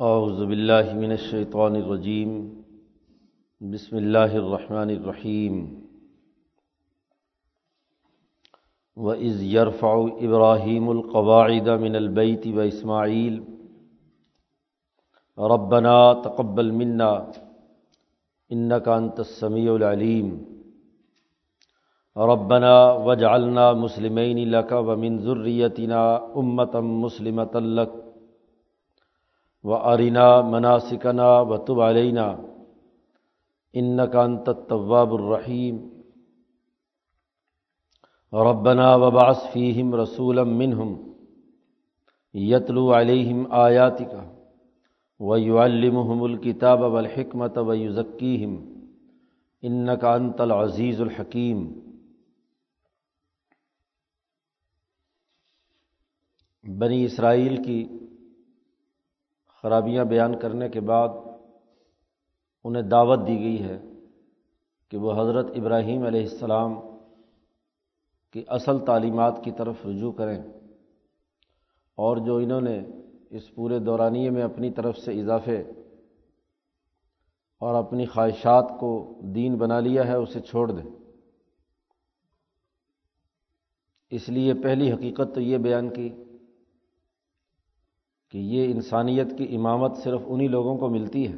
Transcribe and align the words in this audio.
اعوذ 0.00 0.44
باللہ 0.44 0.94
من 0.94 1.10
الشیطان 1.10 1.74
الرجیم، 1.74 2.60
بسم 3.60 3.96
اللہ 3.96 4.32
الرحمن 4.34 4.88
الرحیم۔ 4.88 5.80
وَإِذْ 8.96 9.42
يَرْفَعُ 9.42 10.08
إِبْرَاهِيمُ 10.22 10.88
الْقَوَاعِدَ 10.88 11.78
مِنَ 11.80 11.96
الْبَيْتِ 11.96 12.46
وَإِسْمَاعِيلُ، 12.46 13.42
رَبَّنَا 15.38 16.12
تَقَبَّلْ 16.12 16.70
مِنَّا، 16.70 17.30
إِنَّكَ 18.52 18.90
أَنْتَ 18.90 19.20
السَّمِيعُ 19.20 19.74
الْعَلِيمُ۔ 19.74 20.36
رَبَّنَا 22.16 22.92
وَاجْعَلْنَا 22.92 23.72
مُسْلِمَيْنِ 23.72 24.48
لَكَ 24.48 24.72
وَمِنْ 24.72 25.18
ذُرِّيَّتِنَا 25.18 26.18
أُمَّةً 26.36 26.80
مُسْلِمَةً 26.80 27.60
لَكَ 27.60 28.09
وَأَرِنَا 29.62 30.42
مَنَاسِكَنَا 30.42 31.40
وَتُبْ 31.40 31.80
عَلَيْنَا 31.80 32.44
إِنَّكَ 33.76 34.16
أَنْتَ 34.16 34.48
التَّوَّابُ 34.48 35.14
الرَّحِيمُ 35.14 36.00
ربنا 38.34 38.94
وبعث 38.94 39.52
فيهم 39.52 39.94
رسولا 39.94 40.44
منهم 40.44 41.14
يتلو 42.34 42.92
عليهم 42.92 43.52
آياتك 43.52 44.30
ويعلمهم 45.18 46.24
الكتاب 46.24 46.80
والحكمة 46.80 47.60
ويزكيهم 47.60 48.82
إنك 49.64 50.04
أنت 50.04 50.40
العزيز 50.40 51.00
الحكيم 51.00 51.80
بنی 56.64 57.04
اسرائیل 57.04 57.62
کی 57.62 57.99
خرابیاں 59.62 60.04
بیان 60.04 60.38
کرنے 60.38 60.68
کے 60.68 60.80
بعد 60.80 61.08
انہیں 62.64 62.82
دعوت 62.82 63.26
دی 63.26 63.38
گئی 63.38 63.62
ہے 63.62 63.78
کہ 64.90 64.96
وہ 64.96 65.12
حضرت 65.12 65.46
ابراہیم 65.54 66.02
علیہ 66.02 66.22
السلام 66.22 66.80
کی 68.32 68.44
اصل 68.48 68.84
تعلیمات 68.84 69.40
کی 69.44 69.50
طرف 69.50 69.86
رجوع 69.86 70.12
کریں 70.12 70.42
اور 71.94 72.16
جو 72.16 72.36
انہوں 72.36 72.60
نے 72.60 72.80
اس 73.30 73.54
پورے 73.54 73.78
دورانیے 73.78 74.30
میں 74.30 74.42
اپنی 74.42 74.70
طرف 74.70 74.96
سے 74.98 75.20
اضافے 75.20 75.60
اور 77.60 77.74
اپنی 77.74 78.06
خواہشات 78.06 78.72
کو 78.80 79.20
دین 79.34 79.56
بنا 79.56 79.80
لیا 79.80 80.06
ہے، 80.06 80.14
اسے 80.14 80.40
چھوڑ 80.40 80.70
دیں۔ 80.70 80.90
اس 84.10 84.28
لیے 84.28 84.54
پہلی 84.54 84.92
حقیقت 84.92 85.34
تو 85.34 85.40
یہ 85.40 85.58
بیان 85.58 85.90
کی 85.90 86.24
کہ 88.30 88.38
یہ 88.38 88.72
انسانیت 88.72 89.38
کی 89.38 89.56
امامت 89.56 89.96
صرف 89.96 90.20
انہی 90.26 90.48
لوگوں 90.48 90.78
کو 90.78 90.88
ملتی 90.88 91.32
ہے 91.32 91.36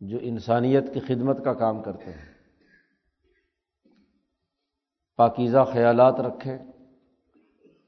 جو 0.00 0.18
انسانیت 0.20 0.94
کی 0.94 1.00
خدمت 1.00 1.44
کا 1.44 1.52
کام 1.52 1.82
کرتے 1.82 2.10
ہیں۔ 2.10 2.34
پاکیزہ 5.16 5.64
خیالات 5.72 6.20
رکھیں، 6.20 6.58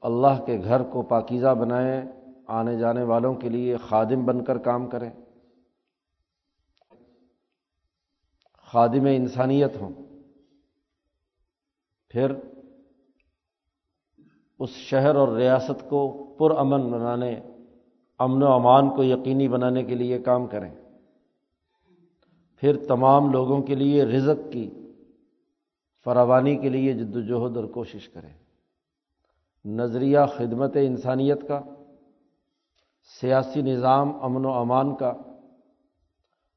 اللہ 0.01 0.45
کے 0.45 0.59
گھر 0.63 0.83
کو 0.83 1.01
پاکیزہ 1.01 1.53
بنائیں، 1.53 2.01
آنے 2.47 2.77
جانے 2.77 3.03
والوں 3.03 3.35
کے 3.35 3.49
لیے 3.49 3.77
خادم 3.77 4.25
بن 4.25 4.43
کر 4.43 4.57
کام 4.57 4.89
کریں۔ 4.89 5.11
خادم 8.53 9.05
انسانیت 9.05 9.75
ہوں۔ 9.75 9.89
پھر 12.09 12.33
اس 14.59 14.69
شہر 14.69 15.15
اور 15.15 15.27
ریاست 15.27 15.89
کو 15.89 16.23
پرامن 16.39 16.91
بنانے، 16.91 17.39
امن 18.19 18.43
و 18.43 18.51
امان 18.51 18.95
کو 18.95 19.03
یقینی 19.03 19.47
بنانے 19.47 19.83
کے 19.83 19.95
لیے 19.95 20.19
کام 20.19 20.47
کریں۔ 20.47 20.71
پھر 22.55 22.85
تمام 22.85 23.31
لوگوں 23.31 23.61
کے 23.61 23.75
لیے 23.75 24.03
رزق 24.03 24.51
کی 24.51 24.69
فراوانی 26.03 26.55
کے 26.55 26.69
لیے 26.69 26.93
جد 26.93 27.15
وجہد 27.15 27.57
اور 27.57 27.65
کوشش 27.65 28.09
کریں۔ 28.09 28.33
نظریہ 29.65 30.19
خدمت 30.37 30.75
انسانیت 30.75 31.47
کا، 31.47 31.61
سیاسی 33.21 33.61
نظام 33.61 34.23
امن 34.23 34.45
و 34.45 34.51
امان 34.51 34.95
کا 34.95 35.13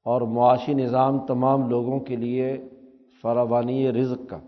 اور 0.04 0.20
معاشی 0.20 0.74
نظام 0.74 1.26
تمام 1.26 1.70
لوگوں 1.70 2.00
کے 2.00 2.16
لیے 2.16 2.68
فراوانی 3.22 3.92
رزق 3.92 4.30
کا۔ 4.30 4.38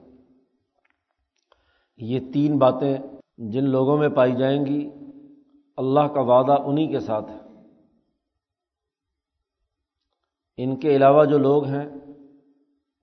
یہ 1.96 2.20
تین 2.32 2.58
باتیں 2.58 2.98
جن 3.50 3.64
لوگوں 3.64 3.96
میں 3.96 4.08
پائی 4.08 4.36
جائیں 4.36 4.66
گی، 4.66 4.90
اللہ 5.76 6.00
کا 6.00 6.20
وعدہ 6.20 6.62
انہی 6.64 6.86
کے 6.86 7.00
ساتھ 7.00 7.30
ہے۔ 7.30 7.38
ان 10.56 10.76
کے 10.76 10.96
علاوہ 10.96 11.24
جو 11.24 11.38
لوگ 11.38 11.64
ہیں، 11.64 11.88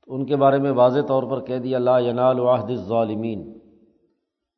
ان 0.08 0.26
کے 0.26 0.36
بارے 0.36 0.58
میں 0.58 0.72
واضح 0.72 1.00
طور 1.08 1.24
پر 1.24 1.46
کہہ 1.46 1.58
دیا، 1.58 1.80
لا 1.80 2.00
ینال 2.00 2.40
واحد 2.40 2.76
ظالمین 2.76 3.60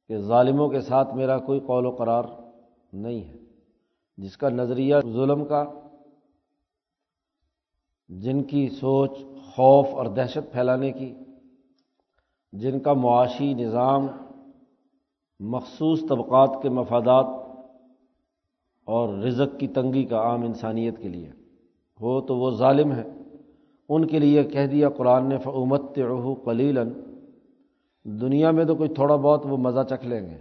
کہ 0.08 0.18
ظالموں 0.18 0.70
کے 0.70 0.80
ساتھ 0.82 1.16
میرا 1.16 1.38
کوئی 1.38 1.60
قول 1.60 1.86
و 1.86 1.92
قرار 1.92 2.24
نہیں 2.94 3.24
ہے۔ 3.24 3.38
جس 4.18 4.38
کا 4.38 4.50
نظریہ 4.50 4.96
ظلم 5.12 5.46
کا، 5.46 5.66
جن 8.10 8.44
کی 8.44 8.70
سوچ 8.70 9.12
خوف 9.52 9.88
اور 9.92 10.06
دہشت 10.06 10.52
پھیلانے 10.52 10.92
کی، 10.92 11.16
جن 12.54 12.80
کا 12.80 12.94
معاشی 12.94 13.54
نظام 13.54 14.08
مخصوص 15.44 16.00
طبقات 16.10 16.50
کے 16.62 16.70
مفادات 16.70 17.26
اور 18.86 19.14
رزق 19.14 19.60
کی 19.60 19.68
تنگی 19.68 20.04
کا 20.04 20.18
عام 20.18 20.44
انسانیت 20.44 20.98
کے 20.98 21.10
لیے۔ 21.10 21.30
ہو 22.02 22.22
تو 22.22 22.38
وہ 22.38 22.52
ظالم 22.52 22.92
ہے۔ 22.92 23.04
ان 23.90 24.08
کے 24.08 24.20
لیے 24.20 24.44
کہہ 24.44 24.66
دیا 24.66 24.90
قرآن 24.90 25.30
نے 25.30 25.38
فعمت 25.38 26.00
رحو 26.00 26.34
قلیلاً 26.34 26.94
دنیا 28.04 28.52
میں 28.52 28.66
تو 28.66 28.76
کوئی 28.76 28.90
تھوڑا 28.90 29.16
بہت 29.16 29.46
وہ 29.46 29.58
مزہ 29.58 29.80
چکھ 29.90 30.06
لیں 30.06 30.30
گے۔ 30.30 30.38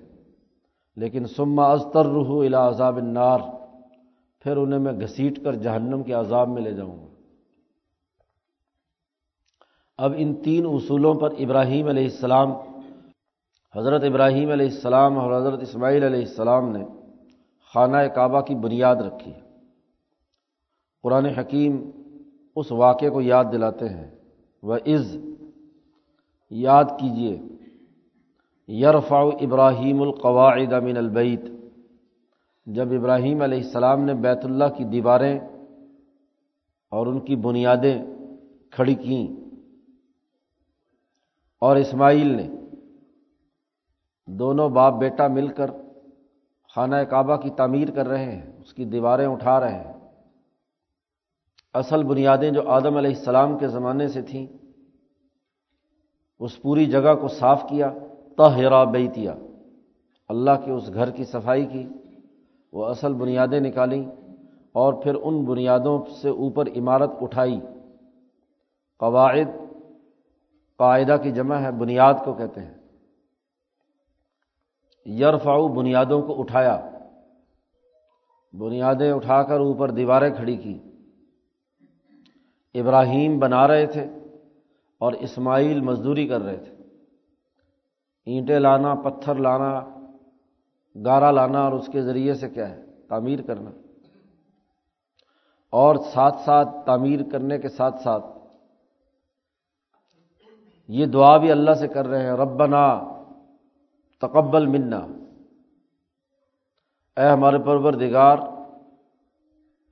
لیکن 0.96 1.24
سما 1.24 1.64
ازتر 1.64 2.06
رحو 2.06 2.40
الا 2.40 2.68
عذاب 2.68 2.96
النار۔ 2.96 3.38
پھر 4.40 4.56
انہیں 4.56 4.80
میں 4.80 4.92
گھسیٹ 4.92 5.44
کر 5.44 5.54
جہنم 5.54 6.02
کے 6.02 6.12
عذاب 6.12 6.48
میں 6.48 6.62
لے 6.62 6.72
جاؤں 6.72 7.02
گا۔ 7.02 7.06
اب 9.98 10.12
ان 10.16 10.34
تین 10.34 10.66
اصولوں 10.66 11.14
پر 11.14 11.30
ابراہیم 11.38 11.88
علیہ 11.88 12.04
السلام 12.04 12.52
حضرت 13.74 14.02
ابراہیم 14.04 14.50
علیہ 14.50 14.66
السلام 14.66 15.18
اور 15.18 15.40
حضرت 15.40 15.60
اسماعیل 15.62 16.04
علیہ 16.04 16.20
السلام 16.20 16.70
نے 16.76 16.84
خانہ 17.74 17.96
کعبہ 18.14 18.40
کی 18.40 18.54
بنیاد 18.54 18.96
رکھی 18.96 19.32
قرآن 21.02 21.26
حکیم 21.26 21.90
اس 22.56 22.72
واقعے 22.72 23.10
کو 23.10 23.20
یاد 23.20 23.44
دلاتے 23.52 23.88
ہیں۔ 23.88 24.10
وہ 24.62 24.76
عز 24.86 25.16
یاد 26.50 26.84
کیجیے 26.84 27.36
یرفع 28.68 29.20
ابراہیم 29.40 30.02
القواعد 30.02 30.72
من 30.72 30.96
البعید 30.96 31.48
جب 32.66 32.92
ابراہیم 32.92 33.42
علیہ 33.42 33.58
السلام 33.58 34.04
نے 34.04 34.14
بیت 34.14 34.44
اللہ 34.44 34.64
کی 34.76 34.84
دیواریں 34.84 35.38
اور 36.92 37.06
ان 37.06 37.20
کی 37.20 37.36
بنیادیں 37.36 37.98
کھڑی 38.70 38.94
کیں 38.94 39.26
اور 41.62 41.76
اسماعیل 41.76 42.26
نے 42.26 42.48
دونوں 44.38 44.68
باپ 44.68 44.94
بیٹا 44.94 45.26
مل 45.26 45.48
کر 45.48 45.70
خانہ 46.74 46.96
کعبہ 46.96 47.36
کی 47.36 47.50
تعمیر 47.50 47.90
کر 47.90 48.08
رہے 48.08 48.24
ہیں، 48.24 48.52
اس 48.58 48.74
کی 48.74 48.84
دیواریں 48.84 49.26
اٹھا 49.26 49.60
رہے 49.60 49.84
ہیں۔ 49.84 49.92
اصل 51.74 52.04
بنیادیں 52.04 52.50
جو 52.50 52.68
آدم 52.68 52.96
علیہ 52.96 53.16
السلام 53.16 53.58
کے 53.58 53.68
زمانے 53.68 54.08
سے 54.08 54.22
تھیں، 54.22 54.46
اس 56.40 56.62
پوری 56.62 56.86
جگہ 56.86 57.14
کو 57.14 57.28
صاف 57.28 57.62
کیا 57.62 57.90
تہرا 58.36 58.84
بیتیا 58.84 59.34
اللہ 60.28 60.50
کے 60.64 60.70
اس 60.70 60.94
گھر 60.94 61.10
کی 61.10 61.24
صفائی 61.24 61.66
کی، 61.66 61.88
وہ 62.72 62.86
اصل 62.86 63.12
بنیادیں 63.12 63.60
نکالیں 63.60 64.04
اور 64.72 64.92
پھر 64.92 65.14
ان 65.14 65.44
بنیادوں 65.44 66.04
سے 66.22 66.28
اوپر 66.28 66.66
عمارت 66.76 67.10
اٹھائی۔ 67.20 67.60
قواعد، 68.98 69.74
قاعدہ 70.78 71.16
کی 71.22 71.30
جمع 71.30 71.56
ہے، 71.56 71.70
بنیاد 71.70 72.14
کو 72.24 72.32
کہتے 72.32 72.60
ہیں۔ 72.60 72.79
یرفاؤ 75.06 75.68
بنیادوں 75.68 76.22
کو 76.22 76.40
اٹھایا۔ 76.40 76.90
بنیادیں 78.52 79.12
اٹھا 79.12 79.42
کر 79.42 79.60
اوپر 79.60 79.90
دیواریں 79.90 80.34
کھڑی 80.34 80.56
کی۔ 80.56 80.78
ابراہیم 82.74 83.38
بنا 83.38 83.68
رہے 83.68 83.86
تھے 83.86 84.04
اور 84.98 85.12
اسماعیل 85.12 85.80
مزدوری 85.80 86.28
کر 86.28 86.40
رہے 86.40 86.56
تھے۔ 86.56 86.74
اینٹیں 88.26 88.58
لانا، 88.58 88.94
پتھر 88.94 89.34
لانا، 89.34 89.80
گارا 91.04 91.30
لانا 91.30 91.60
اور 91.60 91.72
اس 91.72 91.86
کے 91.92 92.02
ذریعے 92.02 92.34
سے 92.34 92.48
کیا 92.48 92.70
ہے؟ 92.70 92.84
تعمیر 93.08 93.42
کرنا۔ 93.42 93.70
اور 95.70 95.96
ساتھ 95.96 96.40
ساتھ 96.40 96.68
تعمیر 96.86 97.20
کرنے 97.32 97.58
کے 97.58 97.68
ساتھ 97.68 98.02
ساتھ 98.02 98.26
یہ 100.88 101.06
دعا 101.06 101.36
بھی 101.36 101.50
اللہ 101.50 101.74
سے 101.74 101.88
کر 101.88 102.06
رہے 102.06 102.22
ہیں، 102.22 102.32
ربنا 102.32 103.00
تقبل 104.20 104.66
منا۔ 104.66 105.06
اے 107.16 107.28
ہمارے 107.28 107.58
پروردگار، 107.58 108.38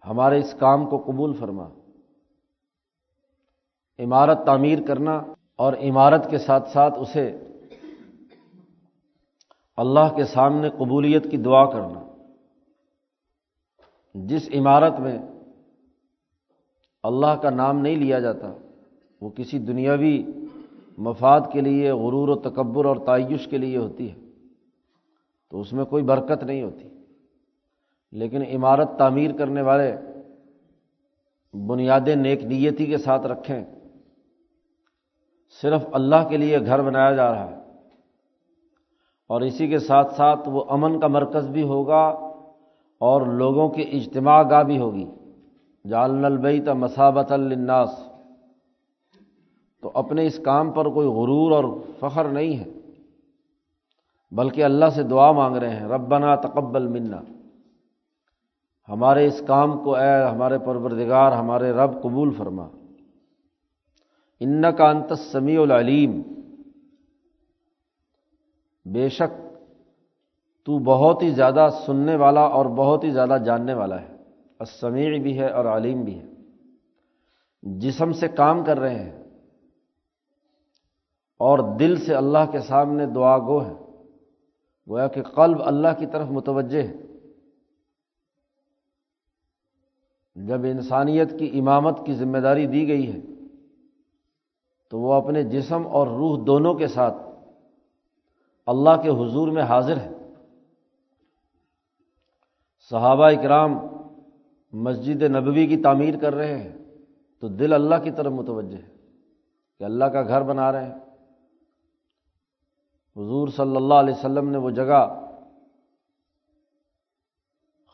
ہمارے 0.06 0.38
اس 0.38 0.54
کام 0.58 0.86
کو 0.86 1.02
قبول 1.06 1.32
فرما۔ 1.32 1.68
عمارت 3.98 4.46
تعمیر 4.46 4.78
کرنا 4.86 5.22
اور 5.56 5.72
عمارت 5.72 6.30
کے 6.30 6.38
ساتھ 6.38 6.70
ساتھ 6.70 6.94
اسے 6.98 7.38
اللہ 9.76 10.16
کے 10.16 10.24
سامنے 10.24 10.70
قبولیت 10.70 11.30
کی 11.30 11.36
دعا 11.36 11.70
کرنا۔ 11.70 12.04
جس 14.14 14.48
عمارت 14.54 15.00
میں 15.00 15.18
اللہ 17.02 17.36
کا 17.42 17.50
نام 17.50 17.78
نہیں 17.78 17.96
لیا 17.96 18.18
جاتا، 18.18 18.52
وہ 19.20 19.30
کسی 19.30 19.58
دنیاوی 19.58 20.26
مفاد 20.98 21.40
کے 21.52 21.60
لیے، 21.60 21.92
غرور 21.92 22.28
و 22.28 22.34
تکبر 22.34 22.84
اور 22.84 22.96
تعیش 22.96 23.48
کے 23.48 23.58
لیے 23.58 23.76
ہوتی 23.76 24.10
ہے۔ 24.10 24.16
تو 25.50 25.60
اس 25.60 25.72
میں 25.72 25.84
کوئی 25.84 26.02
برکت 26.02 26.44
نہیں 26.44 26.62
ہوتی۔ 26.62 26.88
لیکن 28.12 28.42
عمارت 28.42 28.98
تعمیر 28.98 29.32
کرنے 29.32 29.62
والے 29.62 29.96
بنیادیں 31.66 32.16
نیک 32.16 32.44
نیتی 32.44 32.86
کے 32.86 32.98
ساتھ 32.98 33.26
رکھیں۔ 33.26 33.64
صرف 35.62 35.86
اللہ 35.92 36.28
کے 36.28 36.36
لیے 36.36 36.58
گھر 36.66 36.82
بنایا 36.82 37.12
جا 37.12 37.32
رہا 37.32 37.50
ہے۔ 37.50 37.56
اور 39.28 39.40
اسی 39.40 39.68
کے 39.68 39.78
ساتھ 39.78 40.14
ساتھ 40.14 40.48
وہ 40.48 40.64
امن 40.68 41.00
کا 41.00 41.06
مرکز 41.06 41.48
بھی 41.48 41.62
ہوگا 41.62 42.08
اور 42.98 43.22
لوگوں 43.22 43.68
کی 43.68 43.82
اجتماع 43.82 44.42
گاہ 44.42 44.62
بھی 44.62 44.78
ہوگی۔ 44.78 45.10
جال 45.88 46.24
البیت 46.24 46.68
مسابت 46.68 47.32
الناس 47.32 48.07
تو 49.82 49.90
اپنے 49.94 50.26
اس 50.26 50.40
کام 50.44 50.72
پر 50.72 50.88
کوئی 50.88 51.08
غرور 51.08 51.52
اور 51.52 51.64
فخر 52.00 52.24
نہیں 52.24 52.58
ہے۔ 52.58 52.70
بلکہ 54.30 54.64
اللہ 54.64 54.84
سے 54.94 55.02
دعا 55.02 55.32
مانگ 55.32 55.56
رہے 55.56 55.76
ہیں، 55.76 55.86
ربنا 55.86 56.34
تقبل 56.34 56.86
منا۔ 56.86 57.20
ہمارے 58.88 59.26
اس 59.26 59.42
کام 59.46 59.78
کو 59.78 59.94
اے 59.94 60.24
ہمارے 60.24 60.58
پروردگار، 60.58 61.32
ہمارے 61.32 61.72
رب 61.72 62.02
قبول 62.02 62.34
فرما۔ 62.38 62.68
ان 64.40 64.62
کا 64.76 64.90
انت 64.90 65.12
سمیع 65.18 65.62
العلیم۔ 65.62 66.22
بے 68.92 69.08
شک 69.08 69.56
تو 70.66 70.78
بہت 70.78 71.22
ہی 71.22 71.30
زیادہ 71.30 71.68
سننے 71.86 72.16
والا 72.16 72.40
اور 72.40 72.66
بہت 72.66 73.04
ہی 73.04 73.10
زیادہ 73.10 73.36
جاننے 73.46 73.74
والا 73.74 74.02
ہے۔ 74.02 74.16
السمیع 74.58 75.18
بھی 75.18 75.38
ہے 75.38 75.50
اور 75.50 75.64
علیم 75.64 76.02
بھی 76.02 76.18
ہے۔ 76.18 76.26
جسم 77.62 78.12
سے 78.12 78.28
کام 78.28 78.64
کر 78.64 78.78
رہے 78.78 79.04
ہیں۔ 79.04 79.17
اور 81.38 81.58
دل 81.78 81.96
سے 81.96 82.14
اللہ 82.14 82.50
کے 82.52 82.60
سامنے 82.60 83.06
دعا 83.06 83.38
گو 83.38 83.64
ہے۔ 83.64 83.72
گویا 84.88 85.08
کہ 85.08 85.22
قلب 85.22 85.62
اللہ 85.64 85.88
کی 85.98 86.06
طرف 86.06 86.28
متوجہ 86.30 86.82
ہے۔ 86.82 86.94
جب 90.36 90.62
انسانیت 90.62 91.38
کی 91.38 91.58
امامت 91.58 92.06
کی 92.06 92.14
ذمہ 92.14 92.38
داری 92.38 92.66
دی 92.66 92.88
گئی 92.88 93.12
ہے، 93.12 93.20
تو 94.90 95.00
وہ 95.00 95.12
اپنے 95.12 95.42
جسم 95.42 95.86
اور 95.86 96.06
روح 96.06 96.44
دونوں 96.46 96.74
کے 96.74 96.86
ساتھ 96.86 97.16
اللہ 98.66 99.02
کے 99.02 99.08
حضور 99.08 99.48
میں 99.48 99.62
حاضر 99.62 99.96
ہے۔ 99.96 100.10
صحابہ 102.90 103.30
اکرام 103.30 103.78
مسجد 104.72 105.22
نبوی 105.22 105.66
کی 105.66 105.76
تعمیر 105.76 106.18
کر 106.18 106.34
رہے 106.34 106.58
ہیں، 106.58 106.78
تو 107.40 107.48
دل 107.48 107.72
اللہ 107.72 107.94
کی 108.04 108.10
طرف 108.10 108.32
متوجہ 108.32 108.76
ہے 108.76 108.96
کہ 109.78 109.84
اللہ 109.84 110.04
کا 110.04 110.22
گھر 110.22 110.42
بنا 110.42 110.72
رہے 110.72 110.84
ہیں۔ 110.84 111.07
حضور 113.18 113.48
صلی 113.48 113.76
اللہ 113.76 113.94
علیہ 113.94 114.14
وسلم 114.14 114.50
نے 114.50 114.58
وہ 114.58 114.70
جگہ 114.70 115.30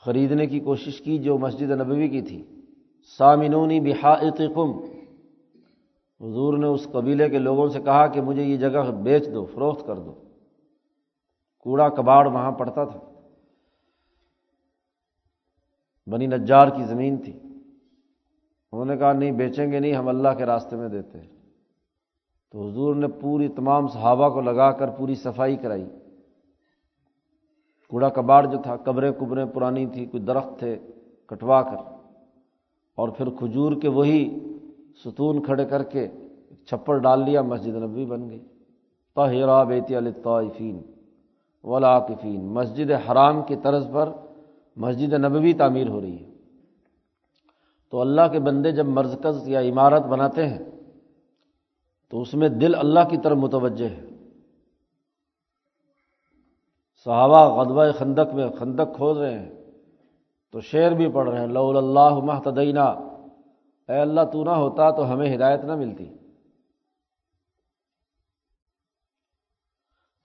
خریدنے 0.04 0.46
کی 0.46 0.60
کوشش 0.60 1.00
کی 1.00 1.18
جو 1.18 1.38
مسجد 1.38 1.70
نبوی 1.70 2.08
کی 2.08 2.22
تھی۔ 2.22 2.60
سامنونی 3.18 3.80
بحائط 3.80 4.40
قم 4.54 4.70
حضور 6.20 6.58
نے 6.58 6.66
اس 6.66 6.88
قبیلے 6.92 7.28
کے 7.28 7.38
لوگوں 7.38 7.68
سے 7.68 7.80
کہا 7.80 8.06
کہ 8.06 8.20
مجھے 8.20 8.42
یہ 8.42 8.56
جگہ 8.56 8.90
بیچ 8.90 9.26
دو، 9.34 9.44
فروخت 9.44 9.86
کر 9.86 9.98
دو۔ 9.98 10.14
کوڑا 11.58 11.88
کباڑ 11.88 12.26
وہاں 12.26 12.52
پڑتا 12.52 12.84
تھا۔ 12.84 13.00
بنی 16.06 16.26
نجار 16.26 16.68
کی 16.68 16.84
زمین 16.84 17.22
تھی۔ 17.22 17.32
انہوں 18.72 18.84
نے 18.84 18.96
کہا، 18.96 19.12
نہیں، 19.12 19.32
بیچیں 19.32 19.72
گے 19.72 19.80
نہیں، 19.80 19.92
ہم 19.92 20.08
اللہ 20.08 20.28
کے 20.38 20.46
راستے 20.46 20.76
میں 20.76 20.88
دیتے 20.88 21.20
ہیں۔ 21.20 21.33
تو 22.54 22.68
حضور 22.68 22.94
نے 22.94 23.06
پوری 23.08 23.48
تمام 23.48 23.88
صحابہ 23.88 24.28
کو 24.28 24.40
لگا 24.40 24.72
کر 24.72 24.90
پوری 24.90 25.14
صفائی 25.14 25.56
کرائی۔ 25.56 25.88
کوڑا 27.88 28.08
کباڑ 28.08 28.46
جو 28.46 28.58
تھا، 28.62 28.76
قبریں 28.76 29.12
کبریں 29.12 29.44
پرانی 29.44 29.86
تھی، 29.86 30.06
کوئی 30.06 30.22
درخت 30.22 30.58
تھے، 30.58 30.78
کٹوا 31.26 31.62
کر۔ 31.62 31.76
اور 32.94 33.08
پھر 33.08 33.30
کھجور 33.30 33.72
کے 33.82 33.88
وہی 33.88 34.38
ستون 35.04 35.42
کھڑے 35.42 35.64
کر 35.64 35.82
کے 35.82 36.08
چھپر 36.66 36.98
ڈال 36.98 37.24
لیا، 37.24 37.42
مسجد 37.42 37.74
نبی 37.74 38.04
بن 38.04 38.30
گئی۔ 38.30 38.44
تہرا 39.14 39.62
بیتی 39.62 39.96
الطائفین 39.96 40.82
ولاقفین 41.64 42.46
مسجد 42.46 42.90
حرام 42.90 43.42
کی 43.42 43.56
طرز 43.56 43.88
پر 43.92 44.12
مسجد 44.76 45.12
نبوی 45.12 45.52
تعمیر 45.52 45.88
ہو 45.88 46.00
رہی 46.00 46.24
ہے۔ 46.24 46.30
تو 47.90 48.00
اللہ 48.00 48.28
کے 48.32 48.38
بندے 48.38 48.72
جب 48.72 48.86
مرکز 48.86 49.48
یا 49.48 49.60
عمارت 49.60 50.02
بناتے 50.02 50.48
ہیں 50.48 50.73
تو 52.14 52.20
اس 52.20 52.34
میں 52.34 52.48
دل 52.48 52.74
اللہ 52.74 53.00
کی 53.10 53.16
طرف 53.24 53.36
متوجہ 53.36 53.88
ہے۔ 53.88 54.06
صحابہ 57.04 57.62
غدبہ 57.62 57.92
خندق 57.98 58.34
میں 58.34 58.48
خندق 58.58 58.96
کھود 58.96 59.16
رہے 59.16 59.38
ہیں، 59.38 59.64
تو 60.50 60.60
شعر 60.60 60.90
بھی 60.90 61.12
پڑھ 61.12 61.30
رہے 61.30 61.40
ہیں 61.40 61.46
لول 61.46 61.76
اللہ 61.76 62.18
محتدینہ 62.24 62.84
اے 63.88 63.98
اللہ، 63.98 64.20
تو 64.32 64.44
نہ 64.44 64.50
ہوتا 64.50 64.90
تو 64.90 65.12
ہمیں 65.12 65.36
ہدایت 65.36 65.60
نہ 65.64 65.74
ملتی۔ 65.74 66.04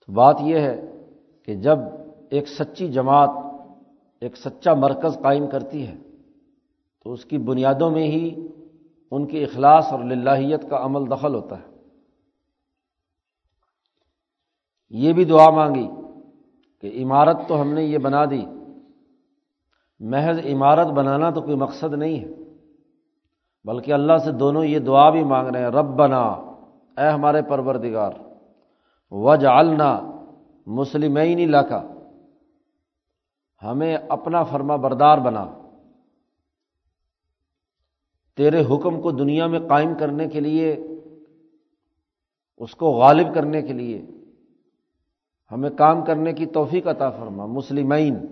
تو 0.06 0.12
بات 0.12 0.36
یہ 0.40 0.58
ہے 0.58 1.06
کہ 1.42 1.54
جب 1.54 1.78
ایک 2.30 2.48
سچی 2.48 2.88
جماعت، 2.88 3.30
ایک 4.20 4.36
سچا 4.36 4.74
مرکز 4.74 5.18
قائم 5.22 5.46
کرتی 5.46 5.86
ہے، 5.86 5.96
تو 7.04 7.12
اس 7.12 7.24
کی 7.24 7.38
بنیادوں 7.38 7.90
میں 7.90 8.04
ہی 8.04 8.48
ان 9.10 9.26
کی 9.26 9.44
اخلاص 9.44 9.86
اور 9.90 10.00
للہیت 10.00 10.70
کا 10.70 10.84
عمل 10.84 11.10
دخل 11.10 11.34
ہوتا 11.34 11.58
ہے۔ 11.58 11.79
یہ 14.94 15.12
بھی 15.12 15.24
دعا 15.24 15.48
مانگی 15.50 15.86
کہ 16.82 16.92
عمارت 17.02 17.38
تو 17.48 17.60
ہم 17.60 17.72
نے 17.74 17.82
یہ 17.84 17.98
بنا 17.98 18.24
دی، 18.30 18.44
محض 20.00 20.38
عمارت 20.52 20.88
بنانا 20.94 21.30
تو 21.30 21.40
کوئی 21.40 21.56
مقصد 21.56 21.94
نہیں 21.94 22.18
ہے، 22.20 22.28
بلکہ 23.64 23.92
اللہ 23.92 24.18
سے 24.24 24.32
دونوں 24.40 24.64
یہ 24.64 24.78
دعا 24.86 25.08
بھی 25.10 25.22
مانگ 25.24 25.48
رہے 25.48 25.60
ہیں 25.60 25.70
رب 25.70 25.88
بنا 25.96 26.22
اے 26.98 27.08
ہمارے 27.08 27.42
پروردگار 27.48 28.12
وج 29.12 29.46
النا 29.46 29.90
مسلمین 30.66 31.38
علاقہ 31.38 31.82
ہمیں 33.62 33.96
اپنا 33.96 34.42
فرما 34.50 34.76
بردار 34.82 35.18
بنا، 35.18 35.44
تیرے 38.38 38.60
حکم 38.66 39.00
کو 39.02 39.10
دنیا 39.12 39.46
میں 39.46 39.60
قائم 39.68 39.94
کرنے 40.00 40.28
کے 40.28 40.40
لیے، 40.40 40.70
اس 42.60 42.74
کو 42.74 42.90
غالب 42.92 43.34
کرنے 43.34 43.62
کے 43.62 43.72
لیے 43.72 44.00
ہمیں 45.52 45.70
کام 45.70 46.04
کرنے 46.04 46.32
کی 46.32 46.46
توفیق 46.46 46.88
عطا 46.88 47.10
فرما۔ 47.10 47.46
مسلمین، 47.46 48.26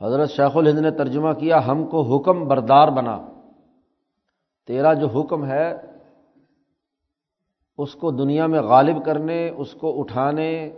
حضرت 0.00 0.30
شیخ 0.30 0.56
الہند 0.56 0.78
نے 0.78 0.90
ترجمہ 0.90 1.32
کیا، 1.32 1.66
ہم 1.66 1.84
کو 1.84 2.02
حکم 2.02 2.48
بردار 2.48 2.88
بنا۔ 2.88 3.26
تیرا 4.66 4.92
جو 4.92 5.06
حکم 5.06 5.46
ہے، 5.46 5.74
اس 7.78 7.94
کو 7.94 8.10
دنیا 8.10 8.46
میں 8.46 8.60
غالب 8.60 9.04
کرنے، 9.04 9.48
اس 9.48 9.72
کو 9.72 10.00
اٹھانے، 10.00 10.70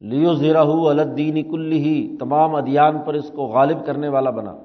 لیو 0.00 0.34
زیرہ 0.34 0.64
الدین 0.64 1.50
کل 1.50 1.72
ہی، 1.72 2.16
تمام 2.20 2.54
ادیان 2.54 2.98
پر 2.98 3.14
اس 3.14 3.30
کو 3.34 3.42
غالب 3.42 3.86
کرنے 3.86 4.08
والا 4.08 4.30
بنا۔ 4.30 4.56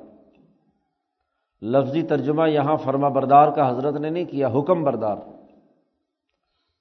لفظی 1.62 2.02
ترجمہ 2.02 2.50
یہاں 2.50 2.76
فرما 2.76 3.10
بردار 3.10 3.52
کا 3.52 3.70
حضرت 3.70 3.96
نے 3.96 4.10
نہیں 4.10 4.26
کیا، 4.26 4.48
حکم 4.48 4.84
بردار۔ 4.84 5.18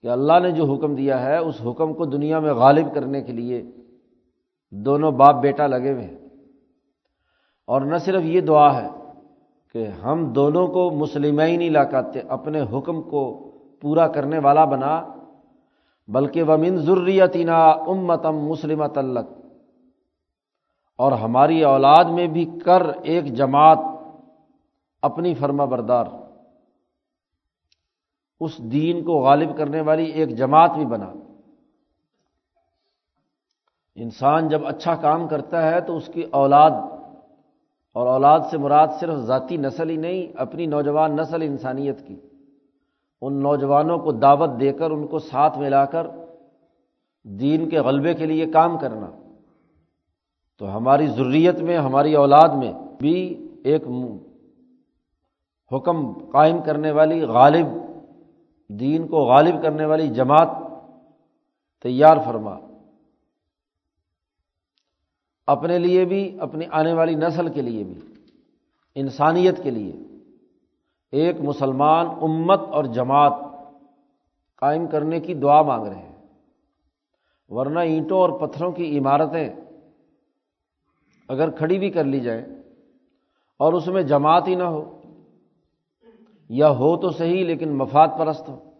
کہ 0.02 0.08
اللہ 0.08 0.32
نے 0.42 0.50
جو 0.50 0.64
حکم 0.64 0.94
دیا 0.94 1.22
ہے، 1.22 1.36
اس 1.36 1.54
حکم 1.66 1.94
کو 1.94 2.04
دنیا 2.04 2.38
میں 2.38 2.52
غالب 2.52 2.94
کرنے 2.94 3.22
کے 3.22 3.32
لیے 3.32 3.62
دونوں 4.70 5.12
باپ 5.12 5.34
بیٹا 5.42 5.66
لگے 5.66 5.92
ہوئے 5.92 6.04
ہیں۔ 6.04 6.18
اور 7.66 7.80
نہ 7.80 7.96
صرف 7.96 8.22
یہ 8.22 8.40
دعا 8.40 8.82
ہے 8.82 8.88
کہ 9.72 9.86
ہم 9.86 10.32
دونوں 10.32 10.66
کو 10.66 10.90
مسلمین 10.90 11.60
علاقات 11.60 12.16
اپنے 12.28 12.60
حکم 12.60 13.02
کو 13.02 13.50
پورا 13.80 14.08
کرنے 14.08 14.38
والا 14.38 14.64
بنا، 14.64 15.06
بلکہ 16.08 16.42
ومن 16.42 16.76
ضروریتنا 16.76 17.64
امتم 17.64 18.36
مسلمت 18.36 18.94
تلق 18.94 19.32
اور 20.98 21.12
ہماری 21.12 21.64
اولاد 21.64 22.04
میں 22.04 22.26
بھی 22.26 22.50
کر 22.64 22.82
ایک 23.02 23.24
جماعت 23.24 23.78
اپنی 25.02 25.34
فرما 25.34 25.64
بردار۔ 25.64 26.04
اس 28.44 28.58
دین 28.72 29.02
کو 29.04 29.12
غالب 29.20 29.56
کرنے 29.56 29.80
والی 29.80 30.04
ایک 30.12 30.36
جماعت 30.36 30.72
بھی 30.76 30.86
بنا 30.86 31.10
انسان 33.96 34.48
جب 34.48 34.66
اچھا 34.66 34.94
کام 34.96 35.26
کرتا 35.28 35.62
ہے 35.62 35.80
تو 35.80 35.96
اس 35.96 36.06
کی 36.14 36.22
اولاد، 36.32 36.70
اور 37.96 38.06
اولاد 38.06 38.40
سے 38.50 38.58
مراد 38.58 38.88
صرف 39.00 39.16
ذاتی 39.26 39.56
نسل 39.56 39.90
ہی 39.90 39.96
نہیں، 39.96 40.22
اپنی 40.36 40.66
نوجوان 40.66 41.16
نسل 41.16 41.42
انسانیت 41.42 42.06
کی۔ 42.06 42.16
ان 43.22 43.32
نوجوانوں 43.42 43.98
کو 43.98 44.12
دعوت 44.12 44.50
دے 44.60 44.72
کر 44.72 44.90
ان 44.90 45.06
کو 45.06 45.18
ساتھ 45.22 45.58
ملا 45.58 45.84
کر 45.84 46.06
دین 47.24 47.68
کے 47.68 47.80
غلبے 47.80 48.14
کے 48.14 48.26
لیے 48.26 48.46
کام 48.52 48.78
کرنا۔ 48.78 49.10
تو 50.60 50.76
ہماری 50.76 51.06
ضروریت 51.08 51.58
میں، 51.60 51.76
ہماری 51.78 52.14
اولاد 52.14 52.56
میں 52.56 52.72
بھی 52.98 53.16
ایک 53.64 53.82
حکم 55.70 56.12
قائم 56.32 56.58
کرنے 56.62 56.90
والی 56.90 57.20
غالب 57.26 57.66
دین 58.80 59.08
کو 59.08 59.16
غالب 59.16 59.62
کرنے 59.62 59.84
والی 59.84 60.08
جماعت 60.08 60.48
تیار 61.82 62.16
فرما۔ 62.24 62.58
اپنے 65.46 65.78
لیے 65.78 66.04
بھی، 66.04 66.40
اپنی 66.40 66.64
آنے 66.70 66.92
والی 66.92 67.14
نسل 67.14 67.52
کے 67.52 67.62
لیے 67.62 67.84
بھی، 67.84 68.00
انسانیت 68.94 69.62
کے 69.62 69.70
لیے۔ 69.70 69.92
ایک 71.12 71.40
مسلمان 71.40 72.06
امت 72.06 72.60
اور 72.60 72.84
جماعت 72.84 73.32
قائم 74.56 74.86
کرنے 74.86 75.20
کی 75.20 75.34
دعا 75.34 75.62
مانگ 75.62 75.86
رہے 75.86 76.02
ہیں۔ 76.02 76.12
ورنہ 77.48 77.78
اینٹوں 77.78 78.18
اور 78.18 78.48
پتھروں 78.48 78.72
کی 78.72 78.98
عمارتیں 78.98 79.48
اگر 81.28 81.50
کھڑی 81.50 81.78
بھی 81.78 81.90
کر 81.90 82.04
لی 82.04 82.20
جائیں 82.20 82.44
اور 83.58 83.72
اس 83.72 83.86
میں 83.86 84.02
جماعت 84.02 84.48
ہی 84.48 84.54
نہ 84.54 84.62
ہو 84.62 85.01
یا 86.48 86.70
ہو 86.70 86.96
تو 86.96 87.10
صحیح 87.10 87.44
لیکن 87.44 87.76
مفاد 87.76 88.08
پرست 88.18 88.48
ہو۔ 88.48 88.70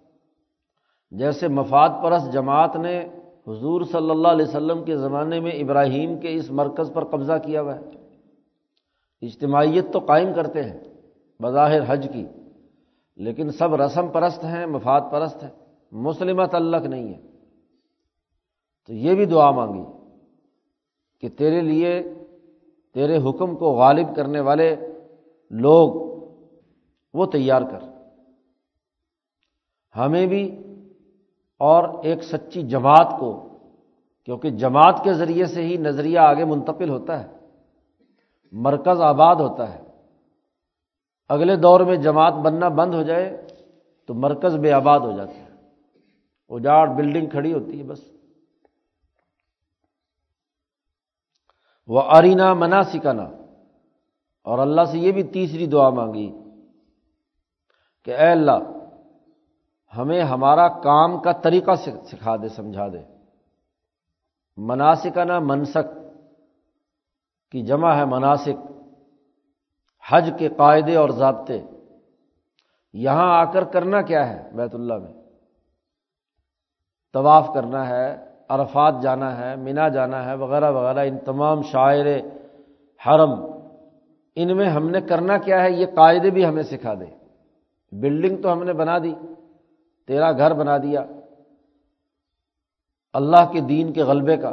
جیسے 1.11 1.49
مفاد 1.49 1.89
پرست 2.03 2.33
جماعت 2.33 2.77
نے 2.77 3.09
حضور 3.49 3.81
صلی 3.83 4.11
اللہ 4.11 4.29
علیہ 4.29 4.47
وسلم 4.49 4.85
کے 4.85 4.97
زمانے 4.97 5.41
میں 5.41 5.51
ابراہیم 5.51 6.21
کے 6.21 6.35
اس 6.35 6.51
مرکز 6.51 6.91
پر 6.95 7.05
قبضہ 7.05 7.33
کیا 7.45 7.63
ہوا 7.63 7.77
ہے۔ 7.77 7.81
اجتماعیت 9.23 9.93
تو 9.93 9.99
قائم 9.99 10.35
کرتے 10.35 10.63
ہیں، 10.63 10.81
بظاہر 11.43 11.81
حج 11.87 12.09
کی، 12.13 12.27
لیکن 13.17 13.51
سب 13.51 13.75
رسم 13.75 14.09
پرست 14.09 14.45
ہیں، 14.45 14.67
مفاد 14.67 15.01
پرست 15.11 15.43
ہیں، 15.43 15.51
مسلمہ 15.93 16.45
تعلق 16.45 16.87
نہیں 16.87 17.15
ہے۔ 17.15 17.21
تو 18.87 18.93
یہ 18.93 19.15
بھی 19.15 19.25
دعا 19.25 19.51
مانگی 19.51 19.85
کہ 21.21 21.29
تیرے 21.29 21.61
لیے، 21.61 22.03
تیرے 22.95 23.17
حکم 23.17 23.57
کو 23.57 23.73
غالب 23.73 24.17
کرنے 24.17 24.41
والے 24.41 24.77
لوگ 25.51 26.13
وہ 27.15 27.27
تیار 27.27 27.63
کر۔ 27.63 27.79
ہمیں 29.97 30.27
بھی 30.27 30.63
اور 31.59 32.05
ایک 32.05 32.23
سچی 32.23 32.63
جماعت 32.63 33.15
کو، 33.21 33.59
کیونکہ 34.25 34.51
جماعت 34.51 35.01
کے 35.05 35.13
ذریعے 35.13 35.47
سے 35.47 35.63
ہی 35.63 35.77
نظریہ 35.77 36.19
آگے 36.19 36.45
منتقل 36.45 36.89
ہوتا 36.89 37.25
ہے، 37.25 37.37
مرکز 38.53 39.01
آباد 39.01 39.37
ہوتا 39.37 39.75
ہے۔ 39.75 39.83
اگلے 41.29 41.57
دور 41.57 41.81
میں 41.81 41.97
جماعت 41.97 42.33
بننا 42.33 42.69
بند 42.69 42.95
ہو 42.95 43.03
جائے 43.03 43.47
تو 44.07 44.15
مرکز 44.15 44.57
بے 44.57 44.73
آباد 44.73 45.01
ہو 45.01 45.17
جاتا 45.17 45.35
ہے۔ 45.35 45.49
اجاڑ 46.49 46.89
بلڈنگ 46.89 47.29
کھڑی 47.29 47.53
ہوتی 47.53 47.79
ہے 47.79 47.85
بس۔ 47.85 48.01
وہ 51.87 52.03
ارینا 52.03 52.55
منا 52.55 52.83
سکھانا 52.83 53.23
اور 54.45 54.59
اللہ 54.59 54.85
سے 54.85 54.99
یہ 54.99 55.13
بھی 55.13 55.23
تیسری 55.23 55.67
دعا 55.67 55.91
مانگی۔ 55.91 56.42
کہ 58.05 58.11
اے 58.11 58.31
اللہ، 58.31 58.59
ہمیں 59.97 60.23
ہمارا 60.23 60.69
کام 60.69 61.21
کا 61.21 61.33
طریقہ 61.33 61.75
سکھا 62.05 62.37
دے، 62.37 62.49
سمجھا 62.49 62.89
دے۔ 62.89 62.99
مناسکنا 64.57 65.39
منسک، 65.39 66.03
کی 67.51 67.63
جمع 67.63 67.95
ہے 67.95 68.05
مناسک، 68.05 68.73
حج 70.11 70.31
کے 70.39 70.49
قاعدے 70.49 70.97
اور 70.97 71.09
ضابطے۔ 71.09 71.63
یہاں 72.93 73.35
آ 73.35 73.45
کر 73.45 73.65
کرنا 73.65 74.03
کیا 74.03 74.29
ہے؟ 74.29 74.51
بیت 74.53 74.75
اللہ 74.75 74.95
میں۔ 74.95 75.13
طواف 77.13 77.49
کرنا 77.55 77.89
ہے، 77.89 78.29
عرفات 78.49 78.95
جانا 79.03 79.39
ہے، 79.39 79.57
مینا 79.57 79.89
جانا 79.89 80.25
ہے، 80.25 80.35
وغیرہ 80.35 80.71
وغیرہ۔ 80.71 80.99
ان 80.99 81.19
تمام 81.19 81.63
شاعر 81.63 82.07
حرم، 83.07 83.47
ان 84.35 84.57
میں 84.57 84.69
ہم 84.69 84.91
نے 84.91 85.01
کرنا 85.01 85.39
کیا 85.39 85.63
ہے؟ 85.63 85.71
یہ 85.71 85.87
قاعدے 85.87 86.31
بھی 86.31 86.47
ہمیں 86.47 86.63
سکھا 86.63 86.95
دے۔ 86.95 87.22
بلڈنگ 87.93 88.43
تو 88.43 88.53
ہم 88.53 88.63
نے 88.63 88.73
بنا 88.73 88.99
دی، 88.99 89.15
تیرا 90.07 90.33
گھر 90.33 90.55
بنا 90.55 90.79
دیا۔ 90.79 91.05
اللہ 93.13 93.53
کے 93.53 93.61
دین 93.61 93.93
کے 93.93 94.03
غلبے 94.03 94.37
کا۔ 94.37 94.53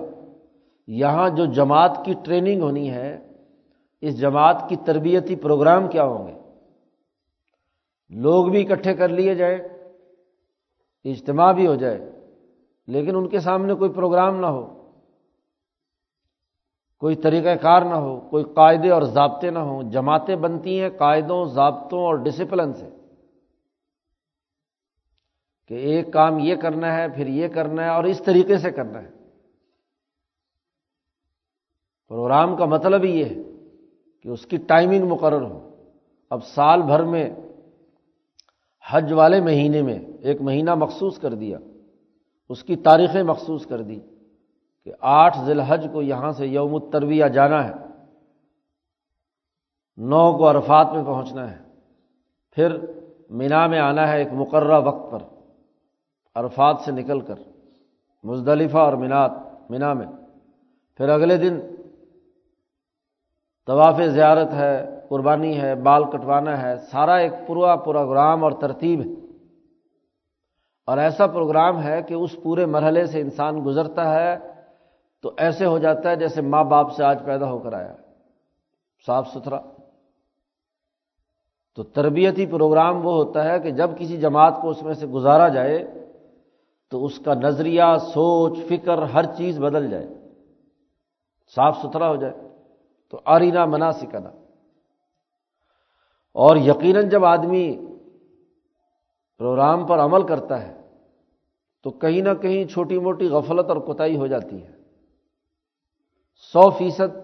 یہاں 0.87 1.29
جو 1.29 1.45
جماعت 1.45 2.01
کی 2.05 2.13
ٹریننگ 2.23 2.61
ہونی 2.61 2.91
ہے، 2.91 3.27
اس 4.01 4.19
جماعت 4.19 4.69
کی 4.69 4.75
تربیتی 4.75 5.35
پروگرام 5.35 5.87
کیا 5.87 6.03
ہوں 6.03 6.27
گے؟ 6.27 6.39
لوگ 8.09 8.45
بھی 8.45 8.61
اکٹھے 8.61 8.93
کر 8.93 9.09
لیے 9.09 9.35
جائے 9.35 9.55
اجتماع 11.03 11.51
بھی 11.51 11.67
ہو 11.67 11.75
جائے، 11.75 12.11
لیکن 12.87 13.15
ان 13.15 13.29
کے 13.29 13.39
سامنے 13.39 13.73
کوئی 13.73 13.91
پروگرام 13.91 14.39
نہ 14.39 14.45
ہو، 14.45 14.91
کوئی 16.99 17.15
طریقہ 17.15 17.55
کار 17.55 17.81
نہ 17.81 17.95
ہو، 17.95 18.19
کوئی 18.29 18.43
قاعدے 18.43 18.89
اور 18.89 19.01
ضابطے 19.01 19.51
نہ 19.51 19.59
ہوں۔ 19.59 19.83
جماعتیں 19.83 20.35
بنتی 20.35 20.81
ہیں، 20.81 20.89
قاعدوں، 20.89 21.45
ضابطوں 21.45 21.99
اور 21.99 22.15
ڈسپلن 22.15 22.73
سے 22.73 22.89
کہ 25.69 25.73
ایک 25.73 26.13
کام 26.13 26.39
یہ 26.39 26.55
کرنا 26.55 26.95
ہے، 26.95 27.09
پھر 27.09 27.27
یہ 27.27 27.47
کرنا 27.47 27.83
ہے 27.83 27.89
اور 27.89 28.03
اس 28.03 28.21
طریقے 28.25 28.57
سے 28.57 28.71
کرنا 28.71 29.03
ہے۔ 29.03 29.09
پروگرام 32.07 32.55
کا 32.55 32.65
مطلب 32.65 33.03
ہی 33.03 33.19
یہ 33.19 33.25
ہے 33.25 33.35
کہ 34.21 34.29
اس 34.29 34.45
کی 34.45 34.57
ٹائمنگ 34.57 35.07
مقرر 35.07 35.41
ہو۔ 35.41 35.75
اب 36.29 36.43
سال 36.43 36.81
بھر 36.81 37.03
میں، 37.03 37.29
حج 38.91 39.13
والے 39.13 39.41
مہینے 39.41 39.81
میں 39.81 39.99
ایک 40.19 40.41
مہینہ 40.41 40.75
مخصوص 40.75 41.19
کر 41.19 41.33
دیا۔ 41.33 41.57
اس 42.49 42.63
کی 42.63 42.75
تاریخیں 42.75 43.23
مخصوص 43.23 43.65
کر 43.65 43.81
دی 43.81 43.99
کہ 44.85 44.91
آٹھ 44.99 45.37
ذی 45.45 45.51
الحج 45.51 45.87
کو 45.93 46.01
یہاں 46.01 46.31
سے 46.31 46.47
یوم 46.47 46.75
الترویہ 46.75 47.25
جانا 47.25 47.67
ہے۔ 47.67 47.73
نو 49.97 50.37
کو 50.37 50.51
عرفات 50.51 50.87
میں 50.95 51.03
پہنچنا 51.03 51.51
ہے۔ 51.51 51.63
پھر 52.51 52.77
مینا 53.29 53.67
میں 53.67 53.79
آنا 53.79 54.07
ہے 54.07 54.17
ایک 54.17 54.27
مقررہ 54.33 54.81
وقت 54.85 55.11
پر۔ 55.11 55.38
عرفات 56.39 56.75
سے 56.85 56.91
نکل 56.91 57.19
کر 57.21 57.35
مزدلفہ 58.23 58.77
اور 58.77 58.93
مینات، 58.93 59.31
مینا 59.69 59.93
میں۔ 59.93 60.07
پھر 60.97 61.09
اگلے 61.09 61.37
دن 61.37 61.59
طواف 63.67 64.01
زیارت 64.07 64.53
ہے، 64.53 64.99
قربانی 65.09 65.61
ہے، 65.61 65.75
بال 65.75 66.03
کٹوانا 66.03 66.61
ہے، 66.61 66.77
سارا 66.77 67.15
ایک 67.15 67.33
پورا 67.47 67.75
پروگرام 67.75 68.43
اور 68.43 68.51
ترتیب 68.51 69.01
ہے۔ 69.01 69.25
اور 70.85 70.97
ایسا 70.97 71.27
پروگرام 71.27 71.83
ہے 71.83 72.01
کہ 72.01 72.13
اس 72.13 72.35
پورے 72.43 72.65
مرحلے 72.65 73.05
سے 73.05 73.21
انسان 73.21 73.65
گزرتا 73.65 74.15
ہے 74.15 74.37
تو 75.21 75.31
ایسے 75.37 75.65
ہو 75.65 75.79
جاتا 75.79 76.09
ہے 76.09 76.15
جیسے 76.15 76.41
ماں 76.41 76.63
باپ 76.63 76.91
سے 76.91 77.03
آج 77.03 77.25
پیدا 77.25 77.49
ہو 77.49 77.59
کر 77.59 77.73
آیا۔ 77.73 77.95
صاف 79.05 79.27
ستھرا۔ 79.27 79.59
تو 81.75 81.83
تربیتی 81.83 82.45
پروگرام 82.45 83.05
وہ 83.05 83.13
ہوتا 83.13 83.43
ہے 83.45 83.59
کہ 83.59 83.71
جب 83.71 83.89
کسی 83.97 84.17
جماعت 84.17 84.59
کو 84.61 84.69
اس 84.69 84.83
میں 84.83 84.93
سے 84.93 85.07
گزارا 85.07 85.47
جائے 85.47 85.98
تو 86.91 87.05
اس 87.05 87.19
کا 87.19 87.33
نظریہ، 87.33 87.83
سوچ، 88.13 88.59
فکر، 88.67 88.97
ہر 88.97 89.35
چیز 89.35 89.59
بدل 89.59 89.89
جائے۔ 89.89 90.07
صاف 91.55 91.77
ستھرا 91.77 92.09
ہو 92.09 92.15
جائے۔ 92.15 92.33
تو 93.11 93.19
آرینا 93.25 93.65
منا 93.65 93.91
سکنا 93.91 94.29
اور 96.33 96.55
یقیناً 96.55 97.09
جب 97.09 97.25
آدمی 97.25 97.77
پروگرام 99.37 99.85
پر 99.85 99.99
عمل 99.99 100.27
کرتا 100.27 100.67
ہے، 100.67 100.81
تو 101.83 101.91
کہیں 101.91 102.21
نہ 102.21 102.33
کہیں 102.41 102.65
چھوٹی 102.65 102.99
موٹی 102.99 103.27
غفلت 103.27 103.69
اور 103.69 103.77
کوتاہی 103.77 104.17
ہو 104.17 104.27
جاتی 104.27 104.63
ہے۔ 104.63 104.71
سو 106.53 106.69
فیصد 106.69 107.17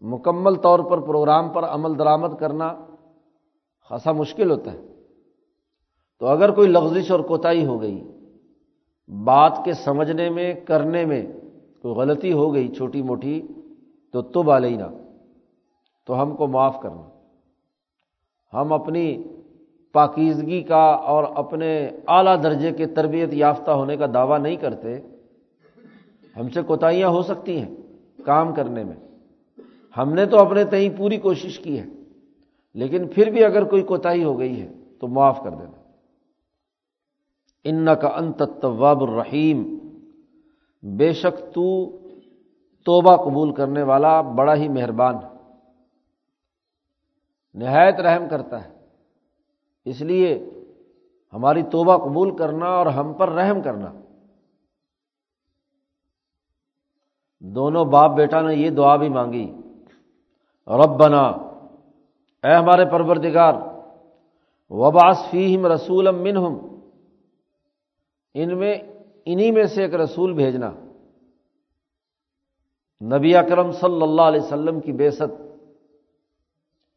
مکمل 0.00 0.54
طور 0.54 0.78
پر 0.78 1.00
پروگرام 1.00 1.48
پر 1.48 1.64
عمل 1.64 1.98
درآمد 1.98 2.38
کرنا 2.40 2.86
خاصا 3.88 4.12
مشکل 4.12 4.50
ہوتا 4.50 4.72
ہے۔ 4.72 4.80
تو 6.18 6.26
اگر 6.26 6.50
کوئی 6.50 6.68
لغزش 6.68 7.10
اور 7.10 7.20
کوتاہی 7.20 7.66
ہو 7.66 7.80
گئی 7.80 8.13
بات 9.08 9.60
کے 9.64 9.72
سمجھنے 9.72 10.30
میں، 10.30 10.54
کرنے 10.54 11.04
میں 11.06 11.22
کوئی 11.82 11.94
غلطی 11.94 12.32
ہو 12.32 12.54
گئی 12.54 12.68
چھوٹی 12.68 13.02
موٹی، 13.02 13.42
تو 14.12 14.22
تب 14.22 14.50
علینا، 14.50 14.88
تو 16.06 16.22
ہم 16.22 16.36
کو 16.36 16.46
معاف 16.46 16.80
کرنا۔ 16.82 17.08
ہم 18.52 18.72
اپنی 18.72 19.22
پاکیزگی 19.92 20.62
کا 20.62 20.84
اور 20.84 21.24
اپنے 21.34 21.90
اعلیٰ 22.08 22.42
درجے 22.42 22.72
کے 22.72 22.86
تربیت 22.86 23.28
یافتہ 23.32 23.70
ہونے 23.70 23.96
کا 23.96 24.06
دعویٰ 24.14 24.38
نہیں 24.38 24.56
کرتے، 24.56 25.00
ہم 26.36 26.48
سے 26.48 26.62
کوتاہیاں 26.62 27.08
ہو 27.08 27.22
سکتی 27.22 27.58
ہیں 27.58 27.74
کام 28.24 28.54
کرنے 28.54 28.84
میں۔ 28.84 28.96
ہم 29.96 30.14
نے 30.14 30.26
تو 30.26 30.38
اپنے 30.38 30.64
تئیں 30.64 30.90
پوری 30.96 31.16
کوشش 31.16 31.58
کی 31.58 31.78
ہے، 31.78 31.86
لیکن 32.74 33.08
پھر 33.08 33.30
بھی 33.30 33.44
اگر 33.44 33.64
کوئی 33.64 33.82
کوتاہی 33.82 34.24
ہو 34.24 34.38
گئی 34.38 34.60
ہے، 34.60 34.72
تو 35.00 35.08
معاف 35.08 35.42
کر 35.44 35.50
دینا۔ 35.50 35.83
ان 37.64 37.86
کا 38.02 38.08
انت 38.08 38.42
طواب 38.62 39.02
الرحیم۔ 39.02 39.78
بے 40.82 41.12
شک 41.12 41.54
تو 41.54 41.98
توبہ 42.84 43.16
قبول 43.16 43.54
کرنے 43.54 43.82
والا 43.82 44.20
بڑا 44.20 44.54
ہی 44.54 44.68
مہربان 44.68 45.14
ہے۔ 45.14 45.28
نہایت 47.54 47.94
رحم 47.94 48.28
کرتا 48.28 48.64
ہے۔ 48.64 48.70
اس 49.84 50.00
لیے 50.00 50.50
ہماری 51.32 51.62
توبہ 51.62 51.96
قبول 51.96 52.36
کرنا 52.36 52.66
اور 52.66 52.86
ہم 52.86 53.12
پر 53.12 53.28
رحم 53.28 53.62
کرنا۔ 53.62 53.92
دونوں 57.40 57.84
باپ 57.84 58.10
بیٹا 58.10 58.40
نے 58.40 58.54
یہ 58.54 58.70
دعا 58.70 58.96
بھی 58.96 59.08
مانگی۔ 59.08 59.52
رب 60.66 61.00
بنا 61.00 61.22
اے 62.42 62.54
ہمارے 62.54 62.84
پروردگار 62.84 63.54
وباس 64.70 65.30
فیم 65.30 65.66
رسول 65.66 66.10
منہم۔ 66.10 66.73
ان 68.34 68.58
میں، 68.58 68.74
انہی 69.24 69.50
میں 69.50 69.64
سے 69.64 69.82
ایک 69.82 69.94
رسول 69.94 70.32
بھیجنا۔ 70.32 70.70
نبی 73.16 73.36
اکرم 73.36 73.70
صلی 73.70 74.02
اللہ 74.02 74.22
علیہ 74.22 74.40
وسلم 74.40 74.80
کی 74.80 74.92
بے 74.92 75.10
ست 75.10 75.42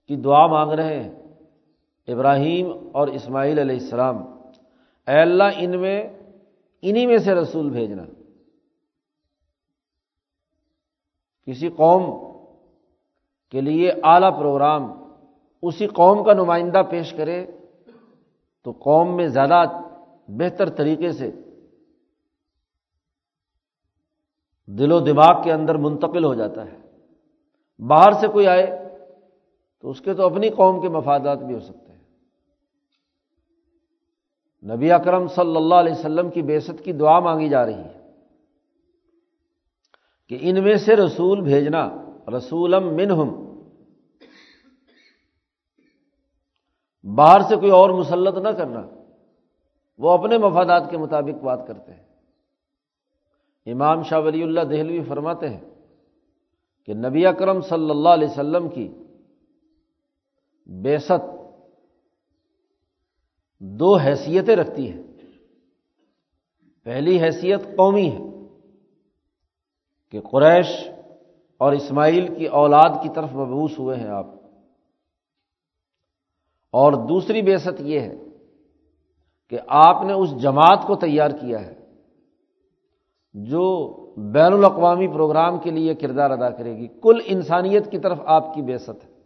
کی 0.08 0.16
دعا 0.16 0.48
مانگ 0.48 0.72
رہے 0.72 1.04
ہیں، 1.04 1.16
ابراہیم 2.08 2.90
اور 2.94 3.08
اسماعیل 3.08 3.60
علیہ 3.60 3.76
السلام۔ 3.76 4.18
اے 5.08 5.22
اللہ، 5.22 5.44
ان 5.58 5.80
میں، 5.80 6.10
انہی 6.82 7.06
میں 7.06 7.18
سے 7.18 7.36
رسول 7.36 7.70
بھیجنا۔ 7.70 8.04
کسی 11.46 11.70
قوم 11.70 12.34
کے 13.52 13.62
لیے 13.62 13.92
اعلیٰ 14.04 14.40
پروگرام 14.40 14.92
اسی 15.62 15.88
قوم 15.88 16.24
کا 16.24 16.34
نمائندہ 16.34 16.82
پیش 16.90 17.14
کرے 17.14 17.46
تو 18.64 18.72
قوم 18.72 19.16
میں 19.16 19.28
زیادہ 19.28 19.64
بہتر 20.28 20.70
طریقے 20.70 21.12
سے 21.12 21.32
دل 24.66 24.92
و 24.92 25.00
دماغ 25.00 25.44
کے 25.44 25.52
اندر 25.52 25.76
منتقل 25.76 26.24
ہو 26.24 26.34
جاتا 26.34 26.66
ہے۔ 26.66 26.78
باہر 27.88 28.12
سے 28.12 28.28
کوئی 28.28 28.48
آئے 28.48 28.90
تو 29.82 29.90
اس 29.90 30.02
کے 30.02 30.14
تو 30.14 30.26
اپنی 30.26 30.50
قوم 30.50 30.82
کے 30.82 30.90
مفادات 30.90 31.38
بھی 31.38 31.54
ہو 31.54 31.60
سکتے 31.60 31.94
ہیں۔ 31.94 32.04
نبی 34.76 34.92
اکرم 34.92 35.28
صلی 35.28 35.56
اللہ 35.56 35.76
علیہ 35.76 35.94
وسلم 35.94 36.30
کی 36.30 36.42
بیست 36.42 36.84
کی 36.84 36.94
دعا 36.94 37.20
مانگی 37.20 37.50
جا 37.50 37.66
رہی 37.66 37.74
ہے 37.74 38.12
کہ 40.30 40.38
ان 40.42 40.64
میں 40.64 40.76
سے 40.76 40.96
رسول 40.96 41.42
بھیجنا 41.42 41.90
رسولم 42.38 42.96
منہم۔ 42.96 43.48
باہر 47.16 47.40
سے 47.40 47.56
کوئی 47.56 47.72
اور 47.72 47.90
مسلط 47.90 48.38
نہ 48.38 48.50
کرنا۔ 48.50 48.97
وہ 49.98 50.12
اپنے 50.12 50.38
مفادات 50.38 50.84
کے 50.92 50.98
مطابق 50.98 51.44
بات 51.44 51.68
کرتے 51.68 51.94
ہیں۔ 51.94 52.08
امام 53.66 54.04
شاہ 54.04 54.20
ولی 54.20 54.44
اللہ 54.44 54.62
دہلوی 54.62 55.04
فرماتے 55.04 55.50
ہیں 55.50 55.62
کہ 56.86 56.94
نبی 56.94 57.26
اکرم 57.26 57.62
صلی 57.62 57.90
اللہ 57.90 58.10
علیہ 58.10 58.28
وسلم 58.28 58.70
کی 58.70 59.04
بیست 60.66 61.12
دو 63.60 63.96
حیثیتیں 63.98 64.56
رکھتی 64.56 64.92
ہیں۔ 64.92 65.04
پہلی 66.84 67.22
حیثیت 67.22 67.62
قومی 67.64 68.12
ہے 68.12 68.20
کہ 70.12 70.22
قریش 70.22 70.90
اور 71.58 71.74
اسماعیل 71.74 72.36
کی 72.36 72.46
اولاد 72.46 73.04
کی 73.04 73.10
طرف 73.16 73.32
مبوس 73.32 73.80
ہوئے 73.80 73.98
ہیں 73.98 74.08
آپ۔ 74.08 74.26
اور 76.72 76.94
دوسری 76.94 77.42
بیست 77.42 77.80
یہ 77.80 78.00
ہے 78.00 78.27
کہ 79.50 79.60
آپ 79.68 80.04
نے 80.04 80.14
اس 80.14 80.42
جماعت 80.42 80.88
کو 80.88 80.96
تیار 80.96 81.30
کیا 81.30 81.66
ہے 81.66 81.76
جو 83.34 83.96
بین 84.18 84.54
الاقوامی 84.54 85.08
پروگرام 85.08 85.60
کے 85.60 85.72
لیے 85.72 85.96
کردار 85.96 86.32
ادا 86.32 86.50
کرے 86.50 86.78
گی۔ 86.78 86.88
کل 86.88 87.20
انسانیت 87.26 87.92
کی 87.92 88.00
طرف 88.00 88.20
آپ 88.26 88.54
کی 88.54 88.62
بےست 88.62 89.06
ہے۔ 89.06 89.18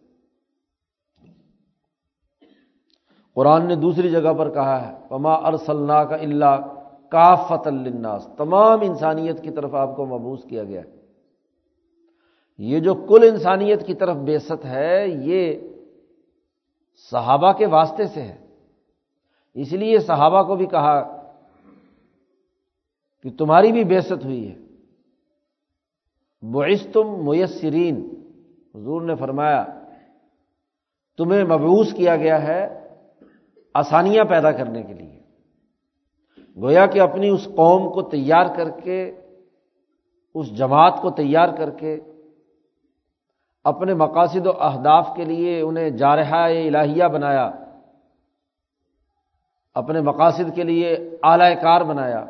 قرآن 3.36 3.68
نے 3.68 3.76
دوسری 3.76 4.10
جگہ 4.10 4.34
پر 4.34 4.50
کہا 4.50 4.92
ہے 4.92 4.98
پما 5.10 5.34
ارسلنا 5.34 6.04
کا 6.04 6.16
اللہ 6.16 6.74
کافت 7.10 7.68
الناس 7.68 8.28
تمام 8.38 8.80
انسانیت 8.82 9.44
کی 9.44 9.52
طرف 9.52 9.74
آپ 9.74 9.96
کو 9.96 10.06
مبوس 10.06 10.44
کیا 10.44 10.64
گیا 10.64 10.82
ہے۔ 10.82 11.02
یہ 12.58 12.80
جو 12.80 12.94
کل 12.94 13.30
انسانیت 13.32 13.88
کی 13.88 13.94
طرف 13.94 14.16
بےست 14.16 14.66
ہے، 14.66 15.08
یہ 15.08 15.56
صحابہ 17.12 17.52
کے 17.52 17.66
واسطے 17.66 18.06
سے 18.06 18.22
ہے۔ 18.22 18.51
اس 19.54 19.74
لیے 19.74 20.00
صحابہ 20.00 20.44
کو 20.44 20.56
بھی 20.56 20.66
کہا 20.66 21.26
کہ 23.24 23.30
تمہاری 23.38 23.72
بھی 23.72 23.84
بےست 23.84 24.26
ہوئی 24.26 24.52
ہے۔ 24.52 24.58
بعثتم 26.42 27.30
میسرین۔ 27.30 28.10
حضور 28.76 29.02
نے 29.02 29.16
فرمایا، 29.16 29.66
تمہیں 31.18 31.44
مبوس 31.44 31.94
کیا 31.94 32.16
گیا 32.16 32.48
ہے 32.48 32.88
آسانیاں 33.74 34.24
پیدا 34.24 34.52
کرنے 34.52 34.84
کے 34.84 34.94
لیے۔ 34.94 35.20
گویا 36.62 36.86
کہ 36.86 37.00
اپنی 37.00 37.30
اس 37.30 37.46
قوم 37.46 37.94
کو 37.94 38.02
تیار 38.02 38.56
کر 38.56 38.70
کے، 38.70 39.22
اس 40.36 40.58
جماعت 40.58 41.00
کو 41.02 41.12
تیار 41.12 41.48
کر 41.58 41.70
کے 41.70 42.00
اپنے 43.64 43.94
مقاصد 43.94 44.48
و 44.48 44.64
اہداف 44.64 45.10
کے 45.16 45.26
لیے 45.26 45.62
انہیں 45.62 45.90
جارحہ 45.90 46.36
الہیہ 46.36 47.04
بنایا۔ 47.04 47.61
اپنے 49.74 50.02
مقاصد 50.02 50.56
کے 50.56 50.64
لیے 50.64 51.10
اعلی 51.24 51.56
کار 51.62 51.82
بنایا 51.82 52.26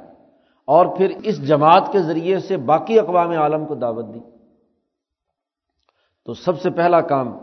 اور 0.66 0.98
پھر 0.98 1.14
اس 1.24 1.48
جماعت 1.48 1.90
کے 1.92 2.00
ذریعے 2.00 2.40
سے 2.40 2.58
باقی 2.58 3.00
اقوام 3.00 3.30
عالم 3.30 3.66
کو 3.66 3.76
دعوت 3.76 4.06
دی۔ 4.14 4.20
تو 6.26 6.34
سب 6.34 6.62
سے 6.62 6.70
پہلا 6.70 7.02
کام 7.02 7.38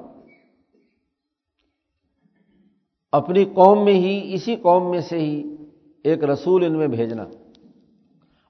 اپنی 3.13 3.45
قوم 3.45 3.85
میں 3.85 3.95
ہی، 3.95 4.35
اسی 4.35 4.57
قوم 4.57 4.91
میں 4.91 5.01
سے 5.01 5.19
ہی 5.19 5.57
ایک 6.05 6.25
رسول 6.25 6.65
ان 6.65 6.79
میں 6.79 6.89
بھیجنا۔ 6.89 7.25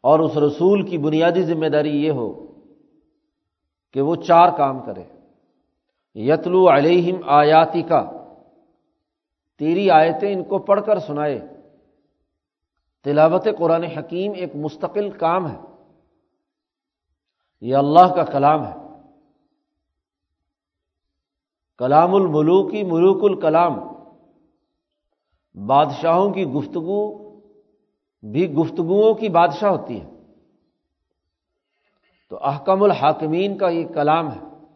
اور 0.01 0.19
اس 0.19 0.37
رسول 0.37 0.83
کی 0.83 0.99
بنیادی 0.99 1.43
ذمہ 1.43 1.67
داری 1.67 2.05
یہ 2.05 2.11
ہو 2.11 2.47
کہ 3.93 4.01
وہ 4.01 4.17
چار 4.17 4.57
کام 4.57 4.79
کرے۔ 4.79 5.03
یتلو 6.15 6.69
علیہم 6.69 7.17
آیاتی 7.27 7.83
کا 7.83 8.18
تیری 9.59 9.91
آیتیں 9.91 10.33
ان 10.33 10.45
کو 10.45 10.59
پڑھ 10.59 10.81
کر 10.87 10.99
سنائے۔ 10.99 11.41
تلاوت 13.05 13.47
قرآن 13.59 13.85
حکیم 13.85 14.33
ایک 14.33 14.57
مستقل 14.57 15.11
کام 15.11 15.51
ہے۔ 15.51 15.61
یہ 17.61 17.77
اللہ 17.77 18.15
کا 18.15 18.25
کلام 18.25 18.67
ہے۔ 18.67 18.75
کلام 21.79 22.15
الملوکی 22.15 22.83
ملوک 22.83 23.25
الکلام۔ 23.25 23.79
بادشاہوں 25.67 26.31
کی 26.31 26.45
گفتگو 26.45 27.29
بھی 28.23 28.53
گفتگوؤں 28.53 29.15
کی 29.15 29.29
بادشاہ 29.29 29.71
ہوتی 29.71 30.01
ہے۔ 30.01 30.11
تو 32.29 32.39
احکم 32.45 32.83
الحاکمین 32.83 33.59
کا 33.59 33.69
یہ 33.69 33.87
کلام 33.87 34.33
ہے۔ 34.33 34.67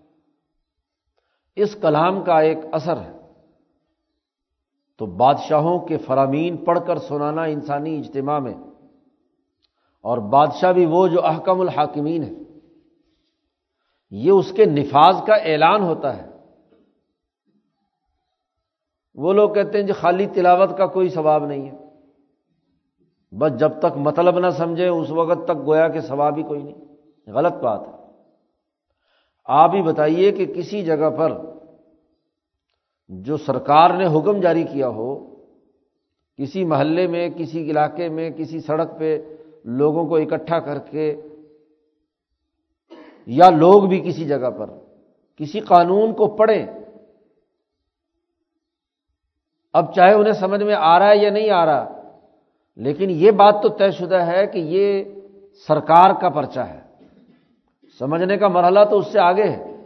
اس 1.57 1.77
کلام 1.83 2.25
کا 2.25 2.41
ایک 2.41 2.59
اثر 2.73 3.01
ہے۔ 3.01 3.22
تو 5.03 5.07
بادشاہوں 5.07 5.79
کے 5.79 5.99
فرامین 5.99 6.57
پڑھ 6.57 6.79
کر 6.87 6.99
سنانا 6.99 7.43
انسانی 7.43 7.99
اجتماع 7.99 8.39
میں۔ 8.39 8.55
اور 10.03 10.19
بادشاہ 10.19 10.73
بھی 10.73 10.87
وہ 10.87 11.09
جو 11.09 11.27
احکم 11.27 11.61
الحاکمین 11.61 12.23
ہے 12.23 12.31
یہ 14.11 14.31
اس 14.31 14.53
کے 14.53 14.65
نفاذ 14.65 15.23
کا 15.27 15.35
اعلان 15.35 15.83
ہوتا 15.83 16.17
ہے۔ 16.17 16.31
وہ 19.15 19.33
لوگ 19.33 19.51
کہتے 19.51 19.81
ہیں 19.81 19.87
جو 19.87 19.95
خالی 20.01 20.27
تلاوت 20.27 20.79
کا 20.79 20.87
کوئی 20.87 21.09
ثواب 21.09 21.47
نہیں 21.47 21.71
ہے۔ 21.71 21.77
بس 23.39 23.53
جب 23.59 23.79
تک 23.79 23.97
مطلب 23.97 24.39
نہ 24.39 24.51
سمجھے 24.51 24.89
اس 24.89 25.11
وقت 25.11 25.45
تک 25.45 25.67
گویا 25.67 25.89
کہ 25.89 26.01
ثواب 26.01 26.37
ہی 26.37 26.43
کوئی 26.43 26.63
نہیں۔ 26.63 26.85
غلط 27.27 27.53
بات 27.53 27.81
ہے۔ 27.89 27.93
آپ 29.45 29.75
ہی 29.75 29.83
بتائیے 29.83 30.33
کہ 30.33 30.47
کسی 30.47 30.83
جگہ 30.83 31.11
پر 31.11 31.52
جو 33.21 33.37
سرکار 33.37 33.91
نے 33.91 34.07
حکم 34.07 34.41
جاری 34.41 34.65
کیا 34.65 34.89
ہو، 34.89 35.37
کسی 36.37 36.65
محلے 36.65 37.07
میں، 37.07 37.29
کسی 37.29 37.71
علاقے 37.71 38.09
میں، 38.09 38.31
کسی 38.31 38.61
سڑک 38.61 38.99
پہ 38.99 39.37
لوگوں 39.65 40.09
کو 40.09 40.17
اکٹھا 40.17 40.59
کر 40.59 40.79
کے 40.79 41.21
یا 43.27 43.51
لوگ 43.51 43.83
بھی 43.83 44.01
کسی 44.01 44.25
جگہ 44.25 44.51
پر 44.51 44.71
کسی 45.37 45.61
قانون 45.61 46.15
کو 46.15 46.37
پڑھیں۔ 46.37 46.67
اب 49.73 49.95
چاہے 49.95 50.15
انہیں 50.15 50.33
سمجھ 50.33 50.63
میں 50.63 50.75
آ 50.75 50.99
رہا 50.99 51.11
ہے 51.11 51.17
یا 51.17 51.31
نہیں 51.31 51.51
آ 51.51 51.67
رہا، 51.67 52.13
لیکن 52.77 53.11
یہ 53.11 53.31
بات 53.31 53.55
تو 53.63 53.69
طے 53.69 53.91
شدہ 53.91 54.27
ہے 54.27 54.47
کہ 54.47 54.59
یہ 54.59 55.05
سرکار 55.69 56.21
کا 56.21 56.29
پرچہ 56.29 56.61
ہے۔ 56.61 56.81
سمجھنے 57.99 58.37
کا 58.37 58.49
مرحلہ 58.49 58.81
تو 58.91 58.99
اس 58.99 59.13
سے 59.13 59.19
آگے 59.21 59.45
ہے۔ 59.45 59.77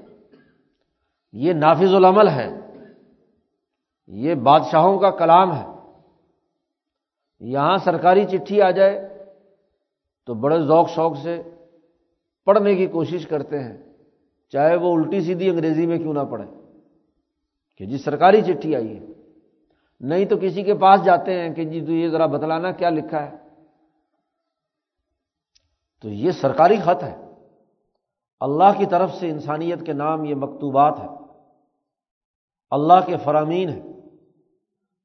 یہ 1.33 1.53
نافذ 1.53 1.95
العمل 1.95 2.29
ہے۔ 2.29 2.66
یہ 4.07 4.35
بادشاہوں 4.35 4.99
کا 4.99 5.11
کلام 5.11 5.55
ہے۔ 5.57 5.67
یہاں 7.41 7.77
سرکاری 7.77 8.25
چٹھی 8.27 8.63
آ 8.63 8.71
جائے 8.71 9.25
تو 10.27 10.35
بڑے 10.35 10.63
ذوق 10.63 10.89
شوق 10.89 11.17
سے 11.17 11.43
پڑھنے 12.45 12.75
کی 12.75 12.87
کوشش 12.87 13.27
کرتے 13.27 13.59
ہیں، 13.59 13.77
چاہے 14.51 14.77
وہ 14.77 14.97
الٹی 14.97 15.21
سیدھی 15.21 15.51
انگریزی 15.51 15.87
میں 15.87 15.99
کیوں 15.99 16.15
نہ 16.15 16.21
پڑھے 16.21 16.47
کہ 17.77 17.87
جی 17.87 17.99
سرکاری 17.99 18.43
چٹھی 18.43 18.77
آئی 18.77 18.99
ہے۔ 18.99 19.07
نہیں 20.01 20.25
تو 20.25 20.37
کسی 20.43 20.63
کے 20.63 20.75
پاس 20.75 21.05
جاتے 21.05 21.41
ہیں 21.41 21.55
کہ 21.55 21.65
جی 21.65 21.87
تو 21.87 21.93
یہ 21.93 22.09
ذرا 22.09 22.27
بتلانا 22.27 22.71
کیا 22.71 22.91
لکھا 22.91 23.23
ہے۔ 23.23 23.37
تو 26.03 26.09
یہ 26.09 26.31
سرکاری 26.31 26.77
خط 26.77 27.03
ہے۔ 27.03 27.17
اللہ 28.41 28.79
کی 28.79 28.87
طرف 28.87 29.15
سے 29.15 29.31
انسانیت 29.31 29.87
کے 29.87 29.93
نام 29.93 30.25
یہ 30.25 30.35
مکتوبات 30.35 31.01
ہے 31.01 31.09
اللہ 32.71 33.07
کے 33.07 33.17
فرامین 33.17 33.69
ہے 33.69 33.96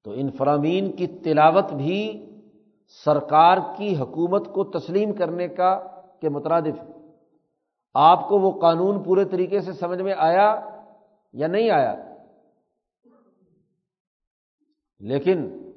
تو 0.03 0.11
ان 0.11 0.31
فرامین 0.31 0.91
کی 0.91 1.07
تلاوت 1.07 1.73
بھی 1.73 2.25
سرکار 3.05 3.57
کی 3.77 3.97
حکومت 3.97 4.45
کو 4.45 4.63
تسلیم 4.63 5.13
کرنے 5.13 5.47
کا 5.47 5.79
کے 6.21 6.29
مترادف 6.29 6.83
ہے۔ 6.83 7.01
آپ 7.93 8.29
کو 8.29 8.39
وہ 8.39 8.61
قانون 8.61 9.03
پورے 9.03 9.25
طریقے 9.25 9.59
سے 9.59 9.73
سمجھ 9.73 10.01
میں 10.01 10.13
آیا 10.17 10.55
یا 11.33 11.47
نہیں 11.47 11.69
آیا؟ 11.69 11.95
لیکن 14.99 15.71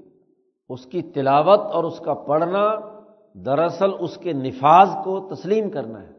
اس 0.69 0.87
کی 0.87 1.03
تلاوت 1.03 1.61
اور 1.61 1.85
اس 1.85 1.99
کا 1.99 2.15
پڑھنا 2.15 2.77
دراصل 3.33 3.91
اس 4.01 4.17
کے 4.17 4.33
نفاذ 4.33 4.89
کو 5.05 5.35
تسلیم 5.35 5.71
کرنا 5.71 6.03
ہے۔ 6.03 6.13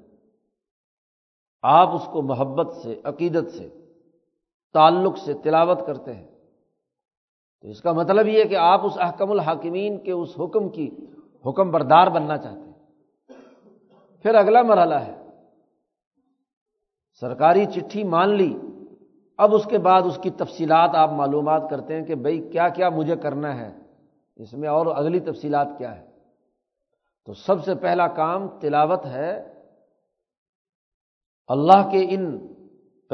آپ 1.61 1.95
اس 1.95 2.05
کو 2.11 2.21
محبت 2.21 2.73
سے، 2.73 3.01
عقیدت 3.03 3.51
سے، 3.51 3.69
تعلق 4.73 5.17
سے 5.17 5.33
تلاوت 5.33 5.79
کرتے 5.87 6.13
ہیں۔ 6.13 6.34
تو 7.61 7.67
اس 7.67 7.81
کا 7.81 7.91
مطلب 7.91 8.27
یہ 8.27 8.43
کہ 8.43 8.55
آپ 8.55 8.85
اس 8.85 8.93
احکم 8.99 9.31
الحاکمین 9.31 10.03
کے 10.03 10.11
اس 10.11 10.29
حکم 10.39 10.69
کی 10.69 10.95
حکم 11.45 11.71
بردار 11.71 12.07
بننا 12.07 12.37
چاہتے 12.37 12.59
ہیں۔ 12.59 12.73
پھر 14.21 14.35
اگلا 14.35 14.61
مرحلہ 14.61 14.95
ہے۔ 14.95 15.29
سرکاری 17.19 17.65
چٹھی 17.65 18.03
مان 18.03 18.29
لی۔ 18.29 18.59
اب 19.37 19.55
اس 19.55 19.65
کے 19.65 19.77
بعد 19.77 20.01
اس 20.05 20.19
کی 20.23 20.29
تفصیلات 20.29 20.89
آپ 20.93 21.11
معلومات 21.11 21.63
کرتے 21.69 21.95
ہیں 21.95 22.05
کہ 22.05 22.15
بھائی 22.15 22.49
کیا 22.49 22.69
کیا 22.69 22.89
مجھے 22.89 23.15
کرنا 23.15 23.57
ہے۔ 23.57 23.77
اس 24.35 24.53
میں 24.53 24.69
اور 24.69 24.85
اگلی 24.85 25.19
تفصیلات 25.19 25.67
کیا 25.77 25.99
ہے 25.99 26.05
تو 27.25 27.33
سب 27.33 27.63
سے 27.63 27.75
پہلا 27.75 28.07
کام 28.07 28.59
تلاوت 28.59 29.05
ہے۔ 29.05 29.55
اللہ 31.47 31.89
کے 31.91 32.05
ان 32.09 32.54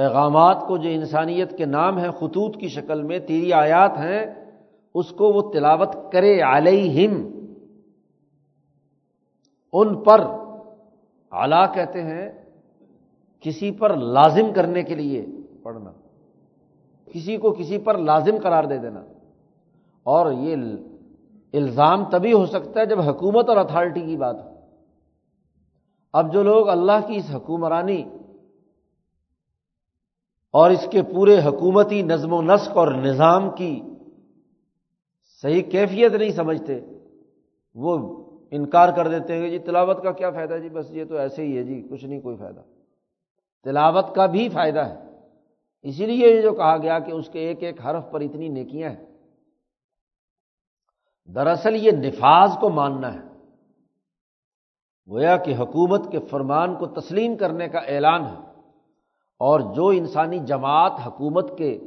پیغامات 0.01 0.63
کو 0.67 0.77
جو 0.77 0.89
انسانیت 0.89 1.57
کے 1.57 1.65
نام 1.65 1.97
ہیں، 1.97 2.11
خطوط 2.11 2.57
کی 2.57 2.67
شکل 2.67 3.03
میں 3.03 3.19
تیری 3.19 3.53
آیات 3.53 3.91
ہیں، 3.97 4.25
اس 4.95 5.09
کو 5.09 5.27
وہ 5.29 5.51
تلاوت 5.51 6.11
کرے 6.11 6.41
علیہم۔ 6.41 7.29
ان 9.73 10.03
پر 10.03 10.19
اعلی 11.31 11.73
کہتے 11.73 12.01
ہیں، 12.01 12.29
کسی 13.39 13.71
پر 13.71 13.95
لازم 13.95 14.53
کرنے 14.53 14.83
کے 14.83 14.95
لیے 14.95 15.25
پڑھنا۔ 15.63 15.91
کسی 17.05 17.37
کو 17.37 17.51
کسی 17.51 17.77
پر 17.77 17.97
لازم 17.97 18.35
قرار 18.43 18.63
دے 18.63 18.77
دینا۔ 18.77 18.99
اور 20.03 20.31
یہ 20.31 20.55
الزام 21.53 22.05
تبھی 22.05 22.33
ہو 22.33 22.45
سکتا 22.45 22.79
ہے 22.79 22.85
جب 22.85 23.01
حکومت 23.01 23.49
اور 23.49 23.57
اتھارٹی 23.57 24.01
کی 24.01 24.17
بات 24.17 24.45
ہو۔ 24.45 24.49
اب 26.13 26.33
جو 26.33 26.43
لوگ 26.43 26.69
اللہ 26.69 27.07
کی 27.07 27.15
اس 27.15 27.35
حکومرانی 27.35 28.03
اور 30.51 30.71
اس 30.71 30.87
کے 30.91 31.01
پورے 31.01 31.39
حکومتی 31.45 32.01
نظم 32.01 32.33
و 32.33 32.41
نسق 32.41 32.77
اور 32.77 32.87
نظام 32.87 33.49
کی 33.55 33.81
صحیح 35.41 35.61
کیفیت 35.61 36.11
نہیں 36.11 36.31
سمجھتے، 36.31 36.79
وہ 37.75 38.21
انکار 38.51 38.89
کر 38.95 39.07
دیتے 39.07 39.33
ہیں 39.33 39.41
کہ 39.41 39.49
جی 39.49 39.59
تلاوت 39.59 40.03
کا 40.03 40.11
کیا 40.11 40.31
فائدہ 40.31 40.53
جی 40.61 40.69
بس 40.69 40.91
یہ 40.91 41.05
تو 41.05 41.17
ایسے 41.17 41.43
ہی 41.43 41.57
ہے 41.57 41.63
جی 41.63 41.87
کچھ 41.89 42.05
نہیں 42.05 42.21
کوئی 42.21 42.35
فائدہ۔ 42.35 42.61
تلاوت 43.63 44.15
کا 44.15 44.25
بھی 44.25 44.49
فائدہ 44.49 44.79
ہے۔ 44.79 44.95
اسی 45.81 46.05
لیے 46.05 46.35
یہ 46.35 46.41
جو 46.41 46.53
کہا 46.53 46.77
گیا 46.77 46.99
کہ 46.99 47.11
اس 47.11 47.29
کے 47.29 47.39
ایک 47.39 47.63
ایک 47.63 47.81
حرف 47.85 48.11
پر 48.11 48.21
اتنی 48.21 48.47
نیکیاں 48.47 48.89
ہیں۔ 48.89 49.05
دراصل 51.35 51.75
یہ 51.75 51.91
نفاذ 51.91 52.49
کو 52.59 52.69
ماننا 52.69 53.13
ہے۔ 53.13 53.19
گویا 55.09 55.37
کہ 55.37 55.55
حکومت 55.55 56.11
کے 56.11 56.19
فرمان 56.19 56.75
کو 56.75 56.85
تسلیم 56.85 57.37
کرنے 57.37 57.67
کا 57.67 57.79
اعلان 57.79 58.25
ہے۔ 58.25 58.50
اور 59.41 59.59
جو 59.59 59.87
انسانی 59.87 60.39
جماعت 60.39 60.91
حکومت 61.05 61.57
کے 61.57 61.79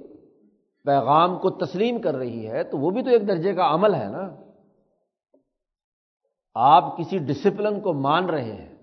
پیغام 0.84 1.38
کو 1.38 1.50
تسلیم 1.50 2.00
کر 2.00 2.14
رہی 2.14 2.46
ہے، 2.46 2.64
تو 2.64 2.78
وہ 2.78 2.90
بھی 2.90 3.02
تو 3.02 3.10
ایک 3.10 3.28
درجے 3.28 3.54
کا 3.54 3.74
عمل 3.74 3.94
ہے 3.94 4.08
نا۔ 4.08 4.36
آپ 6.54 6.98
کسی 6.98 7.18
ڈسپلن 7.18 7.80
کو 7.80 7.92
مان 7.92 8.24
رہے 8.24 8.52
ہیں، 8.52 8.76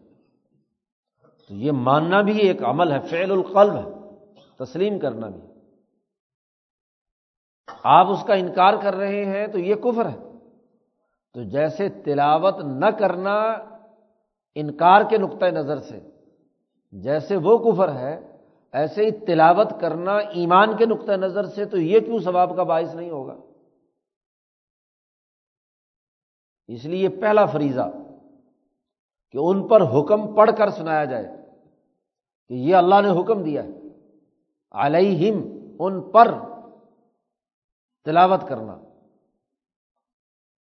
تو 1.47 1.55
یہ 1.55 1.71
ماننا 1.71 2.21
بھی 2.21 2.37
ایک 2.37 2.63
عمل 2.63 2.91
ہے، 2.91 2.99
فعل 2.99 3.31
القلب 3.31 3.75
ہے، 3.75 4.15
تسلیم 4.55 4.99
کرنا 4.99 5.27
بھی۔ 5.27 5.41
آپ 7.83 8.07
اس 8.07 8.23
کا 8.27 8.33
انکار 8.33 8.73
کر 8.83 8.95
رہے 8.95 9.25
ہیں 9.25 9.47
تو 9.47 9.59
یہ 9.59 9.75
کفر 9.75 10.09
ہے۔ 10.09 10.17
تو 11.33 11.43
جیسے 11.43 11.89
تلاوت 11.89 12.55
نہ 12.63 12.85
کرنا 12.85 13.35
انکار 14.55 15.01
کے 15.09 15.17
نقطۂ 15.17 15.45
نظر 15.45 15.79
سے، 15.79 15.99
جیسے 16.91 17.35
وہ 17.35 17.57
کفر 17.57 17.95
ہے 17.95 18.30
ایسے 18.73 19.05
ہی 19.05 19.11
تلاوت 19.11 19.67
کرنا 19.81 20.17
ایمان 20.17 20.77
کے 20.77 20.85
نقطۂ 20.85 21.11
نظر 21.11 21.45
سے 21.45 21.65
تو 21.65 21.77
یہ 21.77 21.99
کیوں 21.99 22.19
ثواب 22.19 22.55
کا 22.55 22.63
باعث 22.63 22.95
نہیں 22.95 23.09
ہوگا؟ 23.09 23.35
اس 26.67 26.85
لیے 26.85 27.09
پہلا 27.09 27.45
فریضہ 27.45 27.89
کہ 29.31 29.37
ان 29.41 29.67
پر 29.67 29.81
حکم 29.81 30.35
پڑھ 30.35 30.51
کر 30.57 30.69
سنایا 30.69 31.05
جائے 31.05 31.27
کہ 32.47 32.53
یہ 32.53 32.75
اللہ 32.75 32.95
نے 33.01 33.21
حکم 33.21 33.43
دیا 33.43 33.63
ہے۔ 33.63 33.69
علیہم، 34.71 35.41
ان 35.79 36.11
پر 36.11 36.31
تلاوت 38.05 38.41
کرنا، 38.49 38.77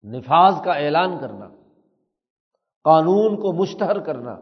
نفاذ 0.05 0.55
کا 0.65 0.73
اعلان 0.73 1.19
کرنا، 1.21 1.49
قانون 2.85 3.37
کو 3.37 3.53
مشتہر 3.53 3.99
کرنا۔ 3.99 4.41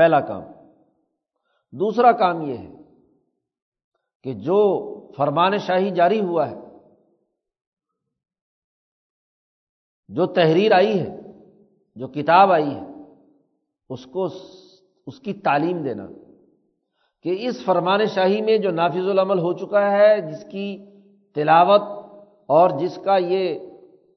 پہلا 0.00 0.20
کام۔ 0.20 0.42
دوسرا 1.72 2.12
کام 2.12 2.42
یہ 2.42 2.56
ہے 2.56 2.68
کہ 4.22 4.34
جو 4.34 4.60
فرمان 5.16 5.58
شاہی 5.58 5.90
جاری 5.90 6.20
ہوا 6.20 6.50
ہے، 6.50 6.56
جو 10.08 10.26
تحریر 10.26 10.72
آئی 10.72 11.00
ہے، 11.00 11.16
جو 11.96 12.08
کتاب 12.08 12.52
آئی 12.52 12.74
ہے، 12.74 12.86
اس 13.90 14.06
کو 14.06 14.24
اس 15.06 15.20
کی 15.20 15.32
تعلیم 15.32 15.82
دینا۔ 15.82 16.06
کہ 17.22 17.48
اس 17.48 17.64
فرمان 17.64 18.06
شاہی 18.06 18.42
میں 18.42 18.58
جو 18.58 18.70
نافذ 18.70 19.08
العمل 19.08 19.38
ہو 19.38 19.52
چکا 19.52 19.90
ہے، 19.90 20.20
جس 20.20 20.44
کی 20.50 20.86
تلاوت 21.34 21.82
اور 22.46 22.70
جس 22.70 22.98
کا 23.04 23.16
یہ 23.16 23.58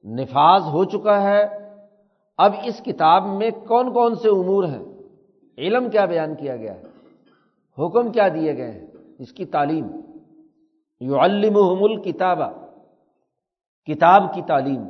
نفاذ 0.04 0.62
ہو 0.62 0.84
چکا 0.84 1.22
ہے، 1.22 1.42
اب 2.38 2.52
اس 2.64 2.82
کتاب 2.84 3.26
میں 3.26 3.50
کون 3.50 3.92
کون 3.92 4.14
سے 4.14 4.28
امور 4.28 4.64
ہیں؟ 4.64 4.93
علم 5.58 5.90
کیا 5.90 6.04
بیان 6.04 6.34
کیا 6.34 6.56
گیا 6.56 6.74
ہے؟ 6.74 6.82
حکم 7.78 8.12
کیا 8.12 8.28
دیے 8.28 8.56
گئے 8.56 8.70
ہیں؟ 8.70 8.86
اس 9.18 9.32
کی 9.32 9.44
تعلیم۔ 9.44 9.86
یو 11.00 11.20
المحم 11.20 12.02
کتاب 13.86 14.34
کی 14.34 14.42
تعلیم۔ 14.42 14.82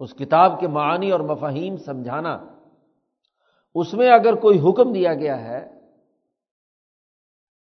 اس 0.00 0.14
کتاب 0.14 0.60
کے 0.60 0.68
معنی 0.68 1.10
اور 1.10 1.20
مفاہیم 1.20 1.76
سمجھانا۔ 1.76 2.38
اس 3.74 3.94
میں 3.94 4.10
اگر 4.10 4.34
کوئی 4.34 4.60
حکم 4.60 4.92
دیا 4.92 5.14
گیا 5.14 5.44
ہے، 5.44 5.80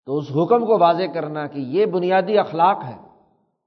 تو 0.05 0.17
اس 0.17 0.31
حکم 0.31 0.65
کو 0.65 0.79
واضح 0.79 1.03
کرنا 1.13 1.47
کہ 1.47 1.59
یہ 1.59 1.85
بنیادی 1.85 2.37
اخلاق 2.37 2.83
ہے 2.83 2.97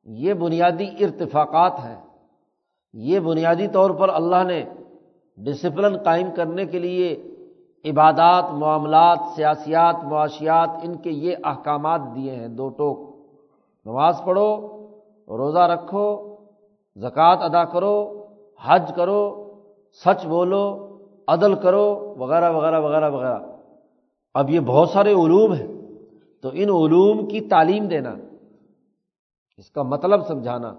یہ 0.05 0.35
بنیادی 0.35 1.05
ارتفاقات 1.05 1.73
ہیں۔ 1.73 2.07
یہ 2.93 3.21
بنیادی 3.21 3.69
طور 3.69 3.91
پر 3.91 4.09
اللہ 4.09 4.45
نے 4.45 4.65
ڈسپلن 5.37 6.03
قائم 6.03 6.27
کرنے 6.37 6.67
کے 6.67 6.79
لیے 6.79 7.28
عبادات، 7.85 8.45
معاملات، 8.53 9.19
سیاسیات، 9.37 10.05
معاشیات، 10.05 10.71
ان 10.83 10.97
کے 10.97 11.11
یہ 11.11 11.37
احکامات 11.45 12.01
دیے 12.15 12.37
ہیں، 12.37 12.49
دو 12.49 12.69
ٹوک۔ 12.69 13.17
نماز 13.87 14.21
پڑھو، 14.25 14.57
روزہ 15.29 15.59
رکھو، 15.59 16.37
زکوٰۃ 16.97 17.37
ادا 17.41 17.65
کرو، 17.65 18.27
حج 18.61 18.93
کرو، 18.97 19.53
سچ 20.05 20.27
بولو، 20.27 20.89
عدل 21.29 21.55
کرو، 21.55 22.15
وغیرہ 22.19 22.51
وغیرہ 22.51 22.81
وغیرہ 22.81 23.11
وغیرہ۔ 23.11 23.39
اب 24.35 24.51
یہ 24.51 24.61
بہت 24.61 24.89
سارے 24.89 25.13
علوم 25.13 25.53
ہیں، 25.53 25.67
تو 26.43 26.49
ان 26.53 26.69
علوم 26.69 27.27
کی 27.27 27.41
تعلیم 27.41 27.87
دینا، 27.87 28.15
اس 29.59 29.71
کا 29.71 29.83
مطلب 29.83 30.27
سمجھانا، 30.27 30.75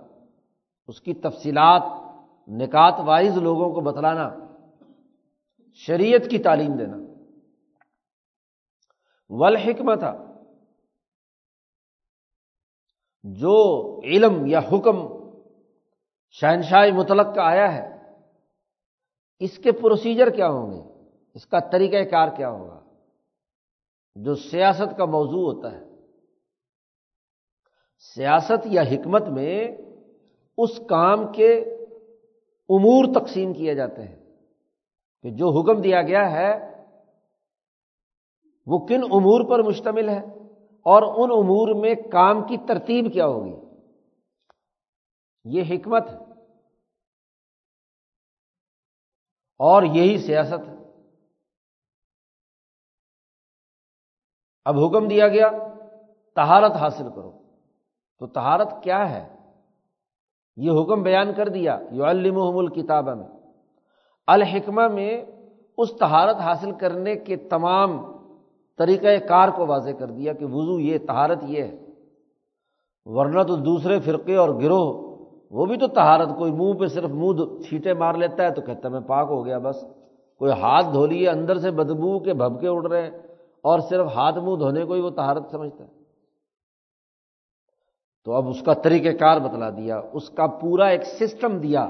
اس 0.88 1.02
کی 1.02 1.14
تفصیلات، 1.14 1.82
نکات 2.48 2.94
وائز 3.06 3.38
لوگوں 3.38 3.74
کو 3.74 3.82
بتلانا۔ 3.82 4.30
شریعت 5.88 6.30
کی 6.30 6.40
تعلیم 6.40 6.78
دینا۔ 6.78 6.98
ول 9.30 9.56
حکمت 9.56 10.00
جو 13.24 14.00
علم 14.04 14.46
یا 14.46 14.60
حکم 14.60 14.98
شہنشاہ 16.32 16.92
مطلق 16.96 17.36
کا 17.36 17.44
آیا 17.44 17.74
ہے، 17.74 18.14
اس 19.40 19.58
کے 19.58 19.72
پروسیجر 19.72 20.30
کیا 20.30 20.50
ہوں 20.50 20.72
گے؟ 20.72 21.10
اس 21.34 21.46
کا 21.46 21.60
طریقہ 21.60 22.10
کار 22.10 22.28
کیا 22.38 22.50
ہوگا؟ 22.50 22.84
جو 24.16 24.36
سیاست 24.36 24.98
کا 24.98 25.06
موضوع 25.06 25.54
ہوتا 25.54 25.72
ہے۔ 25.72 25.86
سیاست 28.16 28.66
یا 28.66 28.82
حکمت 28.82 29.22
میں 29.22 29.68
اس 30.58 30.80
کام 30.90 31.32
کے 31.32 31.58
امور 32.70 33.22
تقسیم 33.22 33.54
کیے 33.54 33.76
جاتے 33.76 34.04
ہیں۔ 34.04 34.19
کہ 35.22 35.30
جو 35.30 35.50
حکم 35.50 35.82
دیا 35.82 36.02
گیا 36.02 36.32
ہے، 36.32 36.70
وہ 38.66 38.88
کن 38.88 39.04
امور 39.04 39.50
پر 39.50 39.64
مشتمل 39.64 40.10
ہے؟ 40.10 40.22
اور 40.82 41.02
ان 41.04 41.32
امور 41.32 41.76
میں 41.76 41.96
کام 42.12 42.42
کی 42.44 42.58
ترتیب 42.68 43.14
کیا 43.14 43.26
ہوگی؟ 43.26 43.56
یہ 45.44 45.64
حکمت 45.70 46.04
ہے۔ 46.10 46.18
اور 49.58 49.84
یہی 49.84 50.18
سیاست 50.18 50.68
ہے۔ 50.68 50.76
اب 54.66 54.76
حکم 54.76 55.08
دیا 55.08 55.28
گیا 55.28 55.50
تہارت 56.36 56.72
حاصل 56.72 57.10
کرو۔ 57.16 57.32
تو 58.20 58.28
تہارت 58.28 58.68
کیا 58.84 59.10
ہے؟ 59.10 59.36
یہ 60.56 60.72
حکم 60.72 61.04
بیان 61.04 61.34
کر 61.34 61.48
دیا 61.48 61.80
یو 61.92 62.06
المحم 62.06 62.58
الکتاب 62.58 63.06
میں۔ 63.06 63.39
الحکمہ 64.32 64.88
میں 64.88 65.26
اس 65.78 65.94
تہارت 66.00 66.36
حاصل 66.36 66.72
کرنے 66.72 67.16
کے 67.16 67.36
تمام 67.36 68.14
طریقۂ 68.78 69.28
کار 69.28 69.50
کو 69.50 69.68
واضح 69.68 69.90
کر 70.00 70.08
دیا 70.08 70.34
کہ 70.34 70.46
وضو 70.46 70.80
یہ 70.80 70.98
تہارت 70.98 71.44
یہ 71.44 71.64
ہے۔ 71.64 71.78
ورنہ 73.06 73.44
تو 73.44 73.56
دوسرے 73.56 74.00
فرقے 74.00 74.36
اور 74.36 74.50
گروہ، 74.50 75.10
وہ 75.52 75.66
بھی 75.66 75.78
تو 75.78 75.88
تہارت 75.88 76.30
کوئی 76.38 76.52
منہ 76.52 76.74
پہ 76.74 76.86
صرف 76.86 77.10
منہ 77.10 77.62
چھیٹے 77.62 77.94
مار 77.94 78.14
لیتا 78.14 78.44
ہے 78.44 78.50
تو 78.50 78.62
کہتا 78.62 78.90
میں 78.90 79.00
پاک 79.00 79.28
ہو 79.30 79.46
گیا 79.46 79.58
بس۔ 79.58 79.76
کوئی 80.38 80.52
ہاتھ 80.52 80.86
دھو 80.94 81.06
لیے 81.06 81.30
اندر 81.30 81.58
سے 81.58 81.72
بدبو 81.72 82.20
کے 82.20 82.34
بھبکے 82.34 82.68
اڑ 82.68 82.92
رہے 82.92 83.02
ہیں 83.02 83.18
اور 83.64 83.80
صرف 83.80 84.08
ہاتھ 84.16 84.38
منہ 84.38 84.56
دھونے 84.56 84.86
کو 84.86 84.94
ہی 84.94 85.02
وہ 85.02 85.10
تہارت 85.10 85.44
سمجھتا 85.52 85.84
ہے۔ 85.84 85.90
تو 88.26 88.34
اب 88.34 88.48
اس 88.48 88.62
کا 88.62 88.74
طریقہ 88.74 89.18
کار 89.18 89.40
بتلا 89.40 89.70
دیا، 89.70 90.02
اس 90.14 90.30
کا 90.30 90.48
پورا 90.48 90.86
ایک 90.86 91.04
سسٹم 91.04 91.58
دیا۔ 91.58 91.90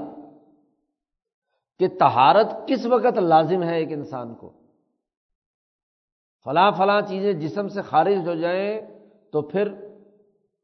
کہ 1.80 1.88
تہارت 1.98 2.48
کس 2.68 2.86
وقت 2.86 3.18
لازم 3.18 3.62
ہے 3.62 3.76
ایک 3.76 3.92
انسان 3.92 4.34
کو؟ 4.34 4.50
فلاں 6.46 6.70
فلاں 6.76 7.00
چیزیں 7.00 7.32
جسم 7.32 7.68
سے 7.68 7.82
خارج 7.82 8.26
ہو 8.28 8.34
جائیں 8.34 8.80
تو 9.32 9.42
پھر 9.42 9.68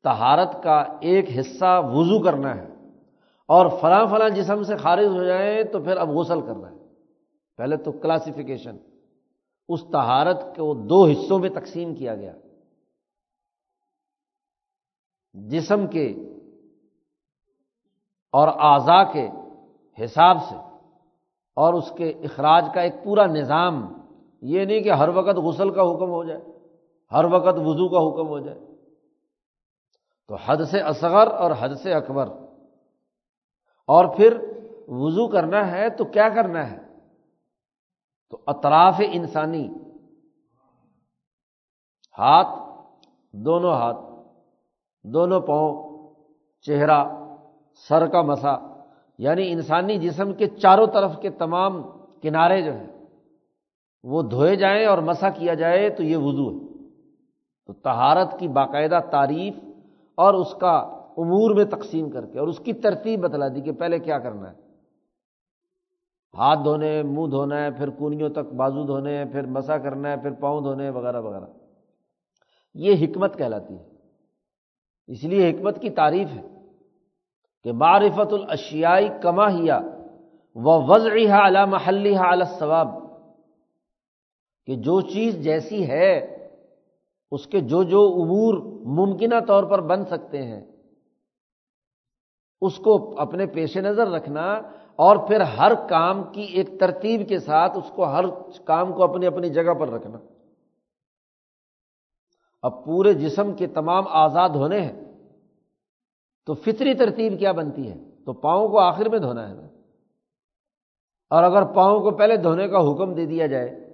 تہارت 0.04 0.62
کا 0.62 0.76
ایک 1.02 1.28
حصہ 1.38 1.70
وضو 1.84 2.22
کرنا 2.22 2.54
ہے، 2.56 2.66
اور 3.48 3.66
فلاں 3.80 4.04
فلاں 4.06 4.28
جسم 4.28 4.62
سے 4.62 4.76
خارج 4.76 5.06
ہو 5.08 5.24
جائیں 5.24 5.62
تو 5.64 5.82
پھر 5.84 5.96
اب 5.96 6.08
غسل 6.08 6.40
کرنا 6.40 6.70
ہے۔ 6.70 6.76
پہلے 7.58 7.76
تو 7.76 7.92
کلاسیفیکیشن 7.92 8.76
اس 9.68 9.80
تہارت 9.92 10.44
کو 10.56 10.72
دو 10.88 11.04
حصوں 11.06 11.38
میں 11.38 11.50
تقسیم 11.50 11.94
کیا 11.94 12.14
گیا۔ 12.14 12.32
جسم 15.34 15.86
کے 15.86 16.06
اور 18.34 18.48
اعضا 18.48 19.02
کے 19.12 19.26
حساب 19.98 20.36
سے 20.48 20.56
اور 21.56 21.74
اس 21.74 21.92
کے 21.96 22.10
اخراج 22.10 22.64
کا 22.74 22.80
ایک 22.80 23.04
پورا 23.04 23.26
نظام، 23.26 24.00
یہ 24.42 24.64
نہیں 24.64 24.80
کہ 24.80 24.92
ہر 24.92 25.08
وقت 25.08 25.36
غسل 25.36 25.70
کا 25.70 25.82
حکم 25.82 26.10
ہو 26.10 26.24
جائے، 26.24 26.42
ہر 27.12 27.24
وقت 27.24 27.58
وضو 27.58 27.88
کا 27.88 27.98
حکم 27.98 28.28
ہو 28.28 28.38
جائے۔ 28.38 28.58
تو 30.28 30.34
حد 30.34 30.56
سے 30.70 30.80
اصغر 30.80 31.26
اور 31.26 31.50
حد 31.58 31.68
سے 31.82 31.94
اکبر۔ 31.94 32.26
اور 33.86 34.16
پھر 34.16 34.54
وضو 34.88 35.28
کرنا 35.28 35.70
ہے 35.70 35.90
تو 35.90 36.04
کیا 36.04 36.28
کرنا 36.28 36.70
ہے؟ 36.70 36.76
تو 38.30 38.38
اطراف 38.46 39.00
انسانی۔ 39.12 39.68
ہاتھ، 42.18 42.80
دونوں 43.32 43.72
ہاتھ، 43.72 44.28
دونوں 45.04 45.40
پاؤں، 45.40 45.98
چہرہ، 46.60 47.04
سر 47.88 48.06
کا 48.06 48.22
مسا۔ 48.22 48.75
یعنی 49.18 49.52
انسانی 49.52 49.98
جسم 49.98 50.32
کے 50.32 50.46
چاروں 50.46 50.86
طرف 50.86 51.10
کے 51.20 51.30
تمام 51.30 51.82
کنارے 52.22 52.62
جو 52.62 52.72
ہیں، 52.72 53.04
وہ 54.04 54.22
دھوئے 54.22 54.56
جائیں 54.56 54.86
اور 54.86 54.98
مسا 54.98 55.30
کیا 55.30 55.54
جائے 55.54 55.90
تو 55.90 56.02
یہ 56.02 56.16
وضو 56.16 56.50
ہے۔ 56.50 56.58
تو 57.66 57.72
تہارت 57.72 58.38
کی 58.38 58.48
باقاعدہ 58.48 58.98
تعریف 59.10 59.54
اور 60.14 60.34
اس 60.34 60.54
کا 60.60 60.76
امور 61.16 61.54
میں 61.54 61.64
تقسیم 61.64 62.10
کر 62.10 62.26
کے 62.26 62.38
اور 62.38 62.48
اس 62.48 62.58
کی 62.58 62.72
ترتیب 62.72 63.20
بتلا 63.20 63.48
دی 63.48 63.60
کہ 63.60 63.72
پہلے 63.72 63.98
کیا 63.98 64.18
کرنا 64.18 64.50
ہے۔ 64.50 64.56
ہاتھ 66.34 66.58
دھونے، 66.64 67.02
منہ 67.02 67.26
دھونا 67.26 67.64
ہے، 67.64 67.70
پھر 67.70 67.90
کونیوں 67.90 68.28
تک 68.28 68.54
بازو 68.54 68.86
دھونے 68.86 69.18
ہیں، 69.18 69.24
پھر 69.24 69.46
مسا 69.46 69.78
کرنا 69.78 70.10
ہے، 70.10 70.16
پھر 70.16 70.30
پاؤں 70.30 70.60
دھونے 70.60 70.90
وغیرہ 70.90 71.20
وغیرہ۔ 71.20 71.44
یہ 72.74 72.94
حکمت 73.00 73.38
کہلاتی 73.38 73.74
ہے۔ 73.74 73.88
اس 75.06 75.24
لیے 75.24 75.50
حکمت 75.50 75.80
کی 75.80 75.90
تعریف 75.90 76.28
ہے۔ 76.28 76.55
کہ 77.66 77.72
معرفت 77.72 78.32
الاشیائی 78.32 79.08
کما 79.22 79.50
ہیا 79.50 79.80
و 80.54 80.94
وضعی 80.94 81.30
اعلیٰ 81.30 81.66
محلی 81.66 82.16
اعلی 82.16 82.44
ثواب 82.58 82.88
کہ 84.66 84.76
جو 84.76 85.00
چیز 85.00 85.34
جیسی 85.44 85.90
ہے، 85.90 86.18
اس 87.30 87.46
کے 87.46 87.60
جو 87.60 87.82
جو 87.82 88.00
امور 88.00 88.54
ممکنہ 88.86 89.34
طور 89.48 89.64
پر 89.64 89.80
بن 89.80 90.04
سکتے 90.04 90.42
ہیں، 90.42 90.66
اس 92.60 92.76
کو 92.76 93.20
اپنے 93.20 93.46
پیش 93.46 93.76
نظر 93.76 94.08
رکھنا 94.08 94.54
اور 94.96 95.16
پھر 95.16 95.40
ہر 95.40 95.74
کام 95.88 96.32
کی 96.32 96.42
ایک 96.42 96.80
ترتیب 96.80 97.28
کے 97.28 97.38
ساتھ 97.38 97.78
اس 97.78 97.90
کو 97.94 98.04
ہر 98.04 98.24
کام 98.64 98.92
کو 98.92 99.04
اپنی 99.04 99.26
اپنی 99.26 99.48
جگہ 99.48 99.74
پر 99.74 99.88
رکھنا۔ 99.88 100.18
اب 102.62 102.84
پورے 102.84 103.14
جسم 103.14 103.54
کے 103.54 103.66
تمام 103.66 104.04
آزاد 104.08 104.48
ہونے 104.48 104.80
ہیں۔ 104.80 105.05
تو 106.46 106.54
فطری 106.54 106.94
ترتیب 106.94 107.38
کیا 107.38 107.52
بنتی 107.52 107.90
ہے؟ 107.90 107.96
تو 108.26 108.32
پاؤں 108.32 108.68
کو 108.68 108.78
آخر 108.78 109.08
میں 109.08 109.18
دھونا 109.18 109.48
ہے۔ 109.48 109.54
نا 109.54 109.66
اور 111.30 111.42
اگر 111.42 111.64
پاؤں 111.64 112.00
کو 112.00 112.10
پہلے 112.10 112.36
دھونے 112.36 112.68
کا 112.68 112.78
حکم 112.78 113.14
دے 113.14 113.26
دیا 113.26 113.46
جائے، 113.46 113.92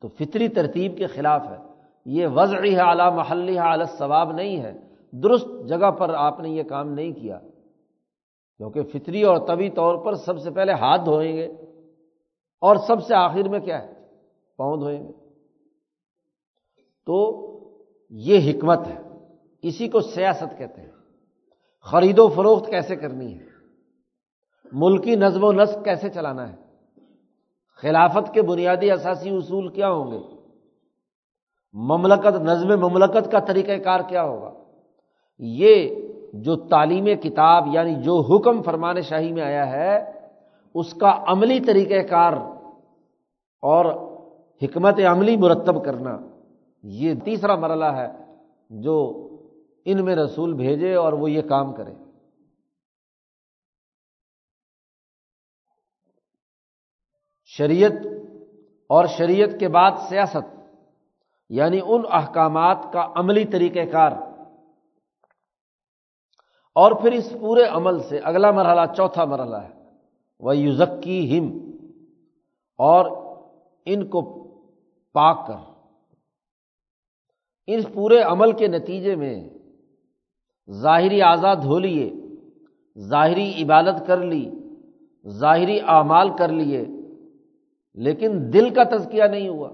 تو 0.00 0.08
فطری 0.08 0.48
ترتیب 0.48 0.96
کے 0.96 1.06
خلاف 1.06 1.42
ہے۔ 1.50 1.56
یہ 2.04 2.26
وضعی 2.26 2.74
ہے 2.74 2.80
اعلیٰ 2.80 3.12
محلی 3.12 3.58
اعلی 3.58 3.84
ثواب 3.84 4.32
نہیں 4.32 4.62
ہے۔ 4.62 4.72
درست 5.10 5.46
جگہ 5.68 5.90
پر 5.90 6.14
آپ 6.14 6.40
نے 6.40 6.48
یہ 6.48 6.62
کام 6.62 6.92
نہیں 6.92 7.12
کیا۔ 7.12 7.38
کیونکہ 8.56 8.82
فطری 8.82 9.22
اور 9.22 9.36
طبی 9.46 9.70
طور 9.70 10.04
پر 10.04 10.14
سب 10.14 10.38
سے 10.38 10.50
پہلے 10.50 10.72
ہاتھ 10.72 11.04
دھوئیں 11.04 11.36
گے۔ 11.36 11.46
اور 12.60 12.76
سب 12.76 13.02
سے 13.02 13.14
آخر 13.14 13.48
میں 13.48 13.60
کیا 13.60 13.82
ہے؟ 13.82 13.92
پاؤں 14.56 14.76
دھوئیں 14.76 15.08
گے۔ 15.08 15.12
تو 17.06 17.44
یہ 18.10 18.52
حکمت 18.52 18.78
ہے۔ 18.86 19.02
اسی 19.62 19.88
کو 19.88 20.00
سیاست 20.00 20.58
کہتے 20.58 20.80
ہیں۔ 20.80 20.87
خرید 21.82 22.18
و 22.18 22.28
فروخت 22.28 22.70
کیسے 22.70 22.96
کرنی 22.96 23.38
ہے؟ 23.38 23.46
ملکی 24.72 25.16
نظم 25.16 25.44
و 25.44 25.52
نسق 25.52 25.84
کیسے 25.84 26.08
چلانا 26.10 26.48
ہے؟ 26.48 26.56
خلافت 27.82 28.34
کے 28.34 28.42
بنیادی 28.42 28.90
اثاثی 28.90 29.30
اصول 29.30 29.68
کیا 29.68 29.90
ہوں 29.90 30.10
گے؟ 30.12 30.18
مملکت، 31.72 32.36
نظم 32.40 32.68
مملکت 32.68 33.32
کا 33.32 33.40
طریقہ 33.40 33.78
کار 33.78 34.00
کیا 34.08 34.22
ہوگا؟ 34.22 34.50
یہ 35.38 35.94
جو 36.32 36.56
تعلیم 36.56 37.04
کتاب 37.22 37.66
یعنی 37.72 37.94
جو 37.94 38.20
حکم 38.20 38.62
فرمان 38.62 39.00
شاہی 39.00 39.32
میں 39.32 39.42
آیا 39.42 39.70
ہے، 39.70 40.12
اس 40.74 40.94
کا 40.94 41.24
عملی 41.26 41.60
طریقہ 41.60 42.02
کار 42.10 42.32
اور 43.62 43.84
حکمت 44.62 45.00
عملی 45.10 45.36
مرتب 45.36 45.84
کرنا، 45.84 46.18
یہ 46.82 47.14
تیسرا 47.24 47.56
مرحلہ 47.56 47.84
ہے 47.84 48.08
جو 48.70 49.27
ان 49.84 50.04
میں 50.04 50.16
رسول 50.16 50.54
بھیجے 50.54 50.94
اور 50.94 51.12
وہ 51.12 51.30
یہ 51.30 51.42
کام 51.42 51.74
کرے۔ 51.74 51.94
شریعت 57.44 57.92
اور 58.86 59.06
شریعت 59.06 59.60
کے 59.60 59.68
بعد 59.68 59.90
سیاست 60.08 60.58
یعنی 61.48 61.80
ان 61.86 62.02
احکامات 62.10 62.78
کا 62.92 63.12
عملی 63.16 63.44
طریقہ 63.44 63.92
کار۔ 63.92 64.12
اور 66.74 67.02
پھر 67.02 67.12
اس 67.12 67.32
پورے 67.40 67.62
عمل 67.64 68.02
سے 68.02 68.18
اگلا 68.18 68.50
مرحلہ، 68.50 68.94
چوتھا 68.96 69.24
مرحلہ 69.24 69.56
ہے۔ 69.56 69.90
وہ 70.40 70.56
یوزکی 70.56 71.38
ہم 71.38 71.46
اور 72.76 73.10
ان 73.84 74.06
کو 74.08 74.44
پاک 75.12 75.46
کر۔ 75.46 75.72
اس 77.66 77.86
پورے 77.94 78.22
عمل 78.22 78.56
کے 78.56 78.66
نتیجے 78.66 79.14
میں 79.14 79.48
ظاہری 80.70 81.22
آزاد 81.22 81.56
ہو 81.56 81.78
لیے، 81.78 82.12
ظاہری 82.98 83.52
عبادت 83.62 84.06
کر 84.06 84.16
لی، 84.16 84.50
ظاہری 85.28 85.80
اعمال 85.86 86.30
کر 86.38 86.48
لیے، 86.48 86.84
لیکن 87.94 88.52
دل 88.52 88.70
کا 88.70 88.84
تزکیہ 88.84 89.24
نہیں 89.24 89.48
ہوا۔ 89.48 89.70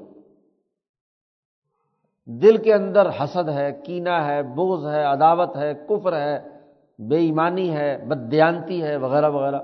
دل 2.26 2.56
کے 2.56 2.74
اندر 2.74 3.08
حسد 3.08 3.48
ہے 3.48 3.80
کینا 3.84 4.26
ہے 4.26 4.42
بوز 4.42 4.86
ہے، 4.86 5.04
عداوت 5.04 5.56
ہے، 5.56 5.74
کفر 5.88 6.12
ہے، 6.12 6.48
بے 6.98 7.16
ایمانی 7.16 7.70
ہے 7.70 8.04
بدیانتی 8.08 8.82
ہے، 8.82 8.96
وغیرہ 8.96 9.30
وغیرہ۔ 9.30 9.58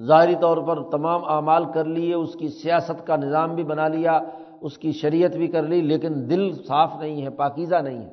ظاہری 0.00 0.34
طور 0.40 0.56
پر 0.56 0.90
تمام 0.90 1.24
اعمال 1.24 1.64
کر 1.72 1.84
لیے، 1.84 2.14
اس 2.14 2.36
کی 2.38 2.48
سیاست 2.48 3.06
کا 3.06 3.16
نظام 3.16 3.54
بھی 3.54 3.64
بنا 3.64 3.88
لیا، 3.88 4.20
اس 4.60 4.78
کی 4.78 4.92
شریعت 4.92 5.36
بھی 5.36 5.46
کر 5.46 5.62
لی، 5.62 5.80
لیکن 5.80 6.12
دل 6.30 6.52
صاف 6.52 6.90
نہیں 7.00 7.22
ہے، 7.22 7.30
پاکیزہ 7.30 7.76
نہیں 7.76 7.98
ہے۔ 7.98 8.12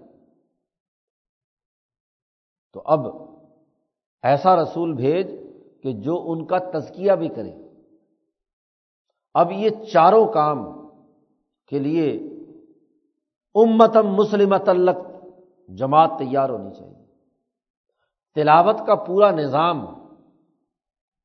تو 2.73 2.81
اب 2.85 3.07
ایسا 4.23 4.55
رسول 4.55 4.93
بھیج 4.93 5.27
کہ 5.83 5.93
جو 5.93 6.31
ان 6.31 6.45
کا 6.45 6.57
تزکیہ 6.57 7.11
بھی 7.11 7.29
کرے۔ 7.29 7.51
اب 9.33 9.51
یہ 9.51 9.69
چاروں 9.69 10.27
کام 10.27 10.87
کے 11.67 11.79
لیے 11.79 12.11
امتم 13.55 14.07
مسلمت 14.07 14.69
الق 14.69 14.97
جماعت 15.67 16.11
تیار 16.19 16.49
ہونی 16.49 16.71
چاہیے۔ 16.79 17.05
تلاوت 18.35 18.87
کا 18.87 18.95
پورا 18.95 19.31
نظام 19.31 19.85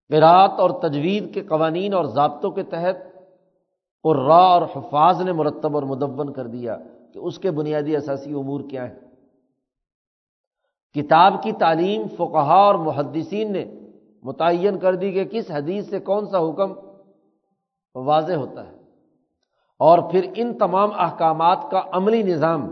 قرات 0.08 0.50
اور 0.50 0.70
تجوید 0.70 1.34
کے 1.34 1.40
قوانین 1.40 1.94
اور 1.94 2.04
ضابطوں 2.04 2.50
کے 2.50 2.62
تحت 2.62 2.96
قرا 4.02 4.34
اور 4.34 4.62
حفاظ 4.62 5.22
نے 5.22 5.32
مرتب 5.32 5.74
اور 5.74 5.82
مدون 5.82 6.32
کر 6.32 6.46
دیا 6.46 6.76
کہ 7.14 7.18
اس 7.18 7.38
کے 7.38 7.50
بنیادی 7.50 7.96
اثاثی 7.96 8.32
امور 8.32 8.60
کیا 8.70 8.88
ہیں۔ 8.88 9.07
کتاب 10.94 11.42
کی 11.42 11.52
تعلیم 11.52 12.02
فقہا 12.16 12.54
اور 12.54 12.74
محدثین 12.74 13.52
نے 13.52 13.64
متعین 14.22 14.78
کر 14.78 14.94
دی 14.94 15.12
کہ 15.12 15.24
کس 15.24 15.50
حدیث 15.50 15.90
سے 15.90 16.00
کون 16.00 16.26
سا 16.26 16.38
حکم 16.38 16.72
واضح 17.94 18.32
ہوتا 18.32 18.66
ہے۔ 18.66 18.78
اور 19.78 20.10
پھر 20.10 20.32
ان 20.34 20.58
تمام 20.58 20.90
احکامات 20.94 21.58
کا 21.70 21.82
عملی 21.92 22.22
نظام، 22.22 22.70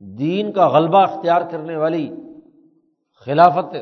دین 0.00 0.52
کا 0.52 0.68
غلبہ 0.68 0.98
اختیار 0.98 1.42
کرنے 1.50 1.76
والی 1.76 2.16
خلافت، 3.26 3.76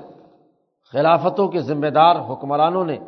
خلافتوں 0.92 1.48
کے 1.48 1.61
ذمہ 1.61 1.87
دار 1.87 2.16
حکمرانوں 2.16 2.85
نے 2.85 2.98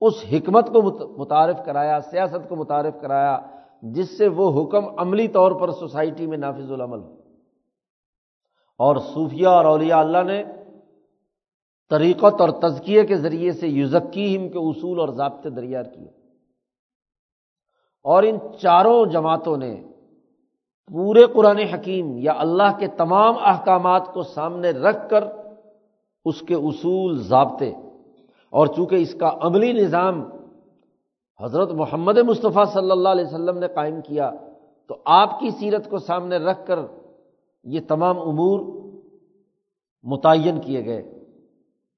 اس 0.00 0.24
حکمت 0.32 0.66
کو 0.66 0.82
متعارف 1.18 1.56
کرایا، 1.64 2.00
سیاست 2.00 2.48
کو 2.48 2.56
متعارف 2.56 2.94
کرایا، 3.00 3.38
جس 3.82 4.18
سے 4.18 4.28
وہ 4.28 4.62
حکم 4.62 4.98
عملی 4.98 5.28
طور 5.28 5.52
پر 5.52 5.70
سوسائٹی 5.70 6.26
میں 6.26 6.38
نافذ 6.38 6.72
العمل 6.72 6.98
ہو۔ 6.98 7.17
اور 8.78 8.96
صوفیہ 8.96 9.46
اور 9.46 9.64
اولیاء 9.64 9.98
اللہ 9.98 10.22
نے 10.22 10.44
طریقت 11.90 12.40
اور 12.40 12.48
تزکیے 12.48 13.06
کے 13.06 13.16
ذریعے 13.16 13.52
سے 13.52 13.68
یوزکیم 13.68 14.48
کے 14.48 14.58
اصول 14.58 15.00
اور 15.00 15.08
ضابطے 15.08 15.50
دریا 15.50 15.82
کیے۔ 15.82 16.08
اور 18.04 18.22
ان 18.22 18.38
چاروں 18.60 19.06
جماعتوں 19.06 19.56
نے 19.56 19.82
پورے 20.92 21.26
قرآن 21.34 21.58
حکیم 21.58 22.16
یا 22.16 22.32
اللہ 22.36 22.78
کے 22.78 22.86
تمام 22.86 23.34
احکامات 23.40 24.06
کو 24.12 24.22
سامنے 24.22 24.70
رکھ 24.70 25.10
کر 25.10 25.24
اس 26.24 26.40
کے 26.40 26.54
اصول، 26.54 27.18
ضابطے 27.18 27.70
اور 28.50 28.66
چونکہ 28.66 28.94
اس 28.94 29.14
کا 29.14 29.30
عملی 29.40 29.72
نظام 29.72 30.24
حضرت 31.44 31.70
محمد 31.70 32.18
مصطفیٰ 32.18 32.66
صلی 32.66 32.90
اللہ 32.90 33.08
علیہ 33.08 33.24
وسلم 33.24 33.58
نے 33.58 33.66
قائم 33.68 34.00
کیا، 34.00 34.30
تو 34.88 34.96
آپ 35.04 35.40
کی 35.40 35.50
سیرت 35.50 35.90
کو 35.90 35.98
سامنے 35.98 36.36
رکھ 36.36 36.66
کر 36.66 36.78
یہ 37.68 37.80
تمام 37.88 38.18
امور 38.20 38.60
متعین 40.02 40.60
کیے 40.60 40.84
گئے۔ 40.84 41.18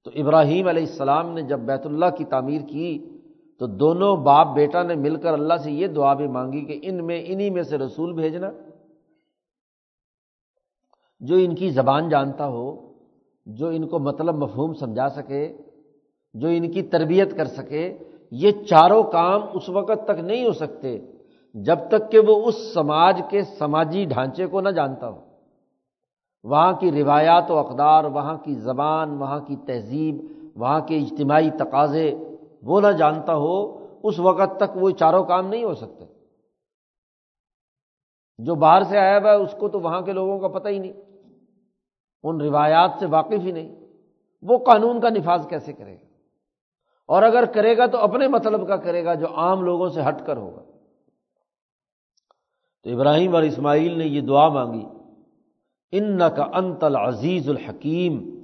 تو 0.04 0.10
ابراہیم 0.14 0.68
علیہ 0.68 0.82
السلام 0.82 1.32
نے 1.32 1.42
جب 1.42 1.60
بیت 1.60 1.86
اللہ 1.86 2.06
کی 2.18 2.24
تعمیر 2.24 2.60
کی 2.68 3.18
تو 3.58 3.66
دونوں 3.66 4.16
باپ 4.16 4.54
بیٹا 4.54 4.82
نے 4.82 4.94
مل 4.94 5.16
کر 5.16 5.32
اللہ 5.32 5.54
سے 5.64 5.70
یہ 5.70 5.86
دعا 5.86 6.14
بھی 6.14 6.26
مانگی 6.26 6.64
کہ 6.64 6.80
ان 6.82 7.06
میں 7.06 7.24
انہیں 7.26 7.50
میں 7.50 7.62
سے 7.62 7.78
رسول 7.78 8.12
بھیجنا۔ 8.12 8.50
جو 11.20 11.34
ان 11.34 11.54
کی 11.54 11.70
زبان 11.70 12.08
جانتا 12.08 12.46
ہو، 12.46 12.92
جو 13.46 13.68
ان 13.68 13.88
کو 13.88 13.98
مطلب 13.98 14.34
مفہوم 14.34 14.74
سمجھا 14.74 15.08
سکے، 15.08 15.56
جو 16.34 16.48
ان 16.48 16.70
کی 16.70 16.82
تربیت 16.82 17.36
کر 17.36 17.44
سکے، 17.44 17.98
یہ 18.30 18.50
چاروں 18.50 19.02
کام 19.02 19.40
اس 19.54 19.68
وقت 19.68 20.04
تک 20.04 20.18
نہیں 20.20 20.46
ہو 20.46 20.52
سکتے 20.52 20.98
جب 21.54 21.78
تک 21.88 22.12
کہ 22.12 22.18
وہ 22.18 22.42
اس 22.44 22.74
سماج 22.74 23.22
کے 23.30 23.42
سماجی 23.42 24.04
ڈھانچے 24.04 24.46
کو 24.46 24.60
نہ 24.60 24.68
جانتا 24.68 25.08
ہو۔ 25.08 25.29
وہاں 26.44 26.72
کی 26.72 26.92
روایات 26.92 27.50
و 27.50 27.58
اقدار، 27.58 28.04
وہاں 28.04 28.38
کی 28.38 28.54
زبان، 28.54 29.18
وہاں 29.18 29.40
کی 29.40 29.56
تہذیب، 29.56 30.16
وہاں 30.56 30.80
کے 30.80 30.96
اجتماعی 30.96 31.50
تقاضے، 31.50 32.14
وہ 32.62 32.80
نہ 32.80 32.92
جانتا 32.92 33.34
ہو، 33.34 33.86
اس 34.02 34.18
وقت 34.18 34.56
تک 34.56 34.76
وہ 34.76 34.90
چاروں 34.90 35.24
کام 35.24 35.46
نہیں 35.46 35.64
ہو 35.64 35.74
سکتے۔ 35.74 36.04
جو 38.38 38.54
باہر 38.54 38.82
سے 38.82 38.98
آیا 38.98 39.18
ہوا 39.18 39.30
ہے، 39.30 39.36
اس 39.36 39.54
کو 39.58 39.68
تو 39.68 39.80
وہاں 39.80 40.00
کے 40.00 40.12
لوگوں 40.12 40.38
کا 40.38 40.48
پتہ 40.48 40.68
ہی 40.68 40.78
نہیں۔ 40.78 40.92
ان 42.22 42.40
روایات 42.40 42.90
سے 43.00 43.06
واقف 43.06 43.40
ہی 43.40 43.52
نہیں۔ 43.52 43.76
وہ 44.42 44.58
قانون 44.58 45.00
کا 45.00 45.08
نفاذ 45.08 45.46
کیسے 45.48 45.72
کرے 45.72 45.94
گا؟ 45.94 46.06
اور 47.06 47.22
اگر 47.22 47.44
کرے 47.44 47.76
گا 47.76 47.86
تو 47.86 47.98
اپنے 47.98 48.28
مطلب 48.28 48.68
کا 48.68 48.76
کرے 48.76 49.04
گا 49.04 49.14
جو 49.14 49.26
عام 49.34 49.62
لوگوں 49.62 49.88
سے 49.88 50.02
ہٹ 50.08 50.26
کر 50.26 50.36
ہوگا۔ 50.36 50.62
تو 52.82 52.90
ابراہیم 52.90 53.34
اور 53.34 53.42
اسماعیل 53.42 53.98
نے 53.98 54.04
یہ 54.04 54.20
دعا 54.20 54.48
مانگی۔ 54.48 54.99
ان 55.92 56.18
کا 56.18 56.44
انتل 56.54 56.96
عزیز 56.96 57.48
الحکیم، 57.48 58.40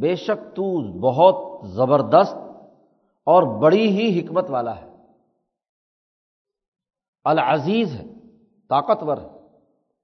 بے 0.00 0.14
شک 0.14 0.56
تو 0.56 0.92
بہت 1.00 1.66
زبردست 1.68 2.36
اور 3.26 3.60
بڑی 3.60 3.88
ہی 3.88 4.20
حکمت 4.20 4.50
والا 4.50 4.76
ہے۔ 4.76 4.96
العزیز 7.24 7.94
ہے، 7.94 8.04
طاقتور 8.68 9.16
ہے، 9.16 9.28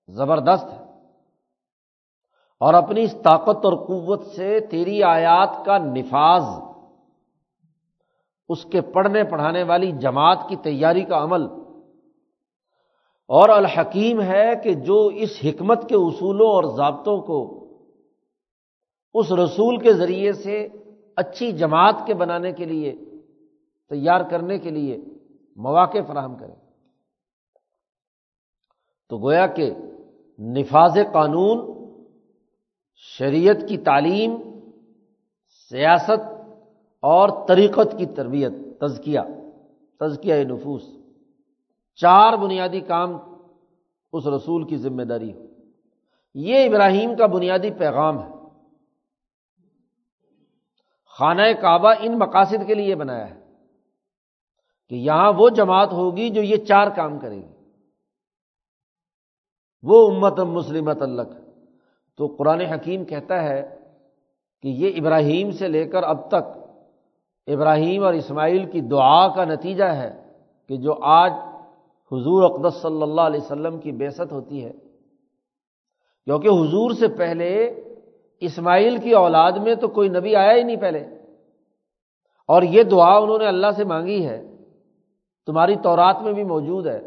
زبردست 0.09 0.65
ہے۔ 0.65 0.85
اور 2.61 2.75
اپنی 2.75 3.03
اس 3.03 3.15
طاقت 3.23 3.65
اور 3.65 3.87
قوت 3.87 4.27
سے 4.27 4.61
تیری 4.61 5.03
آیات 5.03 5.65
کا 5.65 5.79
نفاذ، 5.79 6.43
اس 8.49 8.65
کے 8.65 8.81
پڑھنے 8.81 9.25
پڑھانے 9.25 9.63
والی 9.63 9.93
جماعت 9.93 10.39
کی 10.49 10.57
تیاری 10.57 11.05
کا 11.05 11.23
عمل 11.23 11.68
اور 13.29 13.49
الحکیم 13.49 14.21
ہے 14.21 14.51
کہ 14.63 14.75
جو 14.75 15.07
اس 15.07 15.39
حکمت 15.45 15.89
کے 15.89 15.95
اصولوں 15.95 16.47
اور 16.47 16.77
ضابطوں 16.77 17.21
کو 17.21 17.69
اس 19.15 19.33
رسول 19.33 19.77
کے 19.77 19.93
ذریعے 19.93 20.33
سے 20.33 20.69
اچھی 21.17 21.53
جماعت 21.53 21.95
کے 22.07 22.15
بنانے 22.15 22.53
کے 22.53 22.65
لیے، 22.65 22.93
تیار 23.89 24.21
کرنے 24.31 24.59
کے 24.59 24.71
لیے 24.71 24.99
مواقع 25.57 25.99
فراہم 26.07 26.37
کرے۔ 26.37 26.55
تو 29.09 29.19
گویا 29.19 29.47
کہ 29.47 29.71
نفاذ 30.39 30.99
قانون، 31.13 31.89
شریعت 32.95 33.57
کی 33.69 33.79
تعلیم، 33.79 34.37
سیاست 35.71 36.21
اور 37.03 37.49
طریقت 37.49 37.99
کی 37.99 38.07
تربیت، 38.07 38.53
تزکیہ 38.81 39.21
تزکیہ 40.01 40.35
نفوس۔ 40.35 40.98
چار 42.01 42.37
بنیادی 42.37 42.81
کام 42.81 43.11
اس 44.13 44.27
رسول 44.27 44.69
کی 44.69 44.77
ذمہ 44.77 45.03
داری 45.03 45.33
ہو۔ 45.33 45.45
یہ 46.35 46.69
ابراہیم 46.69 47.17
کا 47.17 47.27
بنیادی 47.27 47.71
پیغام 47.71 48.23
ہے۔ 48.23 48.29
خانہ 51.19 51.43
کعبہ 51.61 51.95
ان 52.01 52.19
مقاصد 52.19 52.67
کے 52.67 52.75
لیے 52.75 52.95
بنایا 52.95 53.31
ہے 53.31 53.41
کہ 54.89 54.95
یہاں 54.95 55.33
وہ 55.37 55.49
جماعت 55.49 55.93
ہوگی 55.93 56.31
جو 56.31 56.43
یہ 56.43 56.57
چار 56.57 56.91
کام 56.97 57.19
کرے 57.19 57.37
گی۔ 57.37 57.55
وہ 59.83 60.11
امت 60.11 60.41
مسلمت 60.41 61.03
اللہ 61.03 61.23
تو 62.17 62.27
قرآن 62.27 62.61
حکیم 62.61 63.05
کہتا 63.05 63.43
ہے 63.43 63.79
کہ 64.63 64.69
یہ 64.69 65.01
ابراہیم 65.01 65.51
سے 65.51 65.69
لے 65.69 65.85
کر 65.85 66.03
اب 66.03 66.29
تک 66.29 66.59
ابراہیم 67.47 68.05
اور 68.05 68.15
اسماعیل 68.15 68.71
کی 68.71 68.81
دعا 68.81 69.29
کا 69.29 69.45
نتیجہ 69.45 69.85
ہے 69.85 70.33
کہ 70.69 70.77
جو 70.77 70.95
آج 71.03 71.33
حضور 72.13 72.43
اقدس 72.43 72.83
صلی 72.83 73.03
اللہ 73.03 73.21
علیہ 73.21 73.41
وسلم 73.41 73.79
کی 73.79 73.93
بےست 73.93 74.33
ہوتی 74.33 74.65
ہے۔ 74.65 74.73
کیونکہ 76.25 76.49
حضور 76.49 76.91
سے 76.91 77.09
پہلے 77.09 77.65
اسماعیل 78.41 78.97
کی 78.97 79.13
اولاد 79.13 79.53
میں 79.53 79.75
تو 79.75 79.89
کوئی 79.89 80.09
نبی 80.09 80.37
آیا 80.37 80.55
ہی 80.55 80.63
نہیں 80.63 80.77
پہلے۔ 80.77 80.99
اور 82.47 82.63
یہ 82.63 82.83
دعا 82.83 83.17
انہوں 83.17 83.39
نے 83.39 83.47
اللہ 83.47 83.67
سے 83.77 83.85
مانگی 83.85 84.27
ہے۔ 84.27 84.57
تمہاری 85.47 85.77
تورات 85.77 86.17
میں 86.23 86.33
بھی 86.33 86.45
موجود 86.45 86.87
ہے 86.87 87.01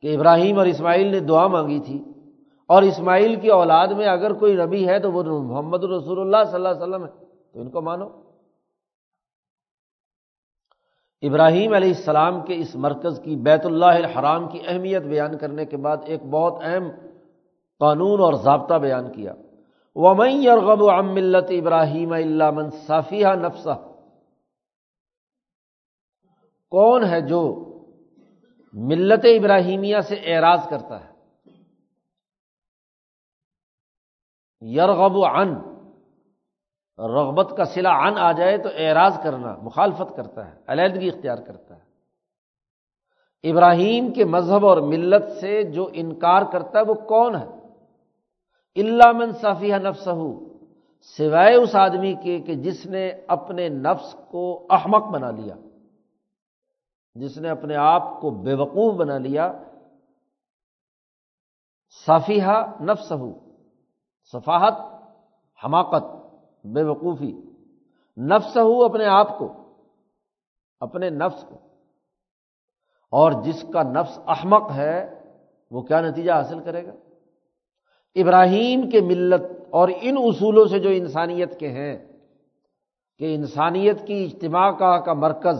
کہ 0.00 0.14
ابراہیم 0.14 0.58
اور 0.58 0.66
اسماعیل 0.66 1.06
نے 1.06 1.20
دعا 1.20 1.46
مانگی 1.46 1.80
تھی۔ 1.80 2.04
اور 2.68 2.82
اسماعیل 2.82 3.40
کی 3.40 3.48
اولاد 3.48 3.88
میں 3.88 4.06
اگر 4.06 4.32
کوئی 4.32 4.56
نبی 4.56 4.88
ہے 4.88 4.98
تو 5.00 5.12
وہ 5.12 5.22
محمد 5.42 5.84
الرسول 5.84 6.20
اللہ 6.20 6.50
صلی 6.50 6.54
اللہ 6.54 6.68
علیہ 6.68 6.82
وسلم 6.82 7.04
ہے۔ 7.04 7.10
تو 7.52 7.60
ان 7.60 7.70
کو 7.70 7.80
مانو۔ 7.80 8.23
ابراہیم 11.28 11.72
علیہ 11.72 11.88
السلام 11.88 12.42
کے 12.42 12.54
اس 12.54 12.76
مرکز 12.76 13.20
کی 13.24 13.36
بیت 13.36 13.66
اللہ 13.66 13.84
الحرام 13.84 14.48
کی 14.48 14.58
اہمیت 14.66 15.02
بیان 15.02 15.38
کرنے 15.38 15.64
کے 15.64 15.76
بعد 15.76 15.96
ایک 16.06 16.22
بہت 16.22 16.62
اہم 16.62 16.90
قانون 17.78 18.20
اور 18.20 18.32
ضابطہ 18.32 18.74
بیان 18.74 19.12
کیا۔ 19.12 19.34
ومن 19.94 20.30
یرغب 20.30 20.90
عن 20.90 21.14
ملت 21.14 21.50
ابراہیم 21.50 22.12
اللہ 22.12 22.50
من 22.50 22.70
صافیہ 22.70 23.26
نفسہ 23.26 23.90
کون 26.70 27.04
ہے 27.04 27.20
جو 27.20 27.42
ملت 28.72 29.24
ابراہیمیہ 29.24 29.98
سے 29.98 30.14
اعراض 30.14 30.68
کرتا 30.68 31.04
ہے؟ 31.04 31.14
یرغب 34.60 35.24
عن 35.24 35.73
رغبت 36.98 37.56
کا 37.56 37.64
سلا 37.64 37.90
ان 37.90 38.18
آ 38.18 38.32
جائے 38.32 38.58
تو 38.58 38.68
اعراض 38.76 39.22
کرنا، 39.22 39.56
مخالفت 39.62 40.16
کرتا 40.16 40.48
ہے، 40.48 40.56
علیحدگی 40.66 41.08
اختیار 41.08 41.38
کرتا 41.38 41.76
ہے۔ 41.76 41.94
ابراہیم 43.50 44.12
کے 44.12 44.24
مذہب 44.24 44.66
اور 44.66 44.76
ملت 44.76 45.30
سے 45.40 45.62
جو 45.62 45.88
انکار 45.92 46.42
کرتا 46.52 46.78
ہے 46.78 46.84
وہ 46.84 46.94
کون 46.94 47.36
ہے؟ 47.36 47.46
اللہ 48.76 49.12
من 49.12 49.32
صافیہ 49.32 49.74
نفس 49.74 50.08
سوائے 51.16 51.54
اس 51.54 51.74
آدمی 51.74 52.14
کے 52.14 52.40
کہ 52.40 52.54
جس 52.54 52.86
نے 52.86 53.12
اپنے 53.28 53.68
نفس 53.68 54.16
کو 54.30 54.66
احمق 54.70 55.02
بنا 55.08 55.30
لیا، 55.30 55.54
جس 57.14 57.38
نے 57.38 57.48
اپنے 57.48 57.76
آپ 57.76 58.20
کو 58.20 58.30
بے 58.30 58.54
وقوف 58.54 58.94
بنا 58.94 59.18
لیا۔ 59.18 59.52
صافیہ 62.06 62.46
نفس 62.80 63.12
ہو 63.12 63.32
صفاحت، 64.32 64.74
حماقت۔ 65.64 66.23
بے 66.64 66.82
وقوفی 66.82 67.32
نفس 68.16 68.56
ہو 68.56 68.84
اپنے 68.84 69.04
آپ 69.04 69.38
کو، 69.38 69.52
اپنے 70.80 71.10
نفس 71.10 71.44
کو۔ 71.48 71.54
اور 73.10 73.32
جس 73.42 73.64
کا 73.72 73.82
نفس 73.82 74.18
احمق 74.26 74.70
ہے، 74.72 75.22
وہ 75.70 75.82
کیا 75.82 76.00
نتیجہ 76.00 76.32
حاصل 76.32 76.60
کرے 76.60 76.86
گا؟ 76.86 76.92
ابراہیم 78.14 78.90
کے 78.90 79.00
ملت 79.00 79.42
اور 79.70 79.88
ان 80.00 80.16
اصولوں 80.18 80.64
سے 80.64 80.78
جو 80.78 80.88
انسانیت 80.88 81.58
کے 81.58 81.68
ہیں، 81.68 81.98
کہ 83.18 83.34
انسانیت 83.34 84.06
کی 84.06 84.24
اجتماع 84.24 84.70
کا 84.70 84.98
کا 85.00 85.12
مرکز، 85.12 85.58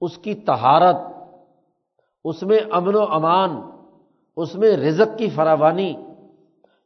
اس 0.00 0.18
کی 0.18 0.34
تہارت 0.34 0.96
اس 2.24 2.42
میں 2.42 2.58
امن 2.70 2.94
و 2.94 3.02
امان، 3.02 3.50
اس 4.36 4.54
میں 4.54 4.76
رزق 4.76 5.18
کی 5.18 5.30
فراوانی، 5.30 5.94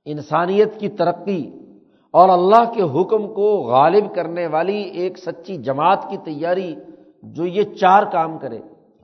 انسانیت 0.05 0.81
کی 0.81 0.89
ترقی 0.89 1.64
اور 2.15 2.29
اللہ 2.29 2.73
کے 2.75 2.83
حکم 2.83 3.35
کو 3.35 3.47
غالب 3.57 4.15
کرنے 4.15 4.47
والی 4.47 4.83
ایک 4.83 5.19
سچی 5.19 5.57
جماعت 5.57 5.99
کی 6.11 6.17
تیاری 6.17 6.75
جو 7.23 7.47
یہ 7.47 7.63
چار 7.63 8.03
کام 8.03 8.39
کرے، 8.39 8.61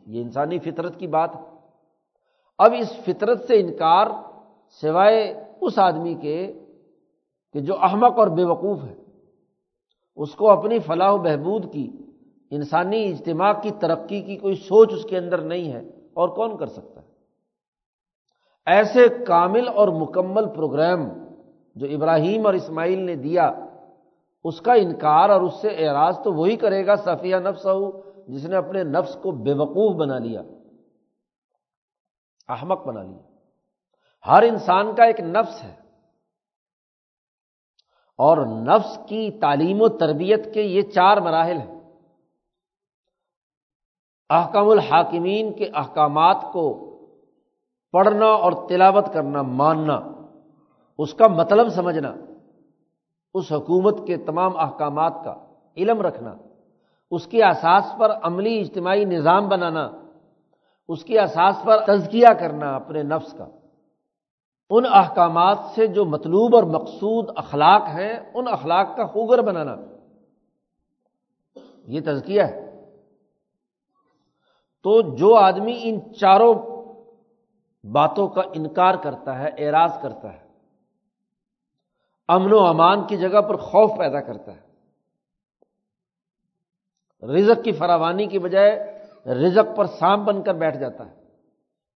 یہ 0.06 0.22
انسانی 0.22 0.58
فطرت 0.58 0.98
کی 0.98 1.06
بات 1.06 1.36
ہے۔ 1.36 1.40
اب 2.58 2.74
اس 2.78 2.92
فطرت 3.04 3.46
سے 3.46 3.60
انکار 3.60 4.06
سوائے 4.82 5.44
اس 5.60 5.78
آدمی 5.78 6.14
کے 6.14 6.52
کہ 7.52 7.60
جو 7.60 7.74
احمق 7.82 8.18
اور 8.18 8.26
بے 8.26 8.44
وقوف 8.44 8.84
ہے، 8.84 8.94
اس 10.16 10.34
کو 10.34 10.50
اپنی 10.50 10.78
فلاح 10.78 11.12
و 11.12 11.18
بہبود 11.18 11.72
کی، 11.72 11.90
انسانی 12.50 13.04
اجتماع 13.04 13.52
کی 13.52 13.70
ترقی 13.70 14.20
کی 14.22 14.36
کوئی 14.36 14.54
سوچ 14.54 14.92
اس 14.92 15.04
کے 15.04 15.18
اندر 15.18 15.38
نہیں 15.38 15.72
ہے 15.72 15.80
اور 16.14 16.28
کون 16.28 16.56
کر 16.56 16.66
سکتا 16.66 17.00
ہے؟ 17.00 17.08
ایسے 18.66 19.08
کامل 19.24 19.68
اور 19.68 19.88
مکمل 19.88 20.46
پروگرام 20.48 21.00
جو 21.74 21.86
ابراہیم 21.86 22.46
اور 22.46 22.54
اسماعیل 22.54 22.98
نے 22.98 23.16
دیا، 23.16 23.52
اس 24.44 24.60
کا 24.60 24.72
انکار 24.72 25.30
اور 25.30 25.40
اس 25.40 25.60
سے 25.60 25.68
اعراض 25.68 26.18
تو 26.24 26.32
وہی 26.32 26.56
کرے 26.56 26.86
گا 26.86 26.94
صفیہ 26.94 27.36
نفس 27.36 27.66
ہو 27.66 28.00
جس 28.28 28.44
نے 28.44 28.56
اپنے 28.56 28.82
نفس 28.82 29.14
کو 29.14 29.30
بے 29.30 29.52
وقوف 29.52 29.96
بنا 29.96 30.18
لیا، 30.18 30.40
احمق 32.48 32.86
بنا 32.86 33.02
لیا۔ 33.02 33.30
ہر 34.26 34.42
انسان 34.42 34.94
کا 34.94 35.04
ایک 35.04 35.20
نفس 35.20 35.64
ہے۔ 35.64 35.74
اور 38.18 38.46
نفس 38.46 38.98
کی 39.08 39.30
تعلیم 39.40 39.82
و 39.82 39.88
تربیت 39.88 40.54
کے 40.54 40.62
یہ 40.62 40.82
چار 40.82 41.16
مراحل 41.16 41.56
ہیں۔ 41.56 41.80
احکام 44.30 44.68
الحاکمین 44.68 45.52
کے 45.52 45.70
احکامات 45.74 46.36
کو 46.52 46.90
پڑھنا 47.92 48.26
اور 48.26 48.52
تلاوت 48.68 49.04
کرنا، 49.14 49.42
ماننا۔ 49.42 50.19
اس 51.00 51.14
کا 51.14 51.26
مطلب 51.26 51.68
سمجھنا، 51.68 52.14
اس 53.34 53.52
حکومت 53.52 54.06
کے 54.06 54.16
تمام 54.16 54.56
احکامات 54.56 55.12
کا 55.24 55.34
علم 55.76 56.00
رکھنا، 56.00 56.34
اس 57.10 57.26
کے 57.26 57.44
اساس 57.44 57.94
پر 57.98 58.10
عملی 58.22 58.60
اجتماعی 58.60 59.04
نظام 59.04 59.48
بنانا، 59.48 59.90
اس 60.88 61.04
کے 61.04 61.20
اساس 61.20 61.64
پر 61.64 61.76
تزکیہ 61.86 62.26
کرنا 62.40 62.76
اپنے 62.76 63.02
نفس 63.02 63.32
کا۔ 63.32 63.46
ان 64.70 64.84
احکامات 64.92 65.58
سے 65.74 65.86
جو 65.86 66.04
مطلوب 66.04 66.56
اور 66.56 66.62
مقصود 66.62 67.28
اخلاق 67.36 67.82
ہیں، 67.82 68.16
ان 68.34 68.48
اخلاق 68.48 68.96
کا 68.96 69.06
خوگر 69.06 69.42
بنانا۔ 69.42 69.76
یہ 71.86 72.00
تزکیہ 72.00 72.42
ہے۔ 72.42 72.84
تو 74.82 75.16
جو 75.16 75.34
آدمی 75.34 75.80
ان 75.82 76.14
چاروں 76.14 76.54
باتوں 77.86 78.28
کا 78.28 78.42
انکار 78.54 78.94
کرتا 78.94 79.38
ہے، 79.38 79.48
اعراض 79.58 79.92
کرتا 80.02 80.32
ہے 80.32 80.49
امن 82.32 82.52
و 82.52 82.58
امان 82.58 83.06
کی 83.06 83.16
جگہ 83.16 83.40
پر 83.40 83.56
خوف 83.56 83.98
پیدا 83.98 84.20
کرتا 84.20 84.52
ہے۔ 84.56 84.70
رزق 87.26 87.64
کی 87.64 87.72
فراوانی 87.72 88.26
کی 88.26 88.38
بجائے 88.38 88.98
رزق 89.26 89.76
پر 89.76 89.86
سانپ 89.86 90.24
بن 90.24 90.42
کر 90.42 90.54
بیٹھ 90.54 90.76
جاتا 90.76 91.10
ہے۔ 91.10 91.20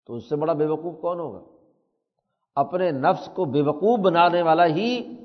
تو 0.06 0.16
اس 0.16 0.30
سے 0.30 0.36
بڑا 0.36 0.54
بے 0.54 0.66
وقوف 0.66 1.02
کون 1.02 1.20
ہوگا؟ 1.20 1.40
اپنے 2.56 2.92
نفس 2.92 3.30
کو 3.36 3.46
بے 3.46 3.62
وقوف 3.62 4.00
بنانے 4.00 4.42
والا 4.42 4.66
ہی 4.66 5.16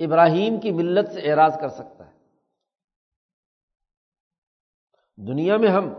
ابراہیم 0.00 0.60
کی 0.60 0.70
ملت 0.72 1.12
سے 1.12 1.20
اعراض 1.20 1.58
کر 1.60 1.68
سکتا 1.68 2.06
ہے۔ 2.06 2.12
دنیا 5.16 5.56
میں 5.56 5.68
ہم 5.68 5.92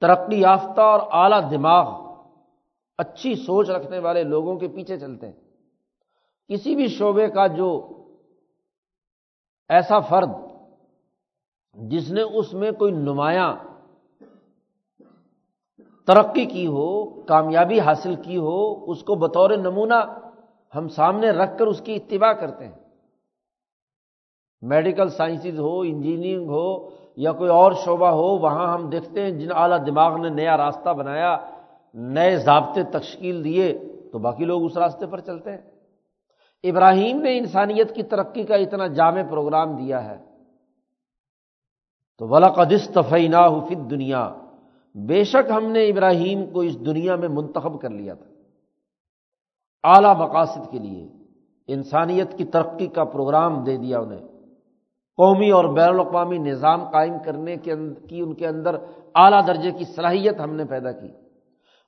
ترقی 0.00 0.40
یافتہ 0.40 0.80
اور 0.80 1.00
اعلیٰ 1.10 1.50
دماغ، 1.50 2.16
اچھی 2.98 3.34
سوچ 3.34 3.70
رکھنے 3.70 3.98
والے 3.98 4.22
لوگوں 4.22 4.58
کے 4.58 4.68
پیچھے 4.68 4.98
چلتے 4.98 5.26
ہیں۔ 5.26 5.41
کسی 6.48 6.74
بھی 6.76 6.88
شعبے 6.88 7.28
کا 7.28 7.46
جو 7.46 7.88
ایسا 9.68 10.00
فرد 10.00 10.28
جس 11.74 12.10
نے 12.10 12.22
اس 12.22 12.52
میں 12.52 12.70
کوئی 12.70 12.92
نمایاں 12.92 13.54
ترقی 16.06 16.44
کی 16.44 16.66
ہو، 16.66 17.20
کامیابی 17.20 17.80
حاصل 17.80 18.14
کی 18.14 18.36
ہو، 18.36 18.90
اس 18.90 19.02
کو 19.02 19.14
بطور 19.14 19.50
نمونہ 19.50 19.94
ہم 20.74 20.88
سامنے 20.88 21.30
رکھ 21.30 21.58
کر 21.58 21.66
اس 21.66 21.80
کی 21.80 21.94
اتباع 21.94 22.32
کرتے 22.32 22.64
ہیں۔ 22.64 22.78
میڈیکل 24.62 25.08
سائنسز 25.08 25.60
ہو، 25.60 25.80
انجینئرنگ 25.80 26.48
ہو 26.48 26.90
یا 27.16 27.32
کوئی 27.32 27.50
اور 27.50 27.72
شعبہ 27.72 28.08
ہو، 28.08 28.38
وہاں 28.38 28.74
ہم 28.74 28.90
دیکھتے 28.90 29.22
ہیں 29.22 29.30
جن 29.30 29.48
اعلیٰ 29.54 29.86
دماغ 29.86 30.16
نے 30.16 30.28
نیا 30.28 30.56
راستہ 30.56 30.90
بنایا، 30.90 31.36
نئے 31.94 32.36
ضابطے 32.36 32.82
تشکیل 32.82 33.44
دیے، 33.44 33.78
تو 34.12 34.18
باقی 34.18 34.44
لوگ 34.44 34.64
اس 34.64 34.76
راستے 34.76 35.06
پر 35.06 35.20
چلتے 35.20 35.50
ہیں۔ 35.50 35.71
ابراہیم 36.62 37.20
نے 37.20 37.38
انسانیت 37.38 37.94
کی 37.94 38.02
ترقی 38.02 38.42
کا 38.42 38.54
اتنا 38.54 38.86
جامع 38.86 39.22
پروگرام 39.30 39.76
دیا 39.76 40.04
ہے۔ 40.04 40.24
تو 42.18 42.28
ولاقدس 42.28 42.90
طفینہ 42.94 43.36
فت 43.68 43.90
دنیا 43.90 44.34
بے 44.94 45.24
شک 45.24 45.50
ہم 45.50 45.72
نے 45.72 45.88
ابراہیم 45.88 46.50
کو 46.50 46.60
اس 46.60 46.86
دنیا 46.86 47.16
میں 47.16 47.28
منتخب 47.28 47.80
کر 47.80 47.90
لیا 47.90 48.14
تھا۔ 48.14 48.26
اعلی 49.84 50.22
مقاصد 50.22 50.70
کے 50.70 50.78
لیے 50.78 51.08
انسانیت 51.66 52.38
کی 52.38 52.44
ترقی 52.44 52.86
کا 52.86 53.04
پروگرام 53.04 53.64
دے 53.64 53.76
دیا 53.76 53.98
انہیں۔ 53.98 54.28
قومی 55.16 55.50
اور 55.50 55.64
بین 55.64 55.88
الاقوامی 55.88 56.38
نظام 56.38 56.90
قائم 56.90 57.14
کرنے 57.24 57.56
کے 57.56 57.74
کی 58.08 58.20
ان 58.20 58.34
کے 58.34 58.46
اندر 58.46 58.74
اعلیٰ 59.14 59.46
درجے 59.46 59.70
کی 59.70 59.84
صلاحیت 59.84 60.40
ہم 60.40 60.54
نے 60.54 60.64
پیدا 60.64 60.92
کی۔ 60.92 61.08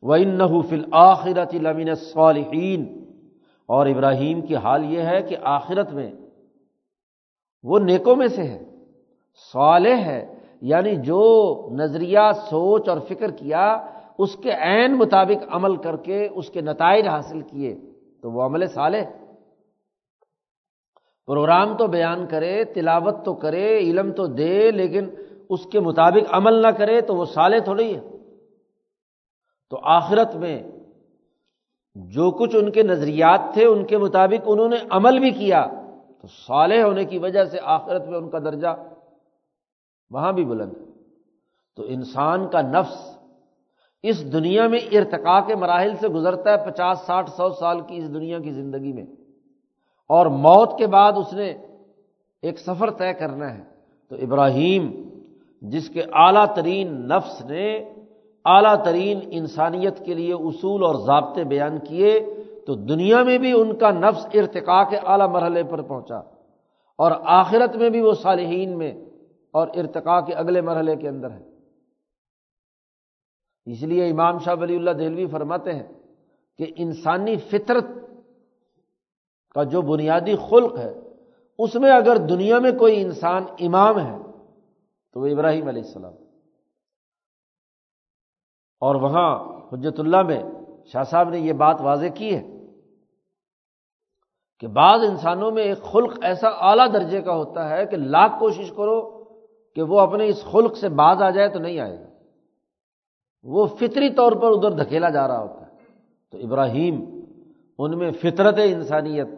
وہ 0.03 0.15
ان 0.15 0.63
فل 0.69 0.85
آخرت 0.93 1.55
لمن 1.55 1.95
صالحین 1.95 3.04
اور 3.69 3.87
ابراہیم 3.87 4.41
کی 4.41 4.57
حال 4.57 4.85
یہ 4.85 5.03
ہے 5.03 5.23
کہ 5.23 5.37
آخرت 5.43 5.93
میں 5.93 6.13
وہ 7.63 7.79
نیکوں 7.79 8.17
میں 8.17 8.27
سے 8.27 8.43
ہے، 8.43 8.65
صالح 9.53 9.95
ہے 9.95 10.35
یعنی 10.61 10.97
جو 10.97 11.23
نظریہ، 11.73 12.33
سوچ 12.51 12.89
اور 12.89 12.99
فکر 13.09 13.31
کیا، 13.31 13.87
اس 14.19 14.37
کے 14.37 14.51
عین 14.51 14.97
مطابق 14.97 15.45
عمل 15.49 15.77
کر 15.77 15.97
کے 15.97 16.29
اس 16.33 16.51
کے 16.51 16.61
نتائج 16.61 17.09
حاصل 17.09 17.41
کیے، 17.41 17.77
تو 18.23 18.31
وہ 18.31 18.43
عمل 18.43 18.67
صالح۔ 18.67 19.05
پروگرام 21.27 21.77
تو 21.77 21.87
بیان 21.87 22.27
کرے، 22.27 22.65
تلاوت 22.65 23.25
تو 23.25 23.35
کرے، 23.35 23.79
علم 23.79 24.13
تو 24.13 24.27
دے، 24.27 24.71
لیکن 24.71 25.11
اس 25.49 25.67
کے 25.67 25.81
مطابق 25.81 26.35
عمل 26.35 26.63
نہ 26.63 26.69
کرے 26.69 27.01
تو 27.01 27.17
وہ 27.17 27.25
سالے 27.25 27.61
تھوڑی 27.61 27.97
ہے۔ 27.97 28.01
تو 29.71 29.79
آخرت 29.83 30.37
میں 30.37 30.63
جو 31.95 32.31
کچھ 32.31 32.57
ان 32.57 32.71
کے 32.71 32.83
نظریات 32.83 33.41
تھے، 33.53 33.67
ان 33.67 33.85
کے 33.85 33.99
مطابق 33.99 34.43
انہوں 34.47 34.69
نے 34.69 34.77
عمل 34.91 35.19
بھی 35.19 35.31
کیا، 35.31 35.67
تو 36.21 36.27
صالح 36.27 36.83
ہونے 36.83 37.05
کی 37.05 37.19
وجہ 37.19 37.45
سے 37.45 37.59
آخرت 37.63 38.09
میں 38.09 38.19
ان 38.19 38.31
کا 38.31 38.39
درجہ 38.39 38.77
وہاں 40.11 40.33
بھی 40.33 40.45
بلند 40.45 40.73
تو 41.77 41.83
انسان 41.87 42.49
کا 42.49 42.61
نفس 42.61 43.19
اس 44.03 44.33
دنیا 44.33 44.67
میں 44.67 44.79
ارتقا 44.93 45.41
کے 45.41 45.55
مراحل 45.55 45.97
سے 45.97 46.09
گزرتا 46.09 46.51
ہے، 46.51 46.71
پچاس، 46.71 46.99
ساٹھ، 46.99 47.31
سو 47.31 47.51
سال 47.51 47.81
کی 47.81 47.97
اس 47.97 48.15
دنیا 48.15 48.39
کی 48.39 48.51
زندگی 48.51 48.93
میں۔ 48.93 49.05
اور 50.09 50.27
موت 50.27 50.79
کے 50.79 50.87
بعد 50.87 51.13
اس 51.17 51.33
نے 51.33 51.57
ایک 52.43 52.59
سفر 52.59 52.91
طے 52.91 53.13
کرنا 53.13 53.59
ہے۔ 53.59 53.65
تو 54.09 54.17
ابراہیم، 54.17 55.09
جس 55.63 55.89
کے 55.89 56.03
اعلیٰ 56.13 56.55
ترین 56.55 57.09
نفس 57.09 57.45
نے 57.45 57.94
اعلیٰ 58.45 58.85
ترین 58.85 59.21
انسانیت 59.31 60.05
کے 60.05 60.15
لیے 60.15 60.33
اصول 60.33 60.85
اور 60.85 60.95
ضابطے 60.95 61.45
بیان 61.45 61.79
کیے 61.79 62.21
تو 62.67 62.75
دنیا 62.75 63.23
میں 63.23 63.39
بھی 63.39 63.53
ان 63.53 63.77
کا 63.77 63.91
نفس 63.91 64.27
ارتقا 64.35 64.83
کے 64.85 64.97
اعلیٰ 64.97 65.29
مرحلے 65.29 65.63
پر 65.63 65.83
پہنچا 65.83 66.19
اور 66.99 67.13
آخرت 67.25 67.77
میں 67.77 67.91
بھی 67.91 68.01
وہ 68.01 68.13
صالحین 68.13 68.79
میں 68.79 68.93
اور 69.53 69.69
ارتقا 69.75 70.21
کے 70.21 70.35
اگلے 70.35 70.61
مرحلے 70.61 70.97
کے 70.97 71.09
اندر 71.09 71.31
ہے 71.31 71.43
اس 73.67 73.83
لیے 73.83 74.11
امام 74.11 74.39
شاہ 74.39 74.55
ولی 74.61 74.77
اللہ 74.77 74.91
دہلوی 74.91 75.27
فرماتے 75.27 75.73
ہیں 75.73 75.89
کہ 76.59 76.67
انسانی 76.77 77.37
فطرت 77.37 77.85
کا 79.55 79.63
جو 79.63 79.83
بنیادی 79.83 80.37
خلق 80.51 80.79
ہے، 80.79 81.01
اس 81.59 81.75
میں 81.75 81.91
اگر 81.91 82.17
دنیا 82.17 82.59
میں 82.59 82.73
کوئی 82.73 83.03
انسان 83.03 83.45
امام 83.61 83.99
ہے 83.99 84.19
تو 85.13 85.21
وہ 85.21 85.27
ابراہیم 85.27 85.69
علیہ 85.69 85.83
السلام۔ 85.83 86.13
اور 88.85 88.95
وہاں 88.95 89.45
حجت 89.73 90.01
اللہ 90.01 90.23
میں 90.23 90.43
شاہ 90.85 91.03
صاحب 91.03 91.29
نے 91.29 91.39
یہ 91.39 91.53
بات 91.53 91.81
واضح 91.81 92.07
کی 92.15 92.37
ہے 92.37 92.43
کہ 94.61 94.67
بعض 94.67 95.01
انسانوں 95.09 95.51
میں 95.51 95.63
ایک 95.63 95.83
خلق 95.83 96.19
ایسا 96.23 96.49
اعلیٰ 96.49 96.93
درجے 96.93 97.23
کا 97.23 97.35
ہوتا 97.35 97.71
ہے 97.71 97.87
کہ 97.87 97.97
لاکھ 97.97 98.33
کوشش 98.39 98.71
کرو 98.71 99.25
کہ 99.75 99.83
وہ 99.83 100.01
اپنے 100.01 100.29
اس 100.29 100.45
خلق 100.45 100.77
سے 100.77 100.89
باز 100.89 101.23
آ 101.23 101.31
جائے 101.31 101.49
تو 101.49 101.59
نہیں 101.59 101.79
آئے 101.79 101.99
گا۔ 102.01 102.07
وہ 103.43 103.67
فطری 103.67 104.11
طور 104.11 104.33
پر 104.33 104.51
ادھر 104.51 104.71
دھکیلا 104.71 105.09
جا 105.09 105.29
رہا 105.29 105.43
ہوتا 105.43 105.67
ہے۔ 105.67 105.73
تو 106.31 106.39
ابراہیم، 106.39 107.21
ان 107.79 107.99
میں 107.99 108.11
فطرت 108.11 108.55
انسانیت 108.65 109.29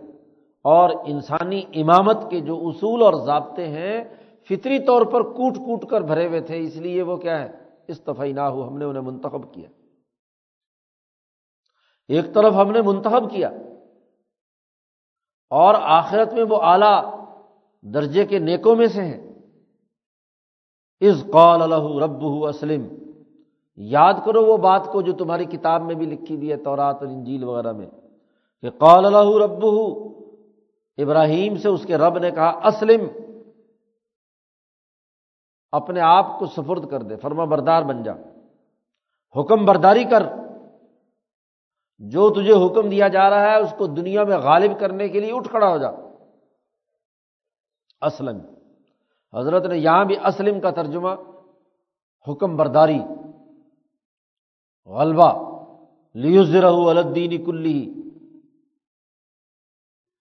اور 0.64 0.90
انسانی 1.05 1.62
امامت 1.74 2.30
کے 2.30 2.40
جو 2.40 2.68
اصول 2.68 3.03
اور 3.03 3.14
ضابطے 3.26 3.66
ہیں، 3.66 4.05
فطری 4.49 4.78
طور 4.78 5.03
پر 5.03 5.22
کوٹ 5.22 5.57
کوٹ 5.57 5.84
کر 5.90 6.01
بھرے 6.01 6.28
ہوئے 6.28 6.40
تھے، 6.40 6.59
اس 6.59 6.76
لیے 6.76 7.03
وہ 7.03 7.16
کیا 7.16 7.44
ہے؟ 7.44 7.65
استفائی 7.89 8.32
نہ 8.32 8.41
ہو 8.41 8.66
ہم 8.68 8.78
نے 8.78 8.84
انہیں 8.84 9.03
منتخب 9.03 9.53
کیا۔ 9.55 9.68
ایک 12.11 12.34
طرف 12.34 12.55
ہم 12.55 12.70
نے 12.70 12.82
منتخب 12.82 13.30
کیا، 13.30 13.49
اور 15.51 15.74
آخرت 15.91 16.32
میں 16.32 16.45
وہ 16.49 16.59
اعلی 16.62 16.95
درجے 17.84 18.24
کے 18.26 18.39
نیکوں 18.39 18.74
میں 18.76 18.87
سے 18.87 19.03
ہیں۔ 19.03 19.22
از 21.03 21.24
قال 21.32 21.62
الح 21.62 21.84
رب 22.01 22.24
اسلم، 22.49 22.87
یاد 23.78 24.14
کرو 24.24 24.45
وہ 24.45 24.57
بات 24.57 24.87
کو 24.93 25.03
جو 25.03 25.12
تمہاری 25.12 25.45
کتاب 25.45 25.82
میں 25.82 25.95
بھی 25.95 26.07
لکھی 26.07 26.37
دی 26.37 26.51
ہے، 26.53 26.57
تورات 26.57 26.97
اور 27.01 27.09
انجیل 27.09 27.45
وغیرہ 27.45 27.72
میں، 27.72 27.87
کہ 28.62 28.70
قال 28.78 29.07
اللہ 29.07 29.28
رب 29.39 29.64
ابراہیم 30.99 31.57
سے 31.57 31.68
اس 31.68 31.84
کے 31.87 31.97
رب 31.97 32.18
نے 32.18 32.30
کہا، 32.30 32.51
اسلم 32.68 33.07
اپنے 35.76 36.00
آپ 36.00 36.38
کو 36.38 36.46
سفرد 36.46 36.90
کر 36.90 37.02
دے، 37.02 37.16
فرما 37.16 37.44
بردار 37.44 37.82
بن 37.82 38.02
جا۔ 38.02 38.12
حکم 39.40 39.64
برداری 39.64 40.04
کر۔ 40.04 40.22
جو 41.98 42.30
تجھے 42.30 42.66
حکم 42.66 42.88
دیا 42.88 43.08
جا 43.08 43.30
رہا 43.30 43.42
ہے، 43.42 43.56
اس 43.56 43.74
کو 43.78 43.86
دنیا 43.86 44.24
میں 44.24 44.36
غالب 44.36 44.80
کرنے 44.80 45.08
کے 45.08 45.20
لیے 45.20 45.32
اٹھ 45.32 45.48
کھڑا 45.48 45.68
ہو 45.68 45.78
جا۔ 45.78 45.88
اسلم۔ 48.00 48.38
حضرت 49.34 49.66
نے 49.66 49.78
یہاں 49.78 50.04
بھی 50.04 50.16
اسلم 50.18 50.60
کا 50.60 50.70
ترجمہ، 50.70 51.08
حکم 52.28 52.56
برداری۔ 52.56 52.98
غلبہ۔ 54.86 55.56
لیوزرہ 56.14 56.70
الدین 56.70 57.44
کلی۔ 57.44 58.02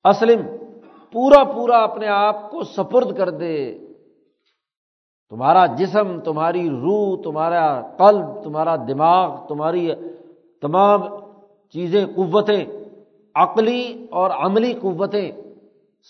اسلم۔ 0.03 0.41
پورا 1.11 1.43
پورا 1.43 1.77
اپنے 1.77 2.07
آپ 2.07 2.51
کو 2.51 2.63
سپرد 2.63 3.17
کر 3.17 3.29
دے۔ 3.29 3.84
تمہارا 5.29 5.65
جسم، 5.65 6.19
تمہاری 6.19 6.69
روح، 6.69 7.21
تمہارا 7.23 7.81
قلب، 7.81 8.43
تمہارا 8.43 8.75
دماغ، 8.75 9.47
تمہاری 9.47 9.89
تمام 10.61 11.01
چیزیں، 11.69 12.05
قوتیں، 12.05 12.65
عقلی 13.35 14.07
اور 14.11 14.31
عملی 14.31 14.73
قوتیں 14.73 15.31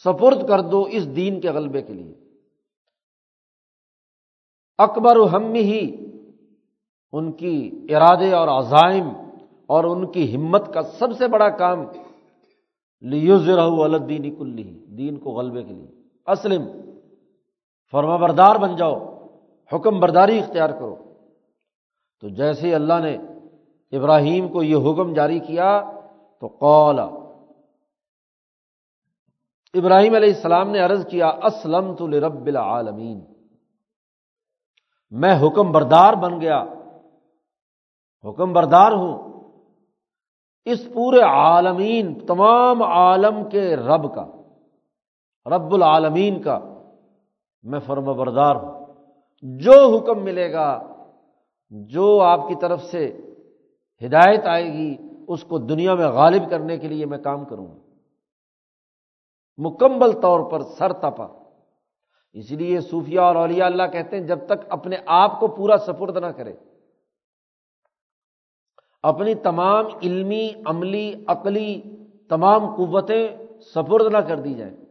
سپرد 0.04 0.48
کر 0.48 0.62
دو 0.62 0.82
اس 0.82 1.16
دین 1.16 1.40
کے 1.40 1.50
غلبے 1.50 1.82
کے 1.82 1.94
لیے۔ 1.94 2.14
اکبر 4.78 5.18
ہم 5.34 5.54
ہی 5.54 5.96
ان 7.12 7.32
کی 7.32 7.86
ارادے 7.90 8.32
اور 8.34 8.48
عزائم 8.48 9.08
اور 9.68 9.84
ان 9.84 10.12
کی 10.12 10.36
ہمت 10.36 10.74
کا 10.74 10.82
سب 10.82 11.18
سے 11.18 11.28
بڑا 11.28 11.50
کام 11.50 11.84
لیوز 13.02 13.50
رہو 13.50 13.84
الدینی 13.84 14.30
کلی، 14.30 14.86
دین 14.98 15.20
کو 15.20 15.32
غلبے 15.32 15.64
کے 15.64 15.74
لیے۔ 15.74 15.88
اسلم 16.28 16.64
فرما 17.96 18.16
بردار 18.16 18.56
بن 18.56 18.76
جاؤ، 18.76 19.28
حکم 19.74 20.00
برداری 20.00 20.40
اختیار 20.40 20.70
کرو۔ 20.70 20.96
تو 22.22 22.30
جیسے 22.30 22.76
اللہ 22.76 22.94
نے 22.94 23.18
ابراہیم 23.98 24.48
کو 24.48 24.64
یہ 24.64 24.76
حکم 24.76 25.14
جاری 25.14 25.40
کیا، 25.40 25.84
تو 26.40 26.48
قول 26.48 27.00
ابراہیم 29.74 30.16
علیہ 30.16 30.34
السلام 30.36 30.70
نے 30.70 30.80
عرض 30.80 31.08
کیا 31.08 31.28
اسلم 31.28 31.96
تو 31.96 32.08
رب 32.08 32.46
العالمین۔ 32.46 33.26
میں 35.12 35.48
حکم 35.48 35.72
بردار 35.72 36.14
بن 36.14 36.42
گیا، 36.42 36.64
حکم 38.30 38.54
بردار 38.54 38.92
ہوں۔ 38.92 39.44
اس 40.66 40.94
پورے 40.94 41.22
عالمین، 41.22 42.26
تمام 42.26 42.84
عالم 42.84 43.50
کے 43.50 43.76
رب 43.76 44.16
کا، 44.16 44.26
رب 45.46 45.74
العالمین 45.74 46.42
کا۔ 46.42 46.75
میں 47.66 47.80
فرم 47.80 48.06
بردار 48.06 48.56
ہوں۔ 48.56 48.86
جو 49.42 49.98
حکم 49.98 50.24
ملے 50.24 50.54
گا، 50.54 50.94
جو 51.70 52.22
آپ 52.22 52.48
کی 52.48 52.56
طرف 52.62 52.84
سے 52.84 53.18
ہدایت 54.06 54.46
آئے 54.46 54.74
گی، 54.74 54.96
اس 55.28 55.44
کو 55.44 55.58
دنیا 55.58 55.96
میں 55.96 56.08
غالب 56.08 56.50
کرنے 56.50 56.78
کے 56.78 56.88
لیے 56.88 57.06
میں 57.06 57.18
کام 57.18 57.46
کروں 57.46 57.68
گا۔ 57.68 57.78
مکمل 59.58 60.12
طور 60.22 60.52
پر 60.52 60.62
سر 60.62 60.94
تپا۔ 60.94 61.28
اس 62.34 62.52
لیے 62.52 62.82
صوفیہ 62.82 63.20
اور 63.20 63.36
اولیاء 63.36 63.66
اللہ 63.66 63.84
کہتے 63.92 64.18
ہیں، 64.18 64.24
جب 64.24 64.40
تک 64.46 64.66
اپنے 64.70 64.96
آپ 65.06 65.40
کو 65.40 65.48
پورا 65.48 65.78
سپرد 65.78 66.18
نہ 66.18 66.26
کرے۔ 66.26 66.54
اپنی 69.04 69.36
تمام 69.36 69.86
علمی، 70.04 70.50
عملی، 70.66 71.24
عقلی 71.28 71.82
تمام 72.30 72.76
قوتیں 72.76 73.28
سپرد 73.76 74.14
نہ 74.14 74.18
کر 74.18 74.40
دی 74.40 74.54
جائیں۔ 74.54 74.85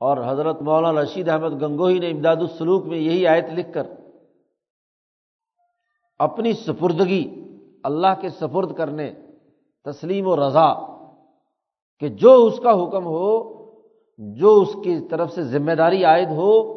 اور 0.00 0.16
حضرت 0.26 0.62
مولانا 0.62 1.02
رشید 1.02 1.28
احمد 1.28 1.62
گنگوہی 1.62 1.98
نے 1.98 2.10
امداد 2.10 2.36
السلوک 2.36 2.84
میں 2.84 2.98
یہی 2.98 3.26
آیت 3.26 3.44
لکھ 3.52 3.72
کر 3.74 3.86
اپنی 6.18 6.52
سپردگی، 6.52 7.42
اللہ 7.84 8.20
کے 8.20 8.28
سپرد 8.28 8.74
کرنے، 8.74 9.12
تسلیم 9.84 10.26
و 10.26 10.36
رضا 10.36 10.74
کہ 11.98 12.08
جو 12.08 12.44
اس 12.44 12.60
کا 12.62 12.70
حکم 12.70 13.06
ہو، 13.06 13.56
جو 14.18 14.54
اس 14.54 14.72
کی 14.84 15.08
طرف 15.08 15.32
سے 15.32 15.42
ذمہ 15.42 15.72
داری 15.72 16.04
عائد 16.04 16.28
ہو، 16.28 16.76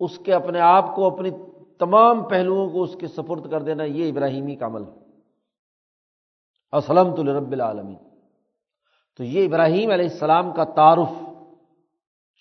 اس 0.00 0.18
کے 0.18 0.34
اپنے 0.34 0.60
آپ 0.60 0.94
کو، 0.94 1.06
اپنی 1.06 1.30
تمام 1.78 2.28
پہلوؤں 2.28 2.70
کو 2.70 2.82
اس 2.82 2.96
کے 3.00 3.06
سپرد 3.06 3.50
کر 3.50 3.62
دینا، 3.62 3.84
یہ 3.84 4.10
ابراہیمی 4.10 4.54
کا 4.54 4.66
عمل 4.66 4.82
ہے۔ 4.82 4.92
اسلم 6.72 7.14
تو 7.14 7.38
رب 7.38 7.52
العالمین۔ 7.52 7.96
تو 9.16 9.24
یہ 9.24 9.44
ابراہیم 9.44 9.90
علیہ 9.90 10.08
السلام 10.08 10.52
کا 10.52 10.64
تعارف 10.64 11.29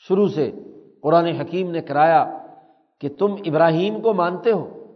شروع 0.07 0.27
سے 0.27 0.51
قرآن 1.01 1.25
حکیم 1.25 1.71
نے 1.71 1.81
کرایا 1.81 2.45
کہ 2.99 3.09
تم 3.09 3.35
ابراہیم 3.45 4.01
کو 4.01 4.13
مانتے 4.13 4.51
ہو۔ 4.51 4.93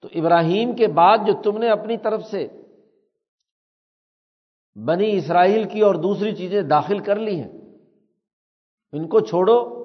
تو 0.00 0.08
ابراہیم 0.14 0.74
کے 0.76 0.86
بعد 0.86 1.18
جو 1.26 1.32
تم 1.42 1.58
نے 1.58 1.68
اپنی 1.68 1.96
طرف 1.96 2.22
سے 2.22 2.48
بنی 4.84 5.16
اسرائیل 5.16 5.64
کی 5.64 5.80
اور 5.80 5.94
دوسری 5.94 6.34
چیزیں 6.34 6.62
داخل 6.62 6.98
کر 6.98 7.16
لی 7.16 7.40
ہیں، 7.40 7.52
ان 8.92 9.08
کو 9.08 9.20
چھوڑو۔ 9.20 9.84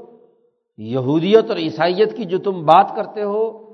یہودیت 0.77 1.49
اور 1.49 1.57
عیسائیت 1.57 2.17
کی 2.17 2.25
جو 2.25 2.37
تم 2.37 2.65
بات 2.65 2.95
کرتے 2.95 3.23
ہو، 3.23 3.73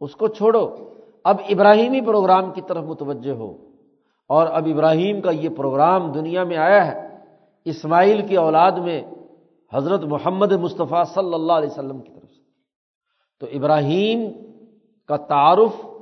اس 0.00 0.16
کو 0.16 0.28
چھوڑو۔ 0.28 0.76
اب 1.24 1.36
ابراہیمی 1.48 2.00
پروگرام 2.00 2.52
کی 2.52 2.60
طرف 2.68 2.84
متوجہ 2.84 3.32
ہو۔ 3.32 3.70
اور 4.28 4.46
اب 4.46 4.68
ابراہیم 4.74 5.20
کا 5.20 5.30
یہ 5.30 5.48
پروگرام 5.48 6.12
دنیا 6.12 6.44
میں 6.44 6.56
آیا 6.56 6.86
ہے۔ 6.86 7.08
اسماعیل 7.64 8.26
کی 8.26 8.36
اولاد 8.36 8.72
میں 8.72 9.02
حضرت 9.72 10.04
محمد 10.04 10.52
مصطفیٰ 10.52 11.04
صلی 11.04 11.34
اللہ 11.34 11.52
علیہ 11.52 11.70
وسلم 11.70 12.00
کی 12.00 12.12
طرف 12.12 12.30
سے۔ 12.30 12.42
تو 13.40 13.46
ابراہیم 13.52 14.32
کا 15.06 15.16
تعارف 15.16 15.85